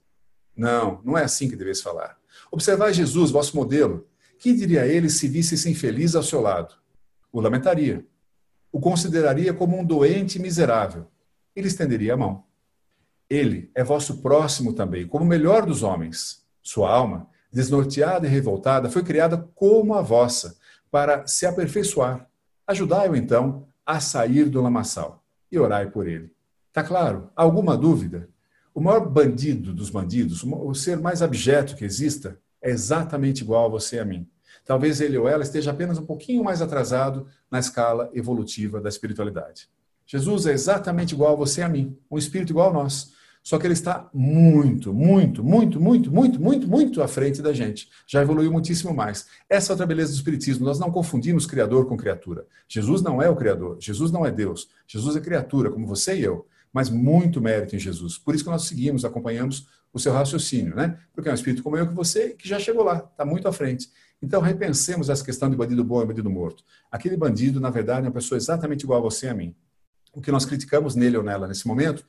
Não, 0.56 1.02
não 1.04 1.18
é 1.18 1.24
assim 1.24 1.50
que 1.50 1.56
deveis 1.56 1.82
falar. 1.82 2.18
Observai 2.50 2.94
Jesus, 2.94 3.30
vosso 3.30 3.56
modelo. 3.58 4.08
Que 4.40 4.54
diria 4.54 4.86
ele 4.86 5.10
se 5.10 5.28
visse-se 5.28 5.70
infeliz 5.70 6.16
ao 6.16 6.24
seu 6.24 6.40
lado? 6.40 6.76
O 7.32 7.42
lamentaria. 7.42 8.06
O 8.72 8.80
consideraria 8.80 9.54
como 9.54 9.78
um 9.78 9.84
doente 9.84 10.40
miserável. 10.40 11.08
Ele 11.54 11.68
estenderia 11.68 12.14
a 12.14 12.18
mão. 12.18 12.46
Ele 13.30 13.70
é 13.76 13.84
vosso 13.84 14.22
próximo 14.22 14.74
também, 14.74 15.06
como 15.06 15.26
o 15.26 15.28
melhor 15.28 15.66
dos 15.66 15.84
homens. 15.84 16.46
Sua 16.64 16.90
alma, 16.90 17.28
desnorteada 17.52 18.26
e 18.26 18.30
revoltada, 18.30 18.90
foi 18.90 19.04
criada 19.04 19.38
como 19.56 19.94
a 19.94 20.02
vossa, 20.02 20.58
para 20.90 21.28
se 21.28 21.46
aperfeiçoar. 21.46 22.31
Ajudai-o, 22.68 23.16
então, 23.16 23.68
a 23.86 24.00
sair 24.00 24.50
do 24.50 24.62
lamaçal 24.62 25.24
e 25.52 25.60
orai 25.60 25.90
por 25.90 26.08
ele. 26.08 26.34
Está 26.70 26.84
claro? 26.84 27.30
Alguma 27.36 27.78
dúvida? 27.78 28.30
O 28.74 28.80
maior 28.80 29.06
bandido 29.06 29.74
dos 29.74 29.90
bandidos, 29.90 30.44
o 30.44 30.74
ser 30.74 30.98
mais 30.98 31.22
abjeto 31.22 31.76
que 31.76 31.84
exista, 31.84 32.40
é 32.62 32.70
exatamente 32.70 33.42
igual 33.42 33.66
a 33.66 33.70
você 33.70 33.98
e 33.98 34.00
a 34.00 34.06
mim. 34.06 34.28
Talvez 34.64 35.02
ele 35.02 35.18
ou 35.18 35.28
ela 35.28 35.44
esteja 35.44 35.72
apenas 35.72 35.98
um 35.98 36.06
pouquinho 36.06 36.44
mais 36.44 36.62
atrasado 36.62 37.28
na 37.50 37.60
escala 37.60 38.10
evolutiva 38.14 38.80
da 38.80 38.88
espiritualidade. 38.88 39.68
Jesus 40.06 40.46
é 40.46 40.54
exatamente 40.54 41.14
igual 41.14 41.34
a 41.34 41.38
você 41.38 41.62
e 41.62 41.64
a 41.64 41.70
mim, 41.70 41.98
um 42.10 42.18
espírito 42.18 42.52
igual 42.52 42.70
a 42.70 42.74
nós. 42.74 43.14
Só 43.44 43.58
que 43.58 43.66
ele 43.66 43.74
está 43.74 44.10
muito, 44.14 44.94
muito, 44.94 45.44
muito, 45.44 45.80
muito, 45.80 46.12
muito, 46.12 46.40
muito, 46.40 46.68
muito 46.68 47.02
à 47.02 47.08
frente 47.08 47.42
da 47.42 47.54
gente. 47.54 47.90
Já 48.08 48.22
evoluiu 48.22 48.52
muitíssimo 48.52 48.94
mais. 48.94 49.28
Essa 49.50 49.72
é 49.72 49.74
outra 49.74 49.86
beleza 49.86 50.12
do 50.12 50.16
Espiritismo. 50.16 50.66
Nós 50.66 50.80
não 50.80 50.92
confundimos 50.92 51.46
Criador 51.46 51.88
com 51.88 51.98
criatura. 51.98 52.46
Jesus 52.68 53.02
não 53.02 53.22
é 53.22 53.30
o 53.30 53.36
Criador. 53.36 53.78
Jesus 53.80 54.12
não 54.12 54.26
é 54.26 54.32
Deus. 54.32 54.70
Jesus 54.88 55.16
é 55.16 55.20
criatura, 55.20 55.72
como 55.72 55.88
você 55.88 56.18
e 56.18 56.24
eu 56.24 56.46
mas 56.74 56.90
muito 56.90 57.42
mérito 57.42 57.76
em 57.76 57.80
Jesus. 57.80 58.18
Por 58.18 58.34
isso 58.34 58.44
que 58.44 58.50
nós 58.50 58.64
seguimos, 58.64 59.04
acompanhamos 59.04 59.68
o 59.94 60.00
seu 60.00 60.14
raciocínio, 60.14 60.76
né? 60.76 60.98
Porque 61.14 61.28
é 61.28 61.32
um 61.32 61.36
espírito 61.36 61.62
como 61.62 61.76
eu 61.76 61.88
que 61.88 61.94
você, 61.94 62.30
que 62.30 62.48
já 62.48 62.60
chegou 62.60 62.84
lá, 62.84 62.98
está 62.98 63.26
muito 63.26 63.48
à 63.48 63.52
frente. 63.52 63.90
Então, 64.22 64.40
repensemos 64.40 65.10
essa 65.10 65.24
questão 65.24 65.50
de 65.50 65.56
bandido 65.56 65.84
bom 65.84 66.02
e 66.02 66.06
bandido 66.06 66.30
morto. 66.30 66.64
Aquele 66.90 67.18
bandido, 67.18 67.60
na 67.60 67.70
verdade, 67.70 68.06
é 68.06 68.10
uma 68.10 68.14
pessoa 68.14 68.38
exatamente 68.38 68.84
igual 68.84 69.00
a 69.00 69.02
você 69.02 69.26
e 69.26 69.30
a 69.30 69.34
mim. 69.34 69.56
O 70.14 70.22
que 70.22 70.32
nós 70.32 70.46
criticamos 70.46 70.96
nele 70.96 71.18
ou 71.18 71.24
nela 71.24 71.48
nesse 71.48 71.68
momento, 71.68 72.06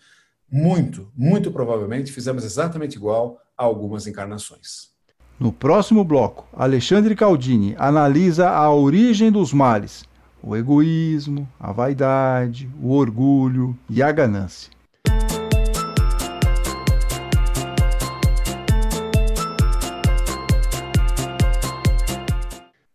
muito, 0.52 1.10
muito 1.16 1.50
provavelmente 1.50 2.12
fizemos 2.12 2.44
exatamente 2.44 2.96
igual 2.96 3.40
a 3.56 3.64
algumas 3.64 4.06
encarnações. 4.06 4.92
No 5.40 5.50
próximo 5.50 6.04
bloco, 6.04 6.46
Alexandre 6.52 7.16
Caldini 7.16 7.74
analisa 7.78 8.50
a 8.50 8.70
origem 8.72 9.32
dos 9.32 9.52
males 9.52 10.04
o 10.42 10.56
egoísmo, 10.56 11.48
a 11.58 11.70
vaidade, 11.70 12.68
o 12.82 12.90
orgulho 12.90 13.78
e 13.88 14.02
a 14.02 14.10
ganância. 14.10 14.72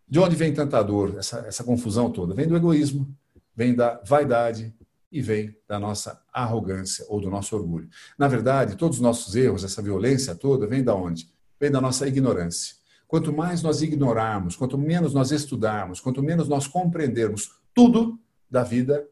De 0.10 0.20
onde 0.20 0.36
vem 0.36 0.54
tanta 0.54 0.82
dor, 0.84 1.16
essa, 1.18 1.40
essa 1.48 1.64
confusão 1.64 2.10
toda? 2.12 2.34
Vem 2.34 2.48
do 2.48 2.56
egoísmo, 2.56 3.08
vem 3.56 3.74
da 3.74 4.02
vaidade 4.06 4.74
e 5.12 5.22
vem 5.22 5.56
da 5.68 5.80
nossa 5.80 6.22
arrogância 6.34 7.06
ou 7.10 7.22
do 7.22 7.30
nosso 7.30 7.56
orgulho. 7.56 7.90
Na 8.18 8.28
verdade, 8.28 8.76
todos 8.76 8.98
os 8.98 9.04
nossos 9.04 9.36
erros, 9.36 9.64
essa 9.64 9.82
violência 9.82 10.36
toda, 10.36 10.68
vem 10.68 10.84
da 10.84 10.96
onde? 10.96 11.30
Vem 11.60 11.72
da 11.72 11.82
nossa 11.82 12.08
ignorância. 12.08 12.76
Quanto 13.08 13.32
mais 13.32 13.62
nós 13.64 13.82
ignorarmos, 13.82 14.56
quanto 14.56 14.78
menos 14.78 15.14
nós 15.14 15.32
estudarmos, 15.32 16.02
quanto 16.02 16.22
menos 16.22 16.50
nós 16.50 16.68
compreendermos 16.68 17.52
tudo 17.74 18.20
da 18.52 18.64
vida, 18.64 19.08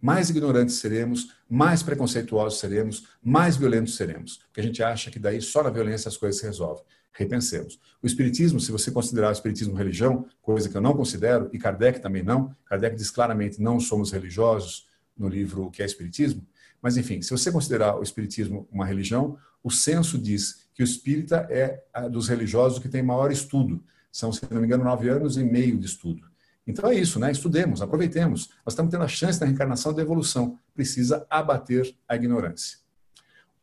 mais 0.00 0.30
ignorantes 0.30 0.76
seremos, 0.76 1.34
mais 1.48 1.82
preconceituosos 1.82 2.58
seremos, 2.58 3.06
mais 3.22 3.56
violentos 3.56 3.96
seremos. 3.96 4.38
Porque 4.38 4.60
a 4.60 4.64
gente 4.64 4.82
acha 4.82 5.10
que 5.10 5.18
daí 5.18 5.40
só 5.40 5.62
na 5.62 5.70
violência 5.70 6.08
as 6.08 6.16
coisas 6.16 6.40
se 6.40 6.46
resolvem. 6.46 6.84
Repensemos. 7.12 7.78
O 8.02 8.06
Espiritismo, 8.06 8.60
se 8.60 8.70
você 8.70 8.90
considerar 8.90 9.28
o 9.28 9.32
Espiritismo 9.32 9.74
religião, 9.74 10.26
coisa 10.40 10.68
que 10.68 10.76
eu 10.76 10.80
não 10.80 10.94
considero, 10.94 11.50
e 11.52 11.58
Kardec 11.58 12.00
também 12.00 12.22
não, 12.22 12.54
Kardec 12.64 12.96
diz 12.96 13.10
claramente: 13.10 13.60
não 13.60 13.80
somos 13.80 14.12
religiosos 14.12 14.89
no 15.20 15.28
livro 15.28 15.66
O 15.66 15.70
que 15.70 15.82
é 15.82 15.86
Espiritismo. 15.86 16.44
Mas, 16.82 16.96
enfim, 16.96 17.20
se 17.20 17.30
você 17.30 17.52
considerar 17.52 17.96
o 17.96 18.02
Espiritismo 18.02 18.66
uma 18.72 18.86
religião, 18.86 19.38
o 19.62 19.70
censo 19.70 20.18
diz 20.18 20.66
que 20.74 20.82
o 20.82 20.84
espírita 20.84 21.46
é 21.50 21.84
dos 22.10 22.28
religiosos 22.28 22.78
que 22.78 22.88
tem 22.88 23.02
maior 23.02 23.30
estudo. 23.30 23.84
São, 24.10 24.32
se 24.32 24.42
não 24.50 24.60
me 24.60 24.66
engano, 24.66 24.82
nove 24.82 25.08
anos 25.08 25.36
e 25.36 25.44
meio 25.44 25.78
de 25.78 25.84
estudo. 25.84 26.22
Então 26.66 26.90
é 26.90 26.94
isso, 26.94 27.18
né? 27.18 27.30
Estudemos, 27.30 27.82
aproveitemos. 27.82 28.48
Nós 28.64 28.72
estamos 28.72 28.90
tendo 28.90 29.04
a 29.04 29.08
chance 29.08 29.38
da 29.38 29.44
reencarnação 29.44 29.92
da 29.92 30.00
evolução. 30.00 30.58
Precisa 30.74 31.26
abater 31.28 31.94
a 32.08 32.16
ignorância. 32.16 32.78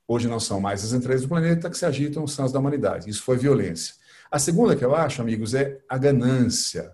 Hoje 0.07 0.27
não 0.27 0.39
são 0.39 0.61
mais 0.61 0.83
as 0.83 0.93
entranhas 0.93 1.23
do 1.23 1.27
planeta 1.27 1.69
que 1.69 1.77
se 1.77 1.85
agitam, 1.85 2.27
são 2.27 2.45
as 2.45 2.51
da 2.51 2.59
humanidade. 2.59 3.09
Isso 3.09 3.23
foi 3.23 3.37
violência. 3.37 3.95
A 4.29 4.39
segunda 4.39 4.75
que 4.75 4.85
eu 4.85 4.95
acho, 4.95 5.21
amigos, 5.21 5.53
é 5.53 5.79
a 5.89 5.97
ganância. 5.97 6.93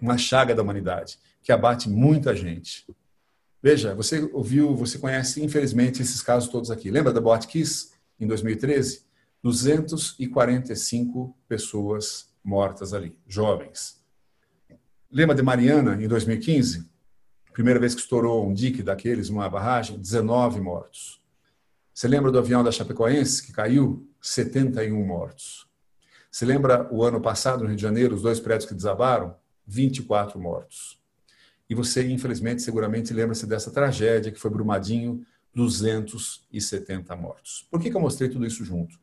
Uma 0.00 0.18
chaga 0.18 0.54
da 0.54 0.62
humanidade, 0.62 1.18
que 1.42 1.52
abate 1.52 1.88
muita 1.88 2.34
gente. 2.34 2.86
Veja, 3.62 3.94
você 3.94 4.28
ouviu, 4.32 4.74
você 4.74 4.98
conhece, 4.98 5.42
infelizmente, 5.42 6.00
esses 6.00 6.22
casos 6.22 6.48
todos 6.48 6.70
aqui. 6.70 6.90
Lembra 6.90 7.12
da 7.12 7.20
Boate 7.20 7.48
Kiss, 7.48 7.90
em 8.18 8.26
2013? 8.26 9.02
245 9.42 11.36
pessoas 11.48 12.32
mortas 12.42 12.92
ali, 12.92 13.16
jovens. 13.26 14.02
Lembra 15.10 15.34
de 15.34 15.42
Mariana, 15.42 16.00
em 16.02 16.06
2015? 16.06 16.88
Primeira 17.52 17.80
vez 17.80 17.94
que 17.94 18.00
estourou 18.00 18.46
um 18.46 18.52
dique 18.52 18.82
daqueles, 18.82 19.28
uma 19.28 19.48
barragem, 19.48 19.98
19 19.98 20.60
mortos. 20.60 21.20
Você 21.92 22.06
lembra 22.06 22.30
do 22.30 22.38
avião 22.38 22.62
da 22.62 22.70
Chapecoense, 22.70 23.44
que 23.44 23.52
caiu? 23.52 24.08
71 24.22 25.04
mortos. 25.04 25.66
Você 26.30 26.44
lembra 26.44 26.88
o 26.92 27.02
ano 27.02 27.20
passado, 27.20 27.62
no 27.62 27.66
Rio 27.66 27.76
de 27.76 27.82
Janeiro, 27.82 28.14
os 28.14 28.22
dois 28.22 28.38
prédios 28.38 28.68
que 28.68 28.74
desabaram? 28.74 29.34
24 29.66 30.38
mortos. 30.38 31.00
E 31.68 31.74
você, 31.74 32.08
infelizmente, 32.08 32.62
seguramente 32.62 33.12
lembra-se 33.12 33.46
dessa 33.46 33.70
tragédia 33.70 34.32
que 34.32 34.38
foi 34.38 34.50
Brumadinho, 34.50 35.24
270 35.54 37.14
mortos. 37.16 37.66
Por 37.70 37.80
que, 37.80 37.90
que 37.90 37.96
eu 37.96 38.00
mostrei 38.00 38.28
tudo 38.28 38.46
isso 38.46 38.64
junto? 38.64 38.98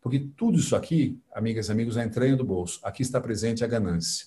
Porque 0.00 0.18
tudo 0.36 0.58
isso 0.58 0.74
aqui, 0.74 1.18
amigas 1.32 1.68
e 1.68 1.72
amigos, 1.72 1.96
é 1.96 2.02
a 2.02 2.04
entranha 2.04 2.36
do 2.36 2.44
bolso. 2.44 2.80
Aqui 2.82 3.02
está 3.02 3.20
presente 3.20 3.62
a 3.62 3.66
ganância. 3.66 4.26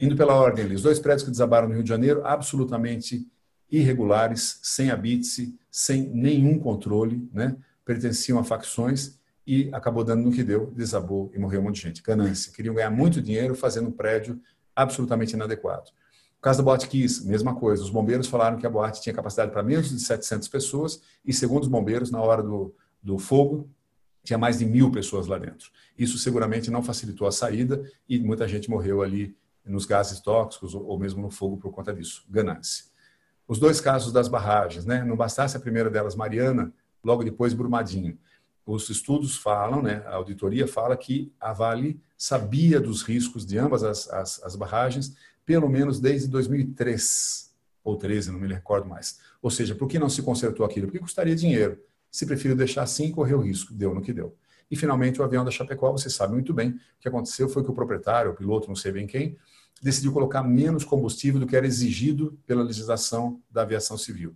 Indo 0.00 0.16
pela 0.16 0.34
ordem 0.34 0.66
os 0.72 0.82
dois 0.82 0.98
prédios 0.98 1.24
que 1.24 1.30
desabaram 1.30 1.68
no 1.68 1.74
Rio 1.74 1.82
de 1.82 1.88
Janeiro, 1.88 2.24
absolutamente 2.26 3.26
irregulares, 3.70 4.58
sem 4.62 4.90
habite 4.90 5.54
sem 5.70 6.08
nenhum 6.08 6.56
controle, 6.56 7.28
né? 7.32 7.56
pertenciam 7.84 8.38
a 8.38 8.44
facções 8.44 9.18
e 9.44 9.68
acabou 9.72 10.04
dando 10.04 10.22
no 10.22 10.32
que 10.32 10.44
deu, 10.44 10.70
desabou 10.70 11.32
e 11.34 11.38
morreu 11.38 11.60
um 11.60 11.64
monte 11.64 11.76
de 11.76 11.82
gente. 11.82 12.02
Ganância. 12.02 12.52
Queriam 12.52 12.74
ganhar 12.74 12.90
muito 12.90 13.20
dinheiro 13.20 13.56
fazendo 13.56 13.88
um 13.88 13.92
prédio 13.92 14.40
absolutamente 14.74 15.34
inadequado. 15.34 15.90
Caso 16.44 16.58
da 16.58 16.62
Boate 16.62 16.88
Kiss, 16.88 17.26
mesma 17.26 17.54
coisa. 17.54 17.82
Os 17.82 17.88
bombeiros 17.88 18.26
falaram 18.26 18.58
que 18.58 18.66
a 18.66 18.70
boate 18.70 19.00
tinha 19.00 19.14
capacidade 19.14 19.50
para 19.50 19.62
menos 19.62 19.88
de 19.88 19.98
700 19.98 20.46
pessoas 20.48 21.00
e, 21.24 21.32
segundo 21.32 21.62
os 21.62 21.68
bombeiros, 21.68 22.10
na 22.10 22.20
hora 22.20 22.42
do, 22.42 22.74
do 23.02 23.18
fogo, 23.18 23.70
tinha 24.22 24.36
mais 24.38 24.58
de 24.58 24.66
mil 24.66 24.92
pessoas 24.92 25.26
lá 25.26 25.38
dentro. 25.38 25.70
Isso 25.96 26.18
seguramente 26.18 26.70
não 26.70 26.82
facilitou 26.82 27.26
a 27.26 27.32
saída 27.32 27.82
e 28.06 28.18
muita 28.18 28.46
gente 28.46 28.68
morreu 28.68 29.00
ali 29.00 29.34
nos 29.64 29.86
gases 29.86 30.20
tóxicos 30.20 30.74
ou 30.74 30.98
mesmo 30.98 31.22
no 31.22 31.30
fogo 31.30 31.56
por 31.56 31.72
conta 31.72 31.94
disso. 31.94 32.26
Ganância. 32.28 32.84
Os 33.48 33.58
dois 33.58 33.80
casos 33.80 34.12
das 34.12 34.28
barragens, 34.28 34.84
né? 34.84 35.02
Não 35.02 35.16
bastasse 35.16 35.56
a 35.56 35.60
primeira 35.60 35.88
delas, 35.88 36.14
Mariana, 36.14 36.74
logo 37.02 37.24
depois 37.24 37.54
Brumadinho. 37.54 38.18
Os 38.66 38.90
estudos 38.90 39.34
falam, 39.34 39.80
né? 39.80 40.02
A 40.04 40.16
auditoria 40.16 40.68
fala 40.68 40.94
que 40.94 41.32
a 41.40 41.54
Vale 41.54 41.98
sabia 42.18 42.78
dos 42.78 43.00
riscos 43.00 43.46
de 43.46 43.56
ambas 43.56 43.82
as, 43.82 44.10
as, 44.10 44.42
as 44.42 44.54
barragens, 44.56 45.16
pelo 45.44 45.68
menos 45.68 46.00
desde 46.00 46.28
2003 46.28 47.52
ou 47.82 47.96
13, 47.96 48.32
não 48.32 48.40
me 48.40 48.48
recordo 48.48 48.88
mais. 48.88 49.18
Ou 49.42 49.50
seja, 49.50 49.74
por 49.74 49.88
que 49.88 49.98
não 49.98 50.08
se 50.08 50.22
consertou 50.22 50.64
aquilo? 50.64 50.86
Porque 50.86 50.98
custaria 50.98 51.36
dinheiro 51.36 51.78
se 52.10 52.24
preferiu 52.26 52.56
deixar 52.56 52.82
assim 52.82 53.10
correr 53.10 53.34
o 53.34 53.40
risco. 53.40 53.74
Deu 53.74 53.92
no 53.92 54.00
que 54.00 54.12
deu. 54.12 54.36
E 54.70 54.76
finalmente 54.76 55.20
o 55.20 55.24
avião 55.24 55.44
da 55.44 55.50
Chapecó, 55.50 55.90
você 55.90 56.08
sabe 56.08 56.32
muito 56.32 56.54
bem, 56.54 56.70
o 56.70 56.78
que 57.00 57.08
aconteceu 57.08 57.48
foi 57.48 57.64
que 57.64 57.70
o 57.70 57.74
proprietário, 57.74 58.30
o 58.30 58.34
piloto, 58.34 58.68
não 58.68 58.76
sei 58.76 58.92
bem 58.92 59.06
quem, 59.06 59.36
decidiu 59.82 60.12
colocar 60.12 60.42
menos 60.42 60.84
combustível 60.84 61.40
do 61.40 61.46
que 61.46 61.56
era 61.56 61.66
exigido 61.66 62.38
pela 62.46 62.62
legislação 62.62 63.42
da 63.50 63.62
aviação 63.62 63.98
civil. 63.98 64.34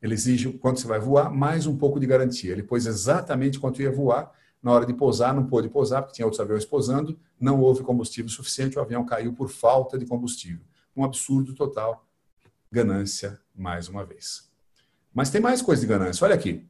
Ele 0.00 0.14
exige, 0.14 0.52
quando 0.52 0.78
você 0.78 0.86
vai 0.86 1.00
voar, 1.00 1.30
mais 1.30 1.66
um 1.66 1.76
pouco 1.76 1.98
de 1.98 2.06
garantia. 2.06 2.52
Ele 2.52 2.62
pôs 2.62 2.86
exatamente 2.86 3.58
quanto 3.58 3.82
ia 3.82 3.90
voar, 3.90 4.30
Na 4.62 4.72
hora 4.72 4.86
de 4.86 4.92
pousar, 4.92 5.34
não 5.34 5.46
pôde 5.46 5.68
pousar, 5.68 6.02
porque 6.02 6.14
tinha 6.14 6.26
outros 6.26 6.40
aviões 6.40 6.64
pousando, 6.64 7.18
não 7.38 7.60
houve 7.60 7.82
combustível 7.82 8.30
suficiente, 8.30 8.78
o 8.78 8.82
avião 8.82 9.04
caiu 9.04 9.32
por 9.32 9.48
falta 9.48 9.98
de 9.98 10.06
combustível. 10.06 10.64
Um 10.96 11.04
absurdo 11.04 11.54
total. 11.54 12.04
Ganância, 12.70 13.38
mais 13.54 13.88
uma 13.88 14.04
vez. 14.04 14.50
Mas 15.14 15.30
tem 15.30 15.40
mais 15.40 15.62
coisa 15.62 15.80
de 15.80 15.88
ganância. 15.88 16.24
Olha 16.24 16.34
aqui. 16.34 16.66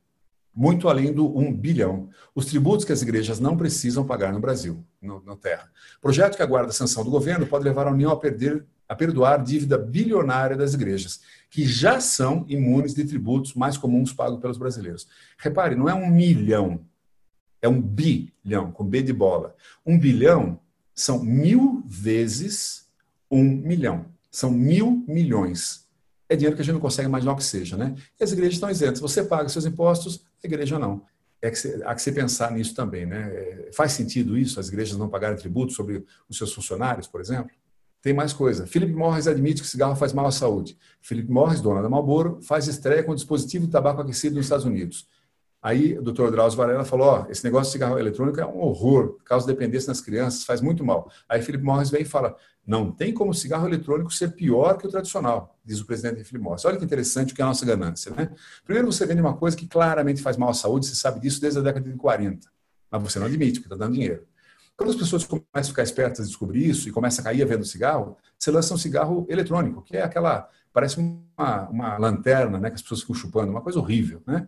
Muito 0.54 0.88
além 0.88 1.12
do 1.12 1.36
1 1.36 1.52
bilhão. 1.52 2.08
Os 2.34 2.46
tributos 2.46 2.84
que 2.84 2.92
as 2.92 3.02
igrejas 3.02 3.38
não 3.38 3.56
precisam 3.56 4.06
pagar 4.06 4.32
no 4.32 4.40
Brasil, 4.40 4.84
no, 5.00 5.22
na 5.22 5.36
terra. 5.36 5.70
Projeto 6.00 6.36
que 6.36 6.42
aguarda 6.42 6.70
a 6.70 6.72
sanção 6.72 7.04
do 7.04 7.10
governo 7.10 7.46
pode 7.46 7.64
levar 7.64 7.86
a 7.86 7.92
União 7.92 8.10
a 8.10 8.16
perder 8.16 8.66
a 8.88 8.94
perdoar 8.94 9.42
dívida 9.42 9.76
bilionária 9.76 10.56
das 10.56 10.74
igrejas, 10.74 11.20
que 11.50 11.64
já 11.64 12.00
são 12.00 12.44
imunes 12.48 12.94
de 12.94 13.04
tributos 13.04 13.54
mais 13.54 13.76
comuns 13.76 14.12
pagos 14.12 14.40
pelos 14.40 14.58
brasileiros. 14.58 15.08
Repare, 15.38 15.74
não 15.74 15.88
é 15.88 15.94
um 15.94 16.08
milhão, 16.08 16.80
é 17.60 17.68
um 17.68 17.80
bilhão, 17.80 18.70
com 18.72 18.84
B 18.84 19.02
de 19.02 19.12
bola. 19.12 19.54
Um 19.84 19.98
bilhão 19.98 20.60
são 20.94 21.22
mil 21.22 21.82
vezes 21.86 22.86
um 23.30 23.42
milhão. 23.42 24.06
São 24.30 24.50
mil 24.50 25.04
milhões. 25.06 25.86
É 26.28 26.34
dinheiro 26.34 26.56
que 26.56 26.62
a 26.62 26.64
gente 26.64 26.74
não 26.74 26.80
consegue 26.80 27.08
imaginar 27.08 27.32
o 27.32 27.36
que 27.36 27.44
seja, 27.44 27.76
né? 27.76 27.94
E 28.18 28.24
as 28.24 28.32
igrejas 28.32 28.54
estão 28.54 28.70
isentas. 28.70 29.00
Você 29.00 29.22
paga 29.22 29.48
seus 29.48 29.64
impostos, 29.64 30.24
a 30.42 30.46
igreja 30.46 30.78
não. 30.78 31.02
É 31.40 31.50
que 31.50 31.58
você, 31.58 31.80
há 31.84 31.94
que 31.94 32.02
se 32.02 32.10
pensar 32.12 32.50
nisso 32.50 32.74
também, 32.74 33.06
né? 33.06 33.30
É, 33.32 33.70
faz 33.72 33.92
sentido 33.92 34.36
isso, 34.36 34.58
as 34.58 34.68
igrejas 34.68 34.96
não 34.96 35.08
pagarem 35.08 35.36
tributo 35.36 35.72
sobre 35.72 36.04
os 36.28 36.36
seus 36.36 36.52
funcionários, 36.52 37.06
por 37.06 37.20
exemplo? 37.20 37.50
Tem 38.02 38.12
mais 38.12 38.32
coisa. 38.32 38.66
Philip 38.66 38.92
Morris 38.92 39.26
admite 39.26 39.62
que 39.62 39.68
cigarro 39.68 39.96
faz 39.96 40.12
mal 40.12 40.26
à 40.26 40.32
saúde. 40.32 40.76
Philip 41.02 41.30
Morris, 41.30 41.60
dona 41.60 41.82
da 41.82 41.88
Marlboro, 41.88 42.40
faz 42.42 42.68
estreia 42.68 43.02
com 43.02 43.14
dispositivo 43.14 43.66
de 43.66 43.72
tabaco 43.72 44.00
aquecido 44.00 44.36
nos 44.36 44.46
Estados 44.46 44.64
Unidos. 44.64 45.08
Aí 45.62 45.98
o 45.98 46.02
doutor 46.02 46.30
Drauzio 46.30 46.56
Varela 46.56 46.84
falou, 46.84 47.06
ó, 47.06 47.26
esse 47.28 47.42
negócio 47.42 47.66
de 47.66 47.72
cigarro 47.72 47.98
eletrônico 47.98 48.40
é 48.40 48.46
um 48.46 48.58
horror, 48.58 49.18
causa 49.24 49.46
dependência 49.46 49.88
nas 49.88 50.00
crianças, 50.00 50.44
faz 50.44 50.60
muito 50.60 50.84
mal. 50.84 51.10
Aí 51.28 51.42
Philip 51.42 51.64
Morris 51.64 51.90
vem 51.90 52.02
e 52.02 52.04
fala, 52.04 52.36
não 52.66 52.92
tem 52.92 53.12
como 53.12 53.30
o 53.30 53.34
cigarro 53.34 53.66
eletrônico 53.66 54.12
ser 54.12 54.32
pior 54.32 54.76
que 54.76 54.86
o 54.86 54.90
tradicional, 54.90 55.58
diz 55.64 55.80
o 55.80 55.86
presidente 55.86 56.22
Philip 56.24 56.44
Morris. 56.44 56.64
Olha 56.64 56.76
que 56.76 56.84
interessante 56.84 57.32
o 57.32 57.36
que 57.36 57.40
é 57.40 57.44
a 57.44 57.48
nossa 57.48 57.64
ganância, 57.64 58.12
né? 58.14 58.30
Primeiro 58.64 58.90
você 58.92 59.06
vende 59.06 59.20
uma 59.20 59.36
coisa 59.36 59.56
que 59.56 59.66
claramente 59.66 60.22
faz 60.22 60.36
mal 60.36 60.50
à 60.50 60.54
saúde, 60.54 60.86
você 60.86 60.94
sabe 60.94 61.20
disso 61.20 61.40
desde 61.40 61.58
a 61.58 61.62
década 61.62 61.90
de 61.90 61.96
40, 61.96 62.48
mas 62.90 63.02
você 63.02 63.18
não 63.18 63.26
admite, 63.26 63.60
porque 63.60 63.74
está 63.74 63.84
dando 63.84 63.94
dinheiro. 63.94 64.26
Quando 64.76 64.90
as 64.90 64.96
pessoas 64.96 65.24
começam 65.24 65.46
a 65.54 65.64
ficar 65.64 65.82
espertas 65.82 66.26
e 66.26 66.28
descobrir 66.28 66.68
isso 66.68 66.88
e 66.88 66.92
começam 66.92 67.22
a 67.22 67.24
cair 67.24 67.42
a 67.42 67.46
venda 67.46 67.64
cigarro, 67.64 68.16
você 68.38 68.50
lança 68.50 68.74
um 68.74 68.78
cigarro 68.78 69.26
eletrônico, 69.28 69.82
que 69.82 69.96
é 69.96 70.02
aquela, 70.02 70.48
parece 70.72 70.98
uma, 70.98 71.68
uma 71.70 71.96
lanterna, 71.96 72.58
né, 72.58 72.68
que 72.68 72.74
as 72.74 72.82
pessoas 72.82 73.00
ficam 73.00 73.14
chupando, 73.14 73.50
uma 73.50 73.62
coisa 73.62 73.78
horrível, 73.78 74.22
né? 74.26 74.46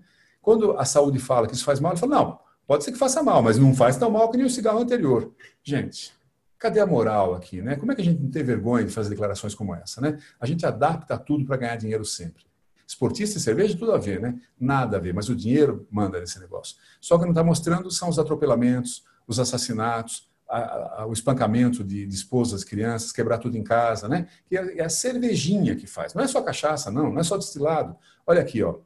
Quando 0.49 0.79
a 0.79 0.85
saúde 0.87 1.19
fala 1.19 1.47
que 1.47 1.53
isso 1.55 1.63
faz 1.63 1.79
mal, 1.79 1.93
ele 1.93 2.01
fala, 2.01 2.17
não, 2.17 2.39
pode 2.67 2.83
ser 2.83 2.91
que 2.91 2.97
faça 2.97 3.23
mal, 3.23 3.43
mas 3.43 3.59
não 3.59 3.75
faz 3.75 3.99
tão 3.99 4.11
mal 4.11 4.31
que 4.31 4.39
nem 4.39 4.47
o 4.47 4.51
cigarro 4.51 4.79
anterior. 4.79 5.31
Gente, 5.63 6.11
cadê 6.59 6.81
a 6.81 6.87
moral 6.87 7.35
aqui, 7.35 7.61
né? 7.61 7.77
Como 7.77 7.93
é 7.93 7.95
que 7.95 8.01
a 8.01 8.05
gente 8.05 8.23
não 8.23 8.31
tem 8.31 8.43
vergonha 8.43 8.83
de 8.83 8.91
fazer 8.91 9.11
declarações 9.11 9.55
como 9.55 9.75
essa, 9.75 10.01
né? 10.01 10.19
A 10.41 10.47
gente 10.47 10.65
adapta 10.65 11.19
tudo 11.19 11.45
para 11.45 11.59
ganhar 11.59 11.77
dinheiro 11.77 12.03
sempre. 12.03 12.47
Esportista 12.87 13.37
e 13.37 13.43
cerveja, 13.43 13.77
tudo 13.77 13.93
a 13.93 13.99
ver, 13.99 14.23
né? 14.23 14.41
Nada 14.59 14.97
a 14.97 15.01
ver, 15.01 15.13
mas 15.13 15.29
o 15.29 15.37
dinheiro 15.37 15.87
manda 15.91 16.19
nesse 16.19 16.41
negócio. 16.41 16.77
Só 16.99 17.19
que 17.19 17.25
não 17.25 17.33
está 17.33 17.45
mostrando 17.45 17.91
são 17.91 18.09
os 18.09 18.19
atropelamentos, 18.19 19.05
os 19.27 19.39
assassinatos, 19.39 20.31
a, 20.49 21.03
a, 21.03 21.07
o 21.07 21.13
espancamento 21.13 21.85
de, 21.85 22.07
de, 22.07 22.15
esposas, 22.15 22.65
crianças, 22.65 23.13
quebrar 23.13 23.37
tudo 23.37 23.59
em 23.59 23.63
casa, 23.63 24.09
né? 24.09 24.27
Que 24.49 24.57
é, 24.57 24.79
é, 24.79 24.83
a 24.83 24.89
cervejinha 24.89 25.77
que 25.77 25.87
faz. 25.87 26.15
Não 26.15 26.25
é 26.25 26.27
só 26.27 26.41
cachaça, 26.41 26.91
não, 26.91 27.13
não 27.13 27.21
é 27.21 27.23
só 27.23 27.37
destilado. 27.37 27.95
Olha 28.27 28.41
aqui, 28.41 28.63
ó. 28.63 28.79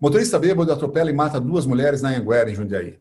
Motorista 0.00 0.38
bêbado 0.38 0.70
atropela 0.70 1.10
e 1.10 1.14
mata 1.14 1.40
duas 1.40 1.64
mulheres 1.64 2.02
na 2.02 2.10
Anguera, 2.10 2.50
em 2.50 2.54
Jundiaí. 2.54 2.98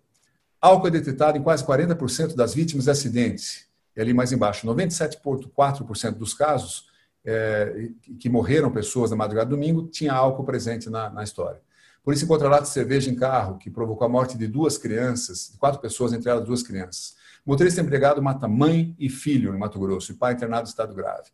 Álcool 0.61 0.87
é 0.87 0.91
detectado 0.91 1.37
em 1.37 1.43
quase 1.43 1.63
40% 1.65 2.35
das 2.35 2.53
vítimas 2.53 2.85
de 2.85 2.91
acidentes. 2.91 3.67
E 3.95 4.01
ali 4.01 4.13
mais 4.13 4.31
embaixo, 4.31 4.65
97,4% 4.65 6.11
dos 6.15 6.33
casos 6.33 6.87
é, 7.25 7.89
que 8.19 8.29
morreram 8.29 8.71
pessoas 8.71 9.09
na 9.09 9.17
madrugada 9.17 9.49
do 9.49 9.55
domingo 9.55 9.87
tinha 9.87 10.13
álcool 10.13 10.43
presente 10.43 10.89
na, 10.89 11.09
na 11.09 11.23
história. 11.23 11.59
Por 12.03 12.13
isso, 12.13 12.23
encontra 12.23 12.47
lata 12.47 12.63
de 12.63 12.69
cerveja 12.69 13.09
em 13.09 13.15
carro, 13.15 13.57
que 13.57 13.69
provocou 13.69 14.05
a 14.05 14.09
morte 14.09 14.37
de 14.37 14.47
duas 14.47 14.77
crianças, 14.77 15.49
de 15.51 15.57
quatro 15.57 15.81
pessoas, 15.81 16.13
entre 16.13 16.29
elas 16.29 16.45
duas 16.45 16.61
crianças. 16.61 17.15
Motorista 17.43 17.81
empregado 17.81 18.21
mata 18.21 18.47
mãe 18.47 18.95
e 18.99 19.09
filho 19.09 19.55
em 19.55 19.57
Mato 19.57 19.79
Grosso, 19.79 20.11
e 20.11 20.15
pai 20.15 20.33
internado 20.33 20.67
em 20.67 20.69
estado 20.69 20.93
grave. 20.93 21.29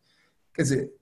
Quer 0.53 0.61
dizer, 0.61 0.93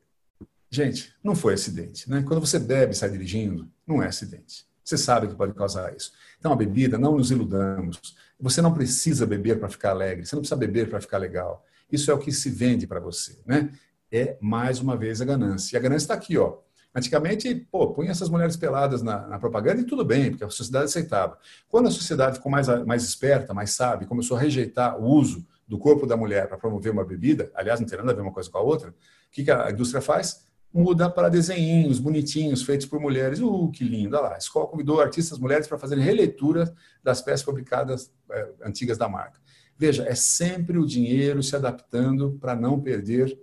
gente, 0.70 1.13
não 1.24 1.36
foi 1.36 1.53
acidente. 1.53 2.09
Né? 2.09 2.24
Quando 2.28 2.39
você 2.39 2.59
bebe 2.59 2.93
e 2.93 2.95
sai 2.95 3.09
dirigindo, 3.09 3.70
não 3.86 4.01
é 4.01 4.07
acidente. 4.07 4.65
Você 4.84 4.97
sabe 4.97 5.28
que 5.28 5.36
pode 5.36 5.53
causar 5.53 5.95
isso. 5.95 6.11
Então, 6.39 6.51
a 6.51 6.55
bebida, 6.55 6.97
não 6.97 7.17
nos 7.17 7.32
iludamos. 7.32 7.99
Você 8.39 8.61
não 8.61 8.74
precisa 8.74 9.26
beber 9.26 9.59
para 9.59 9.70
ficar 9.70 9.91
alegre, 9.91 10.26
você 10.26 10.36
não 10.36 10.41
precisa 10.41 10.59
beber 10.59 10.89
para 10.89 10.99
ficar 10.99 11.17
legal. 11.17 11.63
Isso 11.91 12.09
é 12.09 12.13
o 12.13 12.17
que 12.17 12.32
se 12.32 12.49
vende 12.49 12.88
para 12.88 12.99
você. 12.99 13.38
Né? 13.45 13.72
É, 14.11 14.38
mais 14.41 14.80
uma 14.80 14.97
vez, 14.97 15.22
a 15.22 15.26
ganância. 15.26 15.76
E 15.76 15.78
a 15.78 15.82
ganância 15.82 16.05
está 16.05 16.13
aqui, 16.13 16.38
ó. 16.38 16.57
Antigamente, 16.93 17.53
pô, 17.72 17.93
punha 17.93 18.09
essas 18.09 18.30
mulheres 18.30 18.57
peladas 18.57 19.03
na, 19.03 19.28
na, 19.28 19.38
propaganda 19.38 19.80
e 19.80 19.84
tudo 19.84 20.03
bem, 20.03 20.32
porque 20.32 20.43
a 20.43 20.49
sociedade 20.49 20.86
aceitava. 20.86 21.38
Quando 21.67 21.88
a 21.88 21.91
sociedade 21.91 22.38
ficou 22.38 22.51
mais, 22.51 22.67
mais 22.86 23.03
esperta, 23.03 23.53
mais 23.53 23.72
sábia, 23.72 24.07
começou 24.07 24.36
a 24.36 24.39
rejeitar 24.39 24.99
o 24.99 25.05
uso 25.05 25.45
do 25.67 25.78
corpo 25.78 26.07
da 26.07 26.17
mulher 26.17 26.47
para 26.47 26.57
promover 26.57 26.91
uma 26.91 27.05
bebida, 27.05 27.51
aliás, 27.53 27.80
não 27.80 27.88
tem 27.88 27.97
nada 27.99 28.11
a 28.11 28.15
ver 28.15 28.22
uma 28.22 28.34
coisa 28.34 28.49
com 28.49 28.57
a 28.57 28.61
outra, 28.61 28.89
o 28.89 28.93
que, 29.32 29.43
que 29.43 29.51
a 29.51 29.70
indústria 29.70 30.01
faz? 30.01 30.49
Muda 30.72 31.09
para 31.09 31.30
desenhinhos 31.30 31.99
bonitinhos, 31.99 32.61
feitos 32.61 32.86
por 32.86 32.99
mulheres. 32.99 33.39
Uh, 33.39 33.72
que 33.72 33.84
lindo! 33.84 34.15
Olha 34.15 34.30
lá, 34.30 34.36
a 34.36 34.38
escola 34.38 34.67
convidou 34.67 35.01
artistas 35.01 35.39
mulheres 35.39 35.67
para 35.67 35.80
fazerem 35.80 36.03
releitura 36.03 36.74
das 37.03 37.22
peças 37.22 37.41
fabricadas 37.41 38.11
é, 38.32 38.49
antigas 38.63 38.97
da 38.97 39.09
marca. 39.09 39.39
Veja, 39.78 40.03
é 40.03 40.13
sempre 40.13 40.78
o 40.78 40.86
dinheiro 40.86 41.41
se 41.41 41.55
adaptando 41.55 42.38
para 42.39 42.55
não 42.55 42.80
perder 42.80 43.39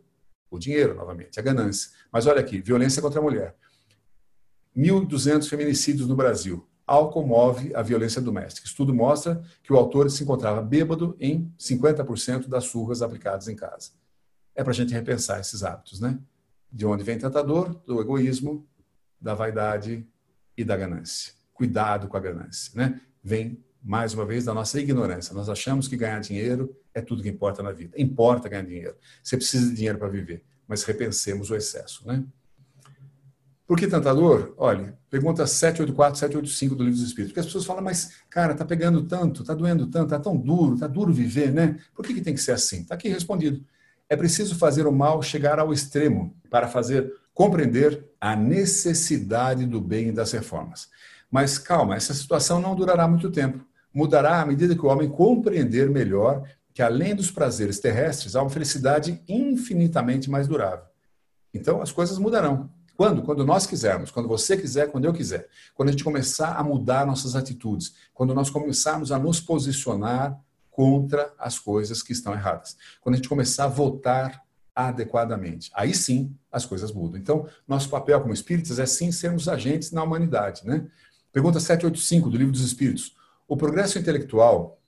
o 0.51 0.59
dinheiro, 0.59 0.95
novamente, 0.95 1.41
a 1.41 1.43
ganância. 1.43 1.91
Mas 2.13 2.27
olha 2.27 2.41
aqui, 2.41 2.61
violência 2.61 3.03
contra 3.03 3.19
a 3.19 3.23
mulher. 3.23 3.57
1.200 4.77 5.49
feminicídios 5.49 6.07
no 6.07 6.15
Brasil. 6.15 6.69
Álcool 6.87 7.27
move 7.27 7.75
a 7.75 7.83
violência 7.83 8.21
doméstica. 8.21 8.67
Estudo 8.67 8.95
mostra 8.95 9.43
que 9.63 9.73
o 9.73 9.77
autor 9.77 10.09
se 10.11 10.23
encontrava 10.23 10.63
bêbado 10.63 11.17
em 11.19 11.53
50% 11.59 12.47
das 12.47 12.65
surras 12.65 13.03
aplicadas 13.03 13.49
em 13.49 13.57
casa. 13.57 13.91
É 14.55 14.63
para 14.63 14.73
a 14.73 14.75
gente 14.75 14.93
repensar 14.93 15.41
esses 15.41 15.65
hábitos, 15.65 16.01
né? 16.01 16.19
De 16.71 16.85
onde 16.87 17.05
vem 17.05 17.19
tanta 17.19 17.43
dor? 17.43 17.83
Do 17.87 18.01
egoísmo, 18.01 18.67
da 19.21 19.35
vaidade 19.35 20.07
e 20.57 20.65
da 20.65 20.77
ganância. 20.77 21.33
Cuidado 21.53 22.09
com 22.09 22.17
a 22.17 22.21
ganância, 22.21 22.73
né? 22.75 23.01
Vem 23.23 23.65
mais 23.87 24.13
uma 24.13 24.27
vez, 24.27 24.45
da 24.45 24.53
nossa 24.53 24.81
ignorância. 24.81 25.33
Nós 25.33 25.49
achamos 25.49 25.87
que 25.87 25.97
ganhar 25.97 26.19
dinheiro 26.21 26.77
é 26.93 27.01
tudo 27.01 27.23
que 27.23 27.29
importa 27.29 27.63
na 27.63 27.71
vida. 27.71 27.95
Importa 27.97 28.49
ganhar 28.49 28.65
dinheiro. 28.65 28.97
Você 29.23 29.37
precisa 29.37 29.69
de 29.69 29.77
dinheiro 29.77 29.97
para 29.97 30.09
viver, 30.09 30.45
mas 30.67 30.83
repensemos 30.83 31.51
o 31.51 31.55
excesso. 31.55 32.07
Né? 32.07 32.25
Por 33.65 33.79
que 33.79 33.87
tanta 33.87 34.13
dor? 34.13 34.55
Olha, 34.57 34.99
pergunta 35.09 35.47
784, 35.47 36.19
785 36.19 36.75
do 36.75 36.83
Livro 36.83 36.99
dos 36.99 37.07
Espíritos. 37.09 37.31
Porque 37.31 37.41
as 37.41 37.47
pessoas 37.47 37.65
falam, 37.65 37.83
mas, 37.83 38.11
cara, 38.29 38.55
tá 38.55 38.65
pegando 38.65 39.05
tanto, 39.05 39.45
tá 39.45 39.55
doendo 39.55 39.87
tanto, 39.87 40.11
tá 40.11 40.19
tão 40.19 40.37
duro, 40.37 40.77
tá 40.77 40.89
duro 40.89 41.13
viver, 41.13 41.53
né? 41.53 41.79
Por 41.95 42.05
que, 42.05 42.13
que 42.13 42.21
tem 42.21 42.35
que 42.35 42.41
ser 42.41 42.53
assim? 42.53 42.81
Está 42.81 42.97
aqui 42.97 43.09
respondido. 43.09 43.65
É 44.09 44.17
preciso 44.17 44.55
fazer 44.57 44.87
o 44.87 44.93
mal 44.93 45.23
chegar 45.23 45.59
ao 45.59 45.73
extremo 45.73 46.37
para 46.51 46.69
fazer 46.69 47.13
compreender 47.35 48.09
a 48.21 48.35
necessidade 48.35 49.67
do 49.67 49.81
bem 49.81 50.09
e 50.09 50.13
das 50.13 50.33
reformas. 50.33 50.89
Mas 51.31 51.59
calma, 51.59 51.97
essa 51.97 52.15
situação 52.15 52.61
não 52.61 52.75
durará 52.75 53.07
muito 53.07 53.31
tempo 53.31 53.65
mudará 53.97 54.43
à 54.43 54.45
medida 54.45 54.75
que 54.75 54.85
o 54.85 54.91
homem 54.91 55.09
compreender 55.09 55.89
melhor 55.89 56.47
que, 56.75 56.83
além 56.83 57.15
dos 57.15 57.31
prazeres 57.31 57.81
terrestres, 57.81 58.37
há 58.37 58.43
uma 58.43 58.51
felicidade 58.51 59.23
infinitamente 59.27 60.29
mais 60.29 60.47
durável. 60.47 60.85
Então, 61.55 61.81
as 61.81 61.91
coisas 61.91 62.19
mudarão. 62.19 62.69
Quando? 62.95 63.23
Quando 63.23 63.43
nós 63.43 63.67
quisermos, 63.67 64.11
quando 64.11 64.29
você 64.29 64.55
quiser, 64.55 64.91
quando 64.91 65.07
eu 65.07 65.15
quiser. 65.15 65.49
Quando 65.75 65.89
a 65.89 65.93
gente 65.93 66.05
começar 66.05 66.57
a 66.57 66.63
mudar 66.63 67.07
nossas 67.07 67.35
atitudes, 67.35 67.95
quando 68.13 68.35
nós 68.35 68.51
começarmos 68.51 69.11
a 69.11 69.19
nos 69.19 69.41
posicionar 69.41 70.39
contra 70.77 71.33
as 71.39 71.59
coisas 71.59 72.03
que 72.03 72.13
estão 72.13 72.35
erradas. 72.35 72.77
Quando 73.01 73.15
a 73.15 73.17
gente 73.17 73.31
começar 73.31 73.65
a 73.65 73.69
votar 73.69 74.45
adequadamente. 74.75 75.71
Aí 75.75 75.95
sim 75.95 76.37
as 76.53 76.67
coisas 76.67 76.93
mudam. 76.93 77.19
Então, 77.19 77.49
nosso 77.67 77.89
papel 77.89 78.21
como 78.21 78.35
espíritas 78.35 78.79
é 78.79 78.85
sim 78.85 79.11
sermos 79.11 79.49
agentes 79.49 79.91
na 79.91 80.03
humanidade. 80.03 80.67
Né? 80.67 80.87
Pergunta 81.33 81.59
785 81.59 82.29
do 82.29 82.37
Livro 82.37 82.53
dos 82.53 82.61
Espíritos. 82.61 83.17
O 83.49 83.57
progresso 83.57 83.99
intelectual, 83.99 84.79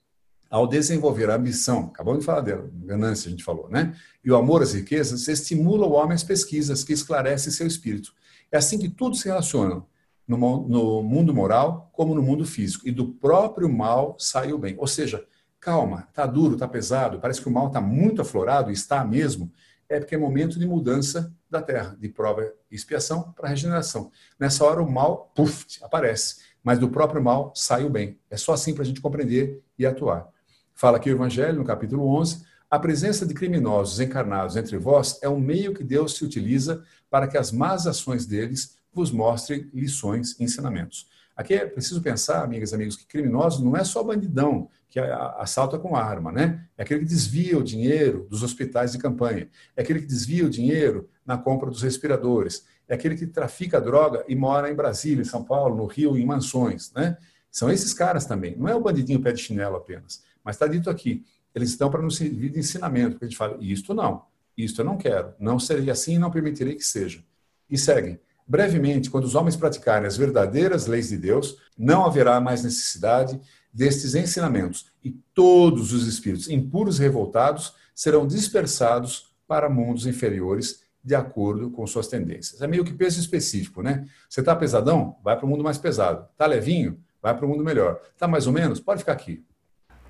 ao 0.47 0.67
desenvolver 0.67 1.31
a 1.31 1.35
ambição, 1.35 1.85
acabamos 1.85 2.19
de 2.19 2.25
falar 2.27 2.41
dela, 2.41 2.69
ganância 2.71 3.27
a 3.27 3.31
gente 3.31 3.43
falou, 3.43 3.67
né? 3.67 3.95
E 4.23 4.31
o 4.31 4.35
amor 4.35 4.61
às 4.61 4.73
riquezas, 4.73 5.27
estimula 5.27 5.87
o 5.87 5.93
homem 5.93 6.13
às 6.13 6.23
pesquisas 6.23 6.83
que 6.83 6.93
esclarecem 6.93 7.51
seu 7.51 7.65
espírito. 7.65 8.13
É 8.51 8.57
assim 8.57 8.77
que 8.77 8.89
tudo 8.89 9.15
se 9.15 9.27
relaciona, 9.27 9.83
no, 10.27 10.67
no 10.67 11.01
mundo 11.01 11.33
moral 11.33 11.89
como 11.93 12.13
no 12.13 12.21
mundo 12.21 12.45
físico. 12.45 12.87
E 12.87 12.91
do 12.91 13.07
próprio 13.07 13.67
mal 13.67 14.15
sai 14.19 14.53
o 14.53 14.57
bem. 14.59 14.75
Ou 14.77 14.85
seja, 14.85 15.25
calma, 15.59 16.07
tá 16.13 16.25
duro, 16.25 16.57
tá 16.57 16.67
pesado, 16.67 17.19
parece 17.19 17.41
que 17.41 17.49
o 17.49 17.51
mal 17.51 17.67
está 17.67 17.81
muito 17.81 18.21
aflorado, 18.21 18.71
está 18.71 19.03
mesmo, 19.03 19.51
é 19.87 19.99
porque 19.99 20.15
é 20.15 20.17
momento 20.17 20.59
de 20.59 20.67
mudança 20.67 21.33
da 21.49 21.61
terra, 21.61 21.95
de 21.99 22.07
prova 22.09 22.43
e 22.69 22.75
expiação 22.75 23.33
para 23.33 23.49
regeneração. 23.49 24.11
Nessa 24.39 24.63
hora 24.63 24.81
o 24.81 24.89
mal, 24.89 25.31
puf, 25.35 25.65
aparece 25.81 26.49
mas 26.63 26.79
do 26.79 26.89
próprio 26.89 27.23
mal 27.23 27.53
sai 27.55 27.83
o 27.83 27.89
bem. 27.89 28.19
É 28.29 28.37
só 28.37 28.53
assim 28.53 28.73
para 28.73 28.83
a 28.83 28.85
gente 28.85 29.01
compreender 29.01 29.61
e 29.77 29.85
atuar. 29.85 30.27
Fala 30.73 30.97
aqui 30.97 31.09
o 31.09 31.15
Evangelho, 31.15 31.59
no 31.59 31.65
capítulo 31.65 32.07
11, 32.19 32.45
a 32.69 32.77
presença 32.77 33.25
de 33.25 33.33
criminosos 33.33 33.99
encarnados 33.99 34.55
entre 34.55 34.77
vós 34.77 35.19
é 35.21 35.29
um 35.29 35.39
meio 35.39 35.73
que 35.73 35.83
Deus 35.83 36.15
se 36.15 36.23
utiliza 36.23 36.83
para 37.09 37.27
que 37.27 37.37
as 37.37 37.51
más 37.51 37.87
ações 37.87 38.25
deles 38.25 38.77
vos 38.93 39.11
mostrem 39.11 39.69
lições 39.73 40.39
e 40.39 40.43
ensinamentos. 40.43 41.07
Aqui 41.35 41.53
é 41.53 41.65
preciso 41.65 42.01
pensar, 42.01 42.43
amigas 42.43 42.71
e 42.71 42.75
amigos, 42.75 42.97
que 42.97 43.05
criminoso 43.05 43.63
não 43.63 43.77
é 43.77 43.83
só 43.83 44.03
bandidão 44.03 44.69
que 44.89 44.99
assalta 44.99 45.77
com 45.77 45.95
arma, 45.95 46.31
né? 46.31 46.65
É 46.77 46.81
aquele 46.81 47.01
que 47.01 47.05
desvia 47.05 47.57
o 47.57 47.63
dinheiro 47.63 48.27
dos 48.29 48.43
hospitais 48.43 48.91
de 48.91 48.97
campanha, 48.97 49.47
é 49.77 49.81
aquele 49.81 50.01
que 50.01 50.07
desvia 50.07 50.45
o 50.45 50.49
dinheiro 50.49 51.07
na 51.25 51.37
compra 51.37 51.69
dos 51.69 51.81
respiradores, 51.81 52.65
é 52.87 52.95
aquele 52.95 53.15
que 53.15 53.27
trafica 53.27 53.79
droga 53.79 54.25
e 54.27 54.35
mora 54.35 54.69
em 54.69 54.75
Brasília, 54.75 55.21
em 55.21 55.25
São 55.25 55.43
Paulo, 55.43 55.77
no 55.77 55.85
Rio, 55.85 56.17
em 56.17 56.25
mansões, 56.25 56.91
né? 56.93 57.17
São 57.51 57.71
esses 57.71 57.93
caras 57.93 58.25
também. 58.25 58.55
Não 58.57 58.67
é 58.67 58.75
o 58.75 58.81
bandidinho 58.81 59.21
pé 59.21 59.31
de 59.31 59.41
chinelo 59.41 59.75
apenas, 59.75 60.23
mas 60.43 60.55
está 60.55 60.67
dito 60.67 60.89
aqui. 60.89 61.23
Eles 61.53 61.69
estão 61.69 61.89
para 61.89 62.01
nos 62.01 62.17
servir 62.17 62.49
de 62.49 62.59
ensinamento, 62.59 63.11
porque 63.11 63.25
a 63.25 63.27
gente 63.27 63.37
fala, 63.37 63.57
isto 63.61 63.93
não, 63.93 64.23
isto 64.57 64.81
eu 64.81 64.85
não 64.85 64.97
quero, 64.97 65.33
não 65.39 65.59
serei 65.59 65.89
assim 65.89 66.15
e 66.15 66.19
não 66.19 66.31
permitirei 66.31 66.75
que 66.75 66.83
seja. 66.83 67.23
E 67.69 67.77
seguem. 67.77 68.19
Brevemente, 68.49 69.11
quando 69.11 69.25
os 69.25 69.35
homens 69.35 69.55
praticarem 69.55 70.07
as 70.07 70.17
verdadeiras 70.17 70.87
leis 70.87 71.09
de 71.09 71.17
Deus, 71.17 71.55
não 71.77 72.03
haverá 72.03 72.41
mais 72.41 72.63
necessidade 72.63 73.39
destes 73.71 74.15
ensinamentos, 74.15 74.87
e 75.03 75.11
todos 75.35 75.93
os 75.93 76.07
espíritos 76.07 76.49
impuros 76.49 76.97
e 76.97 77.03
revoltados 77.03 77.75
serão 77.93 78.25
dispersados 78.25 79.35
para 79.47 79.69
mundos 79.69 80.07
inferiores 80.07 80.81
de 81.03 81.13
acordo 81.13 81.69
com 81.69 81.85
suas 81.85 82.07
tendências. 82.07 82.59
É 82.59 82.65
meio 82.65 82.83
que 82.83 82.91
peso 82.91 83.19
específico, 83.19 83.83
né? 83.83 84.07
Você 84.27 84.39
está 84.39 84.55
pesadão? 84.55 85.17
Vai 85.23 85.37
para 85.37 85.45
o 85.45 85.47
mundo 85.47 85.63
mais 85.63 85.77
pesado. 85.77 86.27
Está 86.31 86.47
levinho? 86.47 86.99
Vai 87.21 87.37
para 87.37 87.45
o 87.45 87.49
mundo 87.49 87.63
melhor. 87.63 88.01
Está 88.13 88.27
mais 88.27 88.47
ou 88.47 88.53
menos? 88.53 88.79
Pode 88.79 89.01
ficar 89.01 89.13
aqui. 89.13 89.45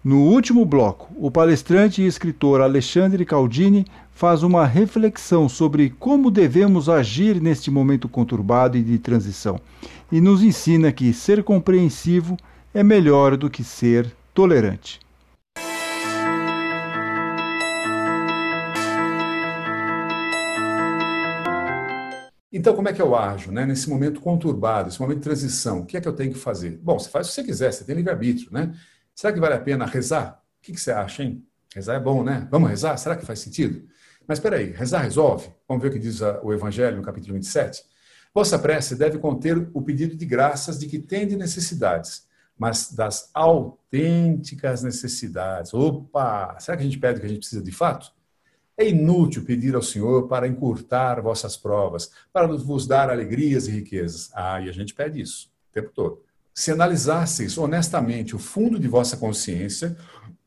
No 0.01 0.21
último 0.21 0.63
bloco, 0.63 1.13
o 1.17 1.29
palestrante 1.29 2.01
e 2.01 2.07
escritor 2.07 2.61
Alexandre 2.61 3.25
Caldini 3.25 3.85
faz 4.13 4.43
uma 4.43 4.65
reflexão 4.65 5.49
sobre 5.49 5.89
como 5.89 6.31
devemos 6.31 6.87
agir 6.87 7.41
neste 7.41 7.69
momento 7.69 8.07
conturbado 8.07 8.77
e 8.77 8.81
de 8.81 8.97
transição 8.97 9.59
e 10.09 10.21
nos 10.21 10.41
ensina 10.41 10.89
que 10.93 11.11
ser 11.11 11.43
compreensivo 11.43 12.37
é 12.73 12.81
melhor 12.81 13.35
do 13.35 13.49
que 13.49 13.61
ser 13.61 14.09
tolerante. 14.33 15.01
Então, 22.53 22.73
como 22.73 22.87
é 22.87 22.93
que 22.93 23.01
eu 23.01 23.17
ajo 23.17 23.51
né? 23.51 23.65
nesse 23.65 23.89
momento 23.89 24.21
conturbado, 24.21 24.87
esse 24.87 24.99
momento 24.99 25.17
de 25.17 25.23
transição? 25.23 25.81
O 25.81 25.85
que 25.85 25.97
é 25.97 26.01
que 26.01 26.07
eu 26.07 26.13
tenho 26.13 26.31
que 26.31 26.39
fazer? 26.39 26.79
Bom, 26.81 26.97
você 26.97 27.09
faz 27.09 27.27
o 27.27 27.29
que 27.29 27.35
você 27.35 27.43
quiser, 27.43 27.73
você 27.73 27.83
tem 27.83 27.95
livre-arbítrio, 27.95 28.49
né? 28.53 28.73
Será 29.20 29.34
que 29.34 29.39
vale 29.41 29.55
a 29.55 29.59
pena 29.59 29.86
rezar? 29.86 30.41
O 30.59 30.61
que, 30.61 30.72
que 30.72 30.80
você 30.80 30.91
acha, 30.91 31.24
hein? 31.24 31.45
Rezar 31.76 31.95
é 31.95 31.99
bom, 31.99 32.24
né? 32.24 32.47
Vamos 32.49 32.70
rezar? 32.70 32.95
Será 32.95 33.17
que 33.17 33.26
faz 33.26 33.39
sentido? 33.39 33.86
Mas 34.26 34.38
espera 34.38 34.55
aí, 34.55 34.72
rezar 34.72 35.01
resolve? 35.01 35.51
Vamos 35.67 35.84
ver 35.84 35.89
o 35.89 35.91
que 35.91 35.99
diz 35.99 36.22
o 36.22 36.53
Evangelho 36.53 36.95
no 36.95 37.03
capítulo 37.03 37.34
27? 37.34 37.84
Vossa 38.34 38.57
prece 38.57 38.95
deve 38.95 39.17
conter 39.17 39.70
o 39.74 39.82
pedido 39.82 40.15
de 40.15 40.26
graças 40.26 40.80
de 40.80 40.88
que 40.88 40.99
tende 40.99 41.36
necessidades, 41.36 42.30
mas 42.57 42.93
das 42.93 43.30
autênticas 43.34 44.84
necessidades. 44.84 45.74
Opa! 45.74 46.57
Será 46.57 46.78
que 46.78 46.84
a 46.84 46.86
gente 46.86 46.97
pede 46.97 47.17
o 47.17 47.20
que 47.20 47.26
a 47.26 47.30
gente 47.30 47.39
precisa 47.39 47.61
de 47.61 47.74
fato? 47.74 48.13
É 48.78 48.88
inútil 48.88 49.43
pedir 49.43 49.76
ao 49.76 49.82
Senhor 49.82 50.30
para 50.30 50.47
encurtar 50.47 51.22
vossas 51.22 51.57
provas, 51.57 52.09
para 52.32 52.47
vos 52.47 52.88
dar 52.88 53.09
alegrias 53.09 53.67
e 53.67 53.72
riquezas. 53.72 54.32
Ah, 54.34 54.61
e 54.61 54.70
a 54.70 54.72
gente 54.72 54.93
pede 54.93 55.20
isso 55.20 55.51
o 55.70 55.74
tempo 55.74 55.91
todo. 55.93 56.28
Se 56.53 56.71
analisasseis 56.71 57.57
honestamente 57.57 58.35
o 58.35 58.39
fundo 58.39 58.79
de 58.79 58.87
vossa 58.87 59.15
consciência, 59.17 59.97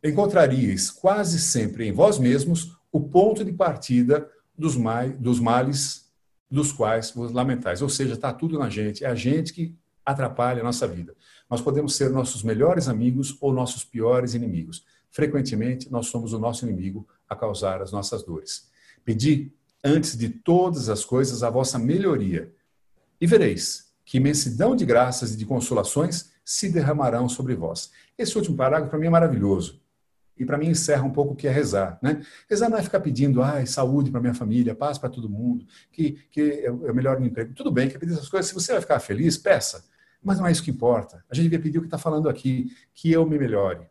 encontraríeis 0.03 0.90
quase 0.90 1.38
sempre 1.38 1.86
em 1.86 1.92
vós 1.92 2.18
mesmos 2.18 2.76
o 2.90 3.00
ponto 3.00 3.44
de 3.44 3.53
partida 3.53 4.28
dos, 4.57 4.76
dos 5.18 5.40
males 5.40 6.03
dos 6.50 6.70
quais 6.70 7.11
vos 7.12 7.32
lamentais. 7.32 7.80
Ou 7.80 7.88
seja, 7.88 8.14
está 8.14 8.32
tudo 8.32 8.59
na 8.59 8.68
gente, 8.68 9.05
é 9.05 9.09
a 9.09 9.14
gente 9.14 9.53
que 9.55 9.74
atrapalha 10.05 10.61
a 10.61 10.64
nossa 10.64 10.86
vida. 10.86 11.14
Nós 11.48 11.61
podemos 11.61 11.96
ser 11.96 12.11
nossos 12.11 12.42
melhores 12.42 12.88
amigos 12.88 13.36
ou 13.40 13.53
nossos 13.53 13.84
piores 13.84 14.34
inimigos. 14.34 14.84
Frequentemente, 15.11 15.90
nós 15.90 16.09
somos 16.09 16.32
o 16.32 16.38
nosso 16.38 16.66
inimigo 16.66 17.07
a 17.28 17.36
causar 17.36 17.80
as 17.80 17.92
nossas 17.92 18.22
dores. 18.22 18.70
Pedi, 19.05 19.53
antes 19.82 20.16
de 20.16 20.28
todas 20.28 20.88
as 20.88 21.05
coisas, 21.05 21.42
a 21.42 21.50
vossa 21.50 21.78
melhoria. 21.78 22.53
E 23.20 23.26
vereis 23.26 23.91
que 24.05 24.18
imensidão 24.18 24.74
de 24.74 24.84
graças 24.84 25.34
e 25.34 25.36
de 25.36 25.46
consolações 25.46 26.30
se 26.44 26.70
derramarão 26.70 27.28
sobre 27.28 27.55
vós. 27.55 27.90
Esse 28.18 28.36
último 28.36 28.57
parágrafo 28.57 28.90
para 28.90 28.98
mim 28.98 29.07
é 29.07 29.11
maravilhoso. 29.11 29.80
E 30.36 30.44
para 30.44 30.59
mim 30.59 30.68
encerra 30.68 31.05
um 31.05 31.11
pouco 31.11 31.34
o 31.34 31.36
que 31.36 31.46
é 31.46 31.50
rezar. 31.50 31.98
Né? 32.03 32.22
Rezar 32.48 32.68
não 32.68 32.78
é 32.78 32.82
ficar 32.82 33.00
pedindo 33.00 33.42
ai, 33.42 33.66
saúde 33.66 34.11
para 34.11 34.20
minha 34.20 34.34
família, 34.34 34.74
paz 34.74 34.98
para 34.98 35.09
todo 35.09 35.28
mundo, 35.28 35.64
que, 35.92 36.18
que 36.30 36.40
eu 36.40 36.94
melhore 36.94 37.20
meu 37.20 37.28
emprego. 37.28 37.55
Tudo 37.55 37.70
bem, 37.70 37.88
quer 37.88 37.98
pedir 37.98 38.14
essas 38.14 38.28
coisas. 38.28 38.48
Se 38.48 38.55
você 38.55 38.72
vai 38.72 38.80
ficar 38.80 38.98
feliz, 38.98 39.36
peça. 39.36 39.84
Mas 40.22 40.38
não 40.38 40.46
é 40.46 40.53
isso 40.53 40.62
que 40.62 40.70
importa. 40.70 41.24
A 41.30 41.34
gente 41.34 41.44
devia 41.44 41.61
pedir 41.61 41.78
o 41.78 41.80
que 41.82 41.86
está 41.86 41.98
falando 41.98 42.28
aqui, 42.28 42.72
que 42.94 43.12
eu 43.12 43.26
me 43.26 43.38
melhore, 43.38 43.86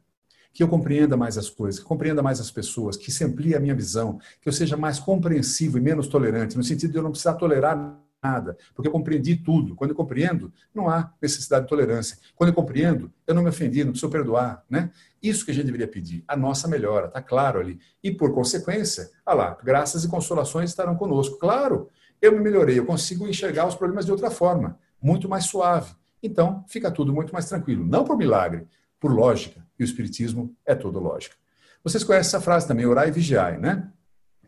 que 0.54 0.64
eu 0.64 0.68
compreenda 0.68 1.16
mais 1.16 1.38
as 1.38 1.50
coisas, 1.50 1.80
que 1.80 1.86
compreenda 1.86 2.24
mais 2.24 2.40
as 2.40 2.50
pessoas, 2.50 2.98
que 2.98 3.12
se 3.12 3.24
amplie 3.24 3.56
a 3.56 3.60
minha 3.60 3.76
visão, 3.76 4.20
que 4.42 4.48
eu 4.48 4.54
seja 4.54 4.76
mais 4.76 5.00
compreensivo 5.00 5.78
e 5.78 5.82
menos 5.82 6.08
tolerante, 6.08 6.58
no 6.58 6.64
sentido 6.64 6.92
de 6.92 6.98
eu 6.98 7.04
não 7.04 7.12
precisar 7.12 7.36
tolerar 7.36 8.00
nada, 8.24 8.56
porque 8.76 8.88
eu 8.88 8.92
compreendi 8.92 9.36
tudo. 9.36 9.76
Quando 9.76 9.92
eu 9.92 9.96
compreendo, 9.96 10.54
não 10.74 10.88
há 10.88 11.12
necessidade 11.22 11.64
de 11.64 11.70
tolerância. 11.70 12.18
Quando 12.36 12.50
eu 12.50 12.54
compreendo, 12.54 13.12
eu 13.26 13.34
não 13.34 13.42
me 13.42 13.50
ofendi, 13.50 13.84
não 13.84 13.92
preciso 13.92 14.12
perdoar. 14.12 14.64
Né? 14.70 14.92
Isso 15.22 15.44
que 15.44 15.52
a 15.52 15.54
gente 15.54 15.66
deveria 15.66 15.88
pedir, 15.88 16.24
a 16.28 16.38
nossa 16.38 16.68
melhora, 16.68 17.08
está 17.08 17.22
claro 17.22 17.60
ali. 17.60 17.80
E, 18.04 18.12
por 18.12 18.34
consequência, 18.34 19.10
ah 19.26 19.34
lá, 19.34 19.58
graças 19.64 20.04
e 20.04 20.08
consolações 20.08 20.70
estarão 20.70 20.96
conosco. 20.96 21.38
Claro, 21.38 21.90
eu 22.22 22.32
me 22.32 22.40
melhorei, 22.40 22.78
eu 22.78 22.86
consigo 22.86 23.28
enxergar 23.28 23.68
os 23.68 23.76
problemas 23.76 24.06
de 24.06 24.12
outra 24.12 24.30
forma, 24.30 24.78
muito 25.02 25.28
mais 25.28 25.46
suave. 25.46 25.94
Então, 26.22 26.64
fica 26.68 26.92
tudo 26.92 27.12
muito 27.12 27.34
mais 27.34 27.50
tranquilo. 27.50 27.86
Não 27.86 28.04
por 28.04 28.16
milagre, 28.16 28.68
por 29.00 29.12
lógica. 29.12 29.66
E 29.80 29.84
o 29.84 29.86
Espiritismo 29.86 30.56
é 30.64 30.76
todo 30.76 31.00
lógica. 31.00 31.36
Vocês 31.84 32.04
conhecem 32.04 32.30
essa 32.30 32.42
frase 32.42 32.68
também, 32.68 32.86
orar 32.86 33.08
e 33.08 33.12
vigiar, 33.12 33.60
né? 33.60 33.90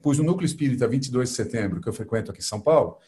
Pois 0.04 0.20
no 0.20 0.24
Núcleo 0.24 0.46
Espírita 0.46 0.88
22 0.88 1.30
de 1.30 1.36
setembro, 1.36 1.82
que 1.82 1.90
eu 1.90 1.94
frequento 1.94 2.30
aqui 2.30 2.42
em 2.42 2.44
São 2.44 2.62
Paulo, 2.62 3.00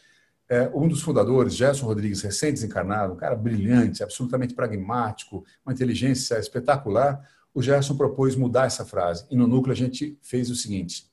é, 0.48 0.70
um 0.74 0.86
dos 0.86 1.02
fundadores, 1.02 1.54
Gerson 1.54 1.86
Rodrigues, 1.86 2.22
recém-desencarnado, 2.22 3.14
um 3.14 3.16
cara 3.16 3.34
brilhante, 3.34 4.02
absolutamente 4.02 4.54
pragmático, 4.54 5.44
uma 5.64 5.72
inteligência 5.72 6.38
espetacular, 6.38 7.20
o 7.52 7.62
Gerson 7.62 7.96
propôs 7.96 8.36
mudar 8.36 8.66
essa 8.66 8.84
frase. 8.84 9.26
E 9.30 9.36
no 9.36 9.46
núcleo 9.46 9.72
a 9.72 9.76
gente 9.76 10.18
fez 10.22 10.50
o 10.50 10.54
seguinte: 10.54 11.10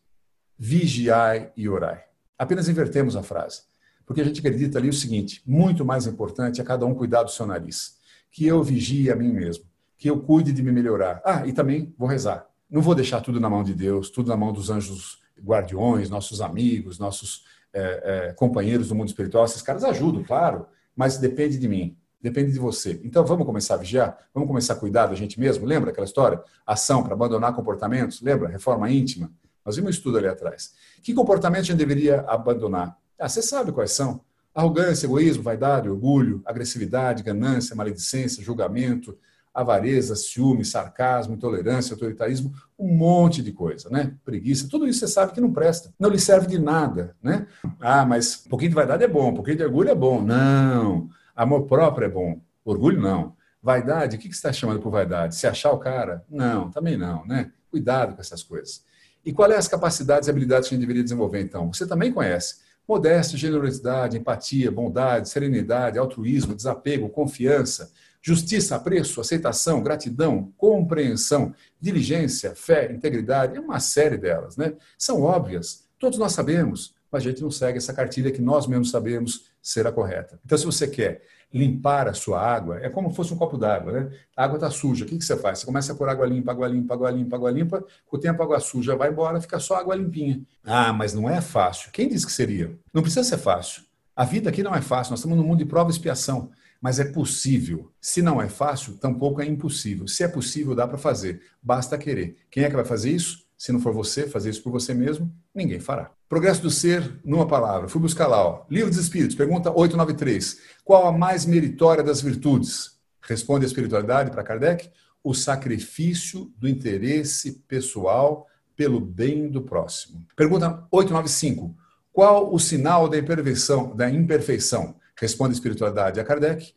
vigiai 0.57 1.51
e 1.55 1.67
orai. 1.67 2.03
Apenas 2.37 2.67
invertemos 2.67 3.15
a 3.15 3.23
frase. 3.23 3.61
Porque 4.05 4.21
a 4.21 4.23
gente 4.25 4.39
acredita 4.39 4.77
ali 4.77 4.89
o 4.89 4.93
seguinte: 4.93 5.41
muito 5.45 5.85
mais 5.85 6.05
importante 6.05 6.61
é 6.61 6.63
cada 6.63 6.85
um 6.85 6.93
cuidar 6.93 7.23
do 7.23 7.31
seu 7.31 7.45
nariz. 7.45 7.97
Que 8.29 8.45
eu 8.45 8.61
vigie 8.61 9.09
a 9.09 9.15
mim 9.15 9.31
mesmo. 9.31 9.63
Que 9.97 10.09
eu 10.09 10.19
cuide 10.19 10.51
de 10.51 10.61
me 10.61 10.71
melhorar. 10.71 11.21
Ah, 11.23 11.47
e 11.47 11.53
também 11.53 11.93
vou 11.97 12.07
rezar. 12.07 12.45
Não 12.69 12.81
vou 12.81 12.93
deixar 12.93 13.21
tudo 13.21 13.39
na 13.39 13.49
mão 13.49 13.63
de 13.63 13.73
Deus, 13.73 14.09
tudo 14.09 14.27
na 14.27 14.35
mão 14.35 14.51
dos 14.51 14.69
anjos 14.69 15.21
guardiões, 15.41 16.09
nossos 16.09 16.41
amigos, 16.41 16.99
nossos 16.99 17.45
é, 17.73 18.27
é, 18.29 18.33
companheiros 18.33 18.89
do 18.89 18.95
mundo 18.95 19.07
espiritual, 19.07 19.45
esses 19.45 19.61
caras 19.61 19.83
ajudam, 19.83 20.23
claro, 20.23 20.67
mas 20.95 21.17
depende 21.17 21.57
de 21.57 21.67
mim, 21.67 21.97
depende 22.21 22.51
de 22.51 22.59
você. 22.59 23.01
Então 23.03 23.25
vamos 23.25 23.45
começar 23.45 23.75
a 23.75 23.77
vigiar, 23.77 24.17
vamos 24.33 24.47
começar 24.47 24.73
a 24.73 24.75
cuidar 24.77 25.07
da 25.07 25.15
gente 25.15 25.39
mesmo. 25.39 25.65
Lembra 25.65 25.91
aquela 25.91 26.05
história? 26.05 26.41
Ação 26.65 27.03
para 27.03 27.13
abandonar 27.13 27.53
comportamentos? 27.55 28.21
Lembra? 28.21 28.47
Reforma 28.47 28.89
íntima? 28.89 29.31
Nós 29.65 29.75
vimos 29.75 29.89
um 29.89 29.91
estudo 29.91 30.17
ali 30.17 30.27
atrás. 30.27 30.73
Que 31.01 31.13
comportamento 31.13 31.61
a 31.61 31.63
gente 31.63 31.77
deveria 31.77 32.21
abandonar? 32.21 32.97
Ah, 33.19 33.29
você 33.29 33.41
sabe 33.41 33.71
quais 33.71 33.91
são. 33.91 34.21
Arrogância, 34.53 35.07
egoísmo, 35.07 35.41
vaidade, 35.41 35.89
orgulho, 35.89 36.41
agressividade, 36.45 37.23
ganância, 37.23 37.75
maledicência, 37.75 38.43
julgamento, 38.43 39.17
avareza, 39.53 40.15
ciúme, 40.15 40.65
sarcasmo, 40.65 41.35
intolerância, 41.35 41.93
autoritarismo, 41.93 42.53
um 42.77 42.87
monte 42.87 43.43
de 43.43 43.51
coisa, 43.51 43.89
né? 43.89 44.13
Preguiça, 44.25 44.67
tudo 44.69 44.87
isso 44.87 44.99
você 44.99 45.07
sabe 45.07 45.31
que 45.31 45.41
não 45.41 45.53
presta, 45.53 45.93
não 45.99 46.09
lhe 46.09 46.19
serve 46.19 46.47
de 46.47 46.57
nada, 46.57 47.15
né? 47.21 47.45
Ah, 47.79 48.05
mas 48.05 48.43
um 48.45 48.49
pouquinho 48.49 48.69
de 48.69 48.75
vaidade 48.75 49.03
é 49.03 49.07
bom, 49.07 49.29
um 49.29 49.35
pouquinho 49.35 49.57
de 49.57 49.63
orgulho 49.63 49.89
é 49.89 49.95
bom. 49.95 50.21
Não. 50.21 51.09
Amor 51.35 51.67
próprio 51.67 52.05
é 52.05 52.09
bom, 52.09 52.41
orgulho 52.65 52.99
não. 52.99 53.35
Vaidade, 53.61 54.17
o 54.17 54.19
que 54.19 54.27
você 54.27 54.33
está 54.33 54.51
chamando 54.51 54.81
por 54.81 54.91
vaidade? 54.91 55.35
Se 55.35 55.47
achar 55.47 55.71
o 55.71 55.77
cara? 55.77 56.25
Não, 56.29 56.69
também 56.69 56.97
não, 56.97 57.25
né? 57.25 57.51
Cuidado 57.69 58.15
com 58.15 58.21
essas 58.21 58.43
coisas. 58.43 58.83
E 59.25 59.31
quais 59.31 59.53
é 59.53 59.57
as 59.57 59.67
capacidades 59.69 60.27
e 60.27 60.31
habilidades 60.31 60.67
que 60.67 60.75
a 60.75 60.77
gente 60.77 60.85
deveria 60.85 61.03
desenvolver, 61.03 61.41
então? 61.41 61.71
Você 61.71 61.87
também 61.87 62.11
conhece. 62.11 62.55
Modéstia, 62.85 63.37
generosidade, 63.37 64.17
empatia, 64.17 64.69
bondade, 64.69 65.29
serenidade, 65.29 65.97
altruísmo, 65.97 66.53
desapego, 66.53 67.07
confiança, 67.07 67.91
Justiça, 68.25 68.77
apreço, 68.77 69.19
aceitação, 69.19 69.83
gratidão, 69.83 70.53
compreensão, 70.55 71.53
diligência, 71.79 72.55
fé, 72.55 72.89
integridade, 72.89 73.57
é 73.57 73.59
uma 73.59 73.81
série 73.81 74.15
delas, 74.15 74.55
né? 74.55 74.75
São 74.97 75.21
óbvias, 75.21 75.83
todos 75.99 76.17
nós 76.17 76.31
sabemos, 76.31 76.95
mas 77.11 77.21
a 77.21 77.29
gente 77.29 77.41
não 77.41 77.51
segue 77.51 77.79
essa 77.79 77.93
cartilha 77.93 78.31
que 78.31 78.41
nós 78.41 78.65
mesmos 78.65 78.91
sabemos 78.91 79.51
ser 79.61 79.85
a 79.85 79.91
correta. 79.91 80.39
Então, 80.45 80.57
se 80.57 80.65
você 80.65 80.87
quer 80.87 81.21
limpar 81.53 82.07
a 82.07 82.13
sua 82.13 82.41
água, 82.41 82.79
é 82.79 82.89
como 82.89 83.09
se 83.09 83.15
fosse 83.17 83.33
um 83.33 83.37
copo 83.37 83.57
d'água, 83.57 83.91
né? 83.91 84.11
A 84.37 84.45
água 84.45 84.55
está 84.55 84.71
suja, 84.71 85.03
o 85.03 85.07
que, 85.07 85.21
você 85.21 85.35
faz? 85.35 85.59
Você 85.59 85.65
começa 85.65 85.91
a 85.91 85.95
pôr 85.95 86.07
água 86.07 86.25
limpa, 86.25 86.53
água 86.53 86.67
limpa, 86.69 86.93
água 86.93 87.11
limpa, 87.11 87.35
água 87.35 87.51
limpa, 87.51 87.85
com 88.07 88.15
o 88.15 88.19
tempo 88.19 88.41
a 88.41 88.45
água 88.45 88.59
suja 88.61 88.95
vai 88.95 89.09
embora, 89.09 89.41
fica 89.41 89.59
só 89.59 89.75
água 89.75 89.95
limpinha. 89.95 90.41
Ah, 90.63 90.93
mas 90.93 91.13
não 91.13 91.29
é 91.29 91.41
fácil. 91.41 91.91
Quem 91.91 92.07
disse 92.07 92.25
que 92.25 92.31
seria? 92.31 92.73
Não 92.93 93.01
precisa 93.01 93.23
ser 93.23 93.37
fácil. 93.37 93.83
A 94.15 94.23
vida 94.23 94.49
aqui 94.49 94.63
não 94.63 94.73
é 94.73 94.81
fácil, 94.81 95.11
nós 95.11 95.19
estamos 95.19 95.37
num 95.37 95.43
mundo 95.43 95.59
de 95.59 95.65
prova 95.65 95.89
e 95.89 95.91
expiação 95.91 96.49
mas 96.83 96.99
é 96.99 97.05
possível. 97.05 97.89
Se 98.01 98.21
não 98.21 98.41
é 98.41 98.49
fácil, 98.49 98.97
tampouco 98.97 99.41
é 99.41 99.45
impossível. 99.45 100.05
Se 100.05 100.21
é 100.21 100.27
possível, 100.27 100.75
dá 100.75 100.85
para 100.85 100.97
fazer. 100.97 101.41
Basta 101.61 101.97
querer. 101.97 102.35
Quem 102.51 102.65
é 102.65 102.69
que 102.69 102.75
vai 102.75 102.83
fazer 102.83 103.09
isso? 103.09 103.45
Se 103.57 103.71
não 103.71 103.79
for 103.79 103.93
você, 103.93 104.27
fazer 104.27 104.49
isso 104.49 104.61
por 104.61 104.73
você 104.73 104.93
mesmo, 104.93 105.33
ninguém 105.55 105.79
fará. 105.79 106.11
Progresso 106.27 106.61
do 106.61 106.69
ser, 106.69 107.21
numa 107.23 107.47
palavra. 107.47 107.87
Fui 107.87 108.01
buscar 108.01 108.27
lá, 108.27 108.45
ó. 108.45 108.65
Livro 108.69 108.89
dos 108.89 108.99
Espíritos, 108.99 109.33
pergunta 109.33 109.71
893. 109.71 110.59
Qual 110.83 111.07
a 111.07 111.17
mais 111.17 111.45
meritória 111.45 112.03
das 112.03 112.19
virtudes? 112.19 112.99
Responde 113.21 113.63
a 113.63 113.67
espiritualidade 113.67 114.29
para 114.29 114.43
Kardec: 114.43 114.91
o 115.23 115.33
sacrifício 115.33 116.51
do 116.57 116.67
interesse 116.67 117.63
pessoal 117.65 118.45
pelo 118.75 118.99
bem 118.99 119.49
do 119.49 119.61
próximo. 119.61 120.25
Pergunta 120.35 120.85
895. 120.91 121.73
Qual 122.11 122.53
o 122.53 122.59
sinal 122.59 123.07
da 123.07 123.17
imperfeição? 123.17 123.95
Da 123.95 124.09
imperfeição? 124.09 125.01
Responde 125.19 125.53
espiritualidade 125.53 126.19
a 126.19 126.23
Kardec. 126.23 126.73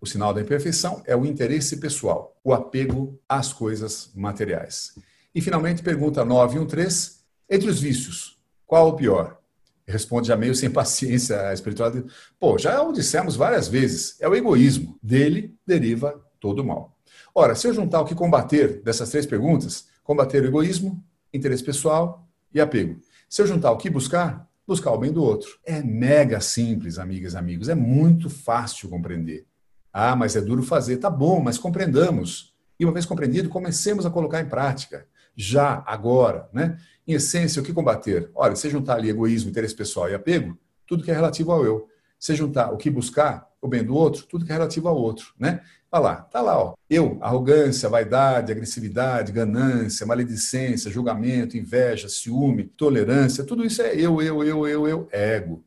O 0.00 0.06
sinal 0.06 0.34
da 0.34 0.40
imperfeição 0.40 1.02
é 1.06 1.14
o 1.14 1.24
interesse 1.24 1.76
pessoal, 1.76 2.36
o 2.42 2.52
apego 2.52 3.20
às 3.28 3.52
coisas 3.52 4.10
materiais. 4.14 4.98
E, 5.34 5.40
finalmente, 5.40 5.82
pergunta 5.82 6.24
913. 6.24 7.22
Entre 7.48 7.68
os 7.68 7.80
vícios, 7.80 8.38
qual 8.66 8.88
o 8.88 8.96
pior? 8.96 9.38
Responde 9.86 10.28
já 10.28 10.36
meio 10.36 10.54
sem 10.54 10.68
paciência 10.72 11.48
a 11.48 11.54
espiritualidade. 11.54 12.06
Pô, 12.38 12.58
já 12.58 12.82
o 12.82 12.92
dissemos 12.92 13.36
várias 13.36 13.68
vezes. 13.68 14.16
É 14.20 14.28
o 14.28 14.34
egoísmo. 14.34 14.98
Dele 15.02 15.54
deriva 15.66 16.20
todo 16.40 16.60
o 16.60 16.64
mal. 16.64 16.96
Ora, 17.34 17.54
se 17.54 17.66
eu 17.66 17.72
juntar 17.72 18.00
o 18.00 18.04
que 18.04 18.14
combater 18.14 18.82
dessas 18.82 19.10
três 19.10 19.24
perguntas, 19.24 19.86
combater 20.02 20.42
o 20.42 20.46
egoísmo, 20.46 21.02
interesse 21.32 21.62
pessoal 21.62 22.28
e 22.52 22.60
apego. 22.60 23.00
Se 23.28 23.40
eu 23.40 23.46
juntar 23.46 23.70
o 23.70 23.76
que 23.76 23.88
buscar, 23.88 24.46
buscar 24.66 24.92
o 24.92 24.98
bem 24.98 25.12
do 25.12 25.22
outro. 25.22 25.58
É 25.64 25.82
mega 25.82 26.40
simples, 26.40 26.98
amigas 26.98 27.34
e 27.34 27.36
amigos, 27.36 27.68
é 27.68 27.74
muito 27.74 28.30
fácil 28.30 28.88
compreender. 28.88 29.46
Ah, 29.92 30.16
mas 30.16 30.34
é 30.36 30.40
duro 30.40 30.62
fazer. 30.62 30.96
Tá 30.96 31.10
bom, 31.10 31.40
mas 31.40 31.58
compreendamos. 31.58 32.54
E 32.80 32.84
uma 32.84 32.92
vez 32.92 33.04
compreendido, 33.04 33.48
comecemos 33.48 34.06
a 34.06 34.10
colocar 34.10 34.40
em 34.40 34.48
prática. 34.48 35.06
Já, 35.36 35.82
agora, 35.86 36.48
né? 36.52 36.78
Em 37.06 37.14
essência, 37.14 37.60
o 37.60 37.64
que 37.64 37.72
combater? 37.72 38.30
Olha, 38.34 38.56
se 38.56 38.70
juntar 38.70 38.94
ali 38.94 39.10
egoísmo, 39.10 39.50
interesse 39.50 39.74
pessoal 39.74 40.08
e 40.08 40.14
apego, 40.14 40.56
tudo 40.86 41.04
que 41.04 41.10
é 41.10 41.14
relativo 41.14 41.52
ao 41.52 41.64
eu. 41.64 41.88
Se 42.18 42.34
juntar 42.34 42.70
o 42.72 42.76
que 42.76 42.90
buscar, 42.90 43.48
o 43.62 43.68
bem 43.68 43.84
do 43.84 43.94
outro, 43.94 44.26
tudo 44.26 44.44
que 44.44 44.50
é 44.50 44.54
relativo 44.54 44.88
ao 44.88 44.96
outro, 44.96 45.32
né? 45.38 45.62
Olha 45.90 46.02
lá, 46.02 46.16
tá 46.16 46.40
lá, 46.40 46.58
ó. 46.58 46.74
Eu, 46.90 47.16
arrogância, 47.20 47.88
vaidade, 47.88 48.50
agressividade, 48.50 49.30
ganância, 49.30 50.04
maledicência, 50.04 50.90
julgamento, 50.90 51.56
inveja, 51.56 52.08
ciúme, 52.08 52.64
tolerância, 52.64 53.44
tudo 53.44 53.64
isso 53.64 53.80
é 53.80 53.94
eu, 53.94 54.20
eu, 54.20 54.42
eu, 54.42 54.66
eu, 54.66 54.88
eu, 54.88 55.08
ego. 55.12 55.62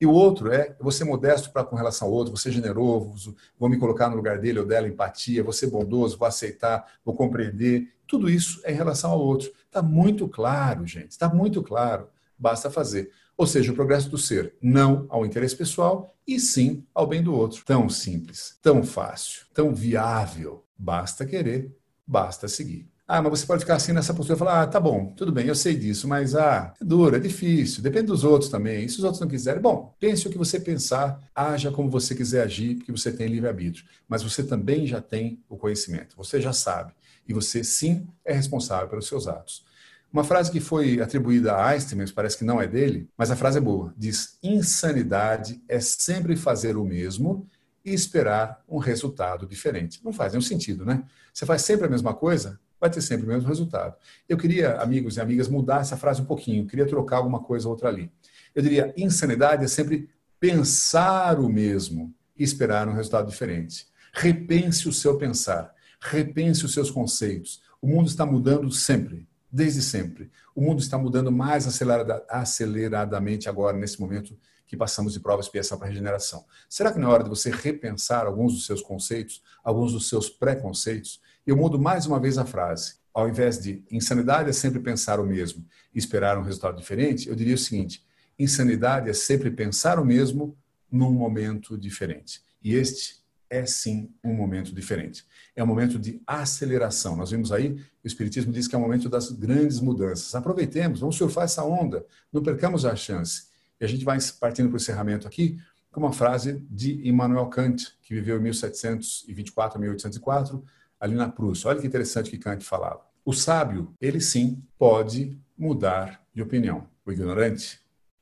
E 0.00 0.06
o 0.06 0.12
outro 0.12 0.52
é 0.52 0.76
ser 0.90 1.04
modesto 1.04 1.50
para 1.50 1.64
com 1.64 1.74
relação 1.74 2.08
ao 2.08 2.14
outro, 2.14 2.36
ser 2.36 2.52
generoso, 2.52 3.34
vou 3.58 3.68
me 3.68 3.78
colocar 3.78 4.08
no 4.08 4.16
lugar 4.16 4.38
dele 4.38 4.60
ou 4.60 4.66
dela, 4.66 4.86
empatia, 4.86 5.44
ser 5.52 5.68
bondoso, 5.68 6.18
vou 6.18 6.28
aceitar, 6.28 6.86
vou 7.04 7.14
compreender. 7.14 7.88
Tudo 8.06 8.28
isso 8.28 8.60
é 8.64 8.72
em 8.72 8.76
relação 8.76 9.10
ao 9.10 9.20
outro. 9.20 9.50
Está 9.66 9.80
muito 9.82 10.28
claro, 10.28 10.86
gente, 10.86 11.12
está 11.12 11.28
muito 11.28 11.62
claro. 11.62 12.08
Basta 12.38 12.70
fazer. 12.70 13.10
Ou 13.42 13.46
seja, 13.48 13.72
o 13.72 13.74
progresso 13.74 14.08
do 14.08 14.16
ser, 14.16 14.54
não 14.62 15.04
ao 15.08 15.26
interesse 15.26 15.56
pessoal 15.56 16.14
e 16.24 16.38
sim 16.38 16.84
ao 16.94 17.08
bem 17.08 17.20
do 17.20 17.34
outro. 17.34 17.64
Tão 17.66 17.88
simples, 17.88 18.56
tão 18.62 18.84
fácil, 18.84 19.46
tão 19.52 19.74
viável. 19.74 20.64
Basta 20.78 21.26
querer, 21.26 21.76
basta 22.06 22.46
seguir. 22.46 22.88
Ah, 23.04 23.20
mas 23.20 23.40
você 23.40 23.46
pode 23.46 23.62
ficar 23.62 23.74
assim 23.74 23.90
nessa 23.92 24.14
postura 24.14 24.36
e 24.36 24.38
falar: 24.38 24.62
ah, 24.62 24.66
tá 24.68 24.78
bom, 24.78 25.12
tudo 25.16 25.32
bem, 25.32 25.48
eu 25.48 25.56
sei 25.56 25.74
disso, 25.74 26.06
mas 26.06 26.36
ah, 26.36 26.72
é 26.80 26.84
duro, 26.84 27.16
é 27.16 27.18
difícil, 27.18 27.82
depende 27.82 28.06
dos 28.06 28.22
outros 28.22 28.48
também. 28.48 28.84
E 28.84 28.88
se 28.88 28.98
os 28.98 29.02
outros 29.02 29.20
não 29.20 29.26
quiserem, 29.26 29.60
bom, 29.60 29.92
pense 29.98 30.28
o 30.28 30.30
que 30.30 30.38
você 30.38 30.60
pensar, 30.60 31.20
haja 31.34 31.72
como 31.72 31.90
você 31.90 32.14
quiser 32.14 32.44
agir, 32.44 32.76
porque 32.76 32.92
você 32.92 33.10
tem 33.10 33.26
livre-arbítrio. 33.26 33.84
Mas 34.08 34.22
você 34.22 34.44
também 34.44 34.86
já 34.86 35.00
tem 35.00 35.42
o 35.48 35.56
conhecimento, 35.56 36.16
você 36.16 36.40
já 36.40 36.52
sabe. 36.52 36.92
E 37.26 37.34
você 37.34 37.64
sim 37.64 38.06
é 38.24 38.32
responsável 38.32 38.88
pelos 38.88 39.08
seus 39.08 39.26
atos. 39.26 39.64
Uma 40.12 40.24
frase 40.24 40.50
que 40.50 40.60
foi 40.60 41.00
atribuída 41.00 41.54
a 41.54 41.68
Einstein, 41.68 41.98
mas 41.98 42.12
parece 42.12 42.36
que 42.36 42.44
não 42.44 42.60
é 42.60 42.66
dele, 42.66 43.08
mas 43.16 43.30
a 43.30 43.36
frase 43.36 43.56
é 43.56 43.60
boa. 43.60 43.94
Diz: 43.96 44.38
insanidade 44.42 45.62
é 45.66 45.80
sempre 45.80 46.36
fazer 46.36 46.76
o 46.76 46.84
mesmo 46.84 47.48
e 47.82 47.94
esperar 47.94 48.62
um 48.68 48.76
resultado 48.76 49.46
diferente. 49.46 50.04
Não 50.04 50.12
faz 50.12 50.32
nenhum 50.32 50.42
sentido, 50.42 50.84
né? 50.84 51.02
Você 51.32 51.46
faz 51.46 51.62
sempre 51.62 51.86
a 51.86 51.90
mesma 51.90 52.12
coisa, 52.12 52.60
vai 52.78 52.90
ter 52.90 53.00
sempre 53.00 53.24
o 53.24 53.28
mesmo 53.30 53.48
resultado. 53.48 53.96
Eu 54.28 54.36
queria, 54.36 54.76
amigos 54.76 55.16
e 55.16 55.20
amigas, 55.20 55.48
mudar 55.48 55.80
essa 55.80 55.96
frase 55.96 56.20
um 56.20 56.26
pouquinho, 56.26 56.66
queria 56.66 56.86
trocar 56.86 57.16
alguma 57.16 57.40
coisa 57.40 57.66
ou 57.66 57.72
outra 57.72 57.88
ali. 57.88 58.12
Eu 58.54 58.62
diria: 58.62 58.92
insanidade 58.94 59.64
é 59.64 59.68
sempre 59.68 60.10
pensar 60.38 61.40
o 61.40 61.48
mesmo 61.48 62.14
e 62.36 62.44
esperar 62.44 62.86
um 62.86 62.92
resultado 62.92 63.30
diferente. 63.30 63.86
Repense 64.12 64.86
o 64.90 64.92
seu 64.92 65.16
pensar, 65.16 65.74
repense 65.98 66.66
os 66.66 66.74
seus 66.74 66.90
conceitos. 66.90 67.62
O 67.80 67.86
mundo 67.86 68.08
está 68.08 68.26
mudando 68.26 68.70
sempre 68.70 69.26
desde 69.52 69.82
sempre. 69.82 70.30
O 70.54 70.62
mundo 70.62 70.80
está 70.80 70.96
mudando 70.96 71.30
mais 71.30 71.66
acelerada, 71.66 72.24
aceleradamente 72.28 73.48
agora, 73.48 73.76
nesse 73.76 74.00
momento 74.00 74.36
que 74.66 74.76
passamos 74.76 75.12
de 75.12 75.20
prova 75.20 75.42
expiação 75.42 75.78
para 75.78 75.88
regeneração. 75.88 76.46
Será 76.66 76.90
que 76.90 76.98
não 76.98 77.10
é 77.10 77.12
hora 77.12 77.24
de 77.24 77.28
você 77.28 77.50
repensar 77.50 78.26
alguns 78.26 78.54
dos 78.54 78.64
seus 78.64 78.80
conceitos, 78.80 79.42
alguns 79.62 79.92
dos 79.92 80.08
seus 80.08 80.30
preconceitos? 80.30 81.20
Eu 81.46 81.56
mudo 81.56 81.78
mais 81.78 82.06
uma 82.06 82.18
vez 82.18 82.38
a 82.38 82.46
frase. 82.46 82.94
Ao 83.12 83.28
invés 83.28 83.60
de 83.60 83.84
insanidade 83.90 84.48
é 84.48 84.52
sempre 84.52 84.80
pensar 84.80 85.20
o 85.20 85.26
mesmo 85.26 85.66
e 85.94 85.98
esperar 85.98 86.38
um 86.38 86.42
resultado 86.42 86.78
diferente, 86.78 87.28
eu 87.28 87.34
diria 87.34 87.54
o 87.54 87.58
seguinte: 87.58 88.02
insanidade 88.38 89.10
é 89.10 89.12
sempre 89.12 89.50
pensar 89.50 89.98
o 89.98 90.04
mesmo 90.04 90.56
num 90.90 91.12
momento 91.12 91.76
diferente. 91.76 92.40
E 92.62 92.74
este 92.74 93.21
é 93.52 93.66
sim 93.66 94.10
um 94.24 94.32
momento 94.32 94.74
diferente. 94.74 95.26
É 95.54 95.62
um 95.62 95.66
momento 95.66 95.98
de 95.98 96.22
aceleração. 96.26 97.14
Nós 97.14 97.30
vimos 97.30 97.52
aí, 97.52 97.72
o 98.02 98.06
Espiritismo 98.06 98.50
diz 98.50 98.66
que 98.66 98.74
é 98.74 98.78
o 98.78 98.80
momento 98.80 99.10
das 99.10 99.30
grandes 99.30 99.78
mudanças. 99.78 100.34
Aproveitemos, 100.34 101.00
vamos 101.00 101.16
surfar 101.16 101.44
essa 101.44 101.62
onda, 101.62 102.06
não 102.32 102.42
percamos 102.42 102.86
a 102.86 102.96
chance. 102.96 103.48
E 103.78 103.84
a 103.84 103.88
gente 103.88 104.06
vai 104.06 104.18
partindo 104.40 104.68
para 104.68 104.76
o 104.76 104.80
encerramento 104.80 105.28
aqui 105.28 105.58
com 105.90 106.00
uma 106.00 106.12
frase 106.14 106.64
de 106.70 107.06
Immanuel 107.06 107.46
Kant, 107.48 107.94
que 108.00 108.14
viveu 108.14 108.38
em 108.38 108.42
1724 108.42 109.76
a 109.76 109.80
1804, 109.80 110.64
ali 110.98 111.14
na 111.14 111.28
Prússia. 111.28 111.68
Olha 111.68 111.78
que 111.78 111.86
interessante 111.86 112.30
que 112.30 112.38
Kant 112.38 112.64
falava. 112.64 113.02
O 113.22 113.34
sábio, 113.34 113.94
ele 114.00 114.20
sim 114.20 114.62
pode 114.78 115.38
mudar 115.58 116.24
de 116.34 116.40
opinião. 116.40 116.88
O 117.04 117.12
ignorante, 117.12 117.78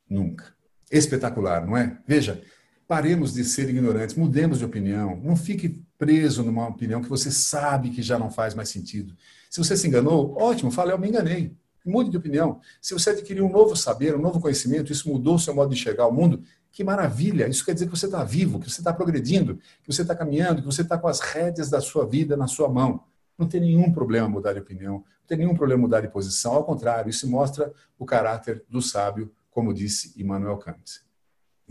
nunca. 0.08 0.52
Espetacular, 0.90 1.64
não 1.64 1.76
é? 1.76 1.96
Veja, 2.04 2.42
Paremos 2.90 3.32
de 3.32 3.44
ser 3.44 3.68
ignorantes, 3.68 4.16
mudemos 4.16 4.58
de 4.58 4.64
opinião. 4.64 5.20
Não 5.22 5.36
fique 5.36 5.80
preso 5.96 6.42
numa 6.42 6.66
opinião 6.66 7.00
que 7.00 7.08
você 7.08 7.30
sabe 7.30 7.90
que 7.90 8.02
já 8.02 8.18
não 8.18 8.32
faz 8.32 8.52
mais 8.52 8.68
sentido. 8.68 9.14
Se 9.48 9.60
você 9.60 9.76
se 9.76 9.86
enganou, 9.86 10.36
ótimo, 10.36 10.72
fale, 10.72 10.90
eu 10.90 10.98
me 10.98 11.08
enganei. 11.08 11.56
Mude 11.86 12.10
de 12.10 12.16
opinião. 12.16 12.60
Se 12.82 12.92
você 12.92 13.10
adquiriu 13.10 13.46
um 13.46 13.52
novo 13.52 13.76
saber, 13.76 14.16
um 14.16 14.20
novo 14.20 14.40
conhecimento, 14.40 14.90
isso 14.90 15.08
mudou 15.08 15.36
o 15.36 15.38
seu 15.38 15.54
modo 15.54 15.72
de 15.72 15.80
enxergar 15.80 16.08
o 16.08 16.12
mundo, 16.12 16.42
que 16.72 16.82
maravilha! 16.82 17.46
Isso 17.46 17.64
quer 17.64 17.74
dizer 17.74 17.86
que 17.86 17.96
você 17.96 18.06
está 18.06 18.24
vivo, 18.24 18.58
que 18.58 18.68
você 18.68 18.80
está 18.80 18.92
progredindo, 18.92 19.60
que 19.84 19.92
você 19.92 20.02
está 20.02 20.16
caminhando, 20.16 20.60
que 20.60 20.66
você 20.66 20.82
está 20.82 20.98
com 20.98 21.06
as 21.06 21.20
rédeas 21.20 21.70
da 21.70 21.80
sua 21.80 22.04
vida 22.04 22.36
na 22.36 22.48
sua 22.48 22.68
mão. 22.68 23.04
Não 23.38 23.46
tem 23.46 23.60
nenhum 23.60 23.92
problema 23.92 24.28
mudar 24.28 24.54
de 24.54 24.58
opinião, 24.58 24.94
não 24.94 25.26
tem 25.28 25.38
nenhum 25.38 25.54
problema 25.54 25.82
mudar 25.82 26.00
de 26.00 26.08
posição. 26.08 26.54
Ao 26.54 26.64
contrário, 26.64 27.08
isso 27.08 27.30
mostra 27.30 27.72
o 27.96 28.04
caráter 28.04 28.64
do 28.68 28.82
sábio, 28.82 29.32
como 29.48 29.72
disse 29.72 30.12
Immanuel 30.20 30.58
Kant. 30.58 31.08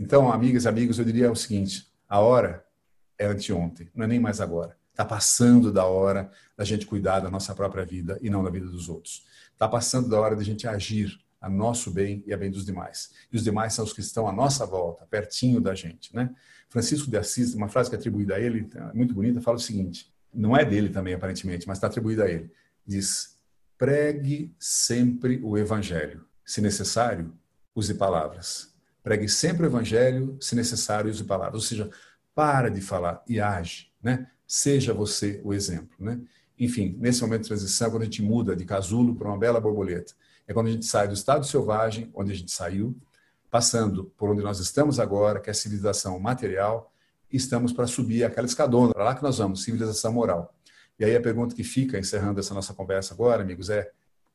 Então, 0.00 0.32
amigas 0.32 0.64
amigos, 0.64 0.98
eu 0.98 1.04
diria 1.04 1.30
o 1.30 1.36
seguinte: 1.36 1.86
a 2.08 2.20
hora 2.20 2.64
é 3.18 3.26
anteontem, 3.26 3.90
não 3.94 4.06
é 4.06 4.08
nem 4.08 4.18
mais 4.18 4.40
agora. 4.40 4.74
Está 4.90 5.04
passando 5.04 5.70
da 5.70 5.84
hora 5.84 6.30
da 6.56 6.64
gente 6.64 6.86
cuidar 6.86 7.20
da 7.20 7.30
nossa 7.30 7.54
própria 7.54 7.84
vida 7.84 8.18
e 8.22 8.30
não 8.30 8.42
da 8.42 8.48
vida 8.48 8.66
dos 8.66 8.88
outros. 8.88 9.26
Está 9.52 9.68
passando 9.68 10.08
da 10.08 10.18
hora 10.18 10.34
da 10.34 10.42
gente 10.42 10.66
agir 10.66 11.20
a 11.38 11.50
nosso 11.50 11.90
bem 11.90 12.24
e 12.26 12.32
a 12.32 12.36
bem 12.36 12.50
dos 12.50 12.64
demais. 12.64 13.10
E 13.30 13.36
os 13.36 13.44
demais 13.44 13.74
são 13.74 13.84
os 13.84 13.92
que 13.92 14.00
estão 14.00 14.26
à 14.26 14.32
nossa 14.32 14.64
volta, 14.64 15.06
pertinho 15.06 15.60
da 15.60 15.74
gente. 15.74 16.14
Né? 16.16 16.30
Francisco 16.70 17.10
de 17.10 17.18
Assis, 17.18 17.54
uma 17.54 17.68
frase 17.68 17.90
que 17.90 17.96
é 17.96 17.98
atribuída 17.98 18.36
a 18.36 18.40
ele, 18.40 18.70
é 18.74 18.94
muito 18.94 19.12
bonita, 19.12 19.40
fala 19.42 19.58
o 19.58 19.60
seguinte: 19.60 20.10
não 20.32 20.56
é 20.56 20.64
dele 20.64 20.88
também, 20.88 21.12
aparentemente, 21.12 21.68
mas 21.68 21.76
está 21.76 21.88
atribuída 21.88 22.24
a 22.24 22.30
ele. 22.30 22.50
Diz: 22.86 23.38
pregue 23.76 24.54
sempre 24.58 25.38
o 25.42 25.58
evangelho. 25.58 26.24
Se 26.42 26.62
necessário, 26.62 27.34
use 27.74 27.92
palavras. 27.94 28.69
Pregue 29.02 29.28
sempre 29.28 29.64
o 29.64 29.66
evangelho, 29.66 30.36
se 30.40 30.54
necessário, 30.54 31.10
use 31.10 31.24
palavras. 31.24 31.62
Ou 31.62 31.68
seja, 31.68 31.90
para 32.34 32.70
de 32.70 32.80
falar 32.80 33.22
e 33.28 33.40
age, 33.40 33.92
né? 34.02 34.28
Seja 34.46 34.92
você 34.92 35.40
o 35.44 35.54
exemplo, 35.54 35.96
né? 35.98 36.20
Enfim, 36.58 36.96
nesse 36.98 37.22
momento 37.22 37.42
de 37.42 37.48
transição, 37.48 37.90
quando 37.90 38.02
a 38.02 38.04
gente 38.04 38.22
muda 38.22 38.54
de 38.54 38.64
casulo 38.64 39.14
para 39.14 39.28
uma 39.28 39.38
bela 39.38 39.60
borboleta, 39.60 40.12
é 40.46 40.52
quando 40.52 40.66
a 40.66 40.70
gente 40.70 40.84
sai 40.84 41.08
do 41.08 41.14
estado 41.14 41.46
selvagem, 41.46 42.10
onde 42.14 42.32
a 42.32 42.34
gente 42.34 42.50
saiu, 42.50 42.94
passando 43.50 44.12
por 44.16 44.28
onde 44.30 44.42
nós 44.42 44.58
estamos 44.58 45.00
agora, 45.00 45.40
que 45.40 45.48
é 45.48 45.52
a 45.52 45.54
civilização 45.54 46.18
material, 46.18 46.92
e 47.32 47.36
estamos 47.36 47.72
para 47.72 47.86
subir 47.86 48.24
aquela 48.24 48.46
escadona, 48.46 48.92
para 48.92 49.04
lá 49.04 49.14
que 49.14 49.22
nós 49.22 49.38
vamos, 49.38 49.62
civilização 49.62 50.12
moral. 50.12 50.54
E 50.98 51.04
aí 51.04 51.16
a 51.16 51.20
pergunta 51.20 51.54
que 51.54 51.64
fica, 51.64 51.98
encerrando 51.98 52.40
essa 52.40 52.52
nossa 52.52 52.74
conversa 52.74 53.14
agora, 53.14 53.42
amigos, 53.42 53.70
é: 53.70 53.90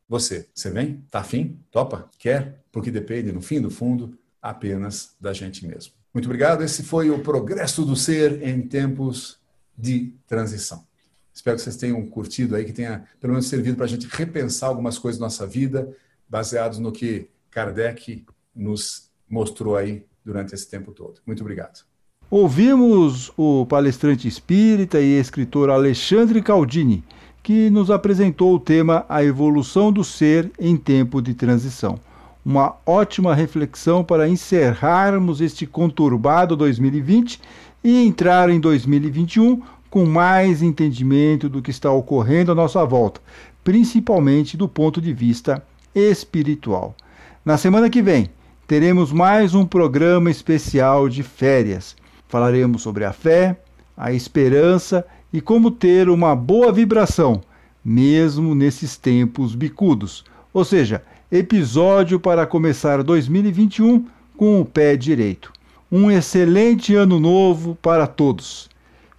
você, 0.07 0.49
você 0.53 0.72
vem? 0.72 1.05
Tá 1.11 1.20
afim? 1.20 1.59
Topa? 1.70 2.09
Quer? 2.18 2.63
Porque 2.72 2.89
depende, 2.89 3.32
no 3.32 3.41
fim 3.41 3.61
do 3.61 3.70
fundo, 3.70 4.18
apenas 4.46 5.16
da 5.20 5.34
gente 5.34 5.66
mesmo. 5.66 5.93
Muito 6.14 6.26
obrigado. 6.26 6.64
Esse 6.64 6.84
foi 6.84 7.10
o 7.10 7.20
Progresso 7.20 7.84
do 7.84 7.96
Ser 7.96 8.48
em 8.48 8.62
Tempos 8.62 9.39
de 9.76 10.14
Transição. 10.28 10.86
Espero 11.34 11.58
que 11.58 11.64
vocês 11.64 11.76
tenham 11.76 12.06
curtido 12.06 12.56
aí, 12.56 12.64
que 12.64 12.72
tenha 12.72 13.06
pelo 13.20 13.34
menos 13.34 13.48
servido 13.48 13.76
para 13.76 13.86
a 13.86 13.89
gente 13.89 14.08
repensar 14.08 14.70
algumas 14.70 15.00
coisas 15.00 15.20
da 15.20 15.26
nossa 15.26 15.48
vida, 15.48 15.91
baseados 16.30 16.78
no 16.78 16.91
que 16.91 17.28
Kardec 17.50 18.24
nos 18.56 19.10
mostrou 19.28 19.76
aí 19.76 20.06
durante 20.24 20.54
esse 20.54 20.70
tempo 20.70 20.91
todo. 20.91 21.20
Muito 21.26 21.41
obrigado. 21.41 21.84
Ouvimos 22.30 23.32
o 23.36 23.66
palestrante 23.66 24.28
espírita 24.28 25.02
e 25.02 25.20
escritor 25.20 25.72
Alexandre 25.72 26.41
Caldini, 26.41 27.04
que 27.41 27.70
nos 27.72 27.89
apresentou 27.89 28.54
o 28.56 28.60
tema 28.60 29.06
A 29.10 29.24
Evolução 29.24 29.91
do 29.91 30.04
Ser 30.04 30.52
em 30.60 30.78
Tempo 30.78 31.22
de 31.22 31.34
Transição. 31.34 32.00
Uma 32.46 32.76
ótima 32.86 33.34
reflexão 33.34 34.04
para 34.04 34.30
encerrarmos 34.30 35.41
este 35.41 35.66
conturbado 35.66 36.56
2020 36.56 37.41
e 37.84 38.06
entrar 38.06 38.52
em 38.52 38.60
2021 38.60 39.64
com 39.89 40.06
mais 40.06 40.62
entendimento 40.62 41.50
do 41.50 41.60
que 41.60 41.72
está 41.72 41.91
ocorrendo 41.91 42.52
à 42.52 42.56
nossa 42.56 42.86
volta, 42.86 43.20
principalmente 43.64 44.56
do 44.56 44.68
ponto 44.70 45.02
de 45.02 45.12
vista 45.12 45.66
espiritual. 45.96 46.96
Na 47.43 47.58
semana 47.58 47.89
que 47.89 48.04
vem, 48.04 48.30
teremos 48.68 49.12
mais 49.12 49.56
um 49.56 49.66
programa 49.66 50.30
especial 50.30 51.10
de 51.10 51.24
férias. 51.24 51.96
Falaremos 52.28 52.84
sobre 52.84 53.06
a 53.06 53.12
fé, 53.12 53.60
a 53.98 54.14
esperança 54.14 55.04
e 55.34 55.41
como 55.41 55.72
ter 55.72 56.10
uma 56.10 56.36
boa 56.36 56.72
vibração, 56.72 57.41
mesmo 57.84 58.54
nesses 58.54 58.98
tempos 58.98 59.56
bicudos. 59.56 60.24
Ou 60.54 60.64
seja, 60.64 61.02
episódio 61.32 62.20
para 62.20 62.46
começar 62.46 63.04
2021 63.04 64.06
com 64.38 64.62
o 64.62 64.66
pé 64.66 64.96
direito. 64.96 65.52
Um 65.92 66.12
excelente 66.12 66.96
ano 66.96 67.20
novo 67.20 67.78
para 67.82 68.08
todos. 68.08 68.70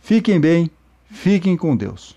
Fiquem 0.00 0.40
bem, 0.40 0.70
fiquem 1.10 1.56
com 1.56 1.76
Deus. 1.76 2.14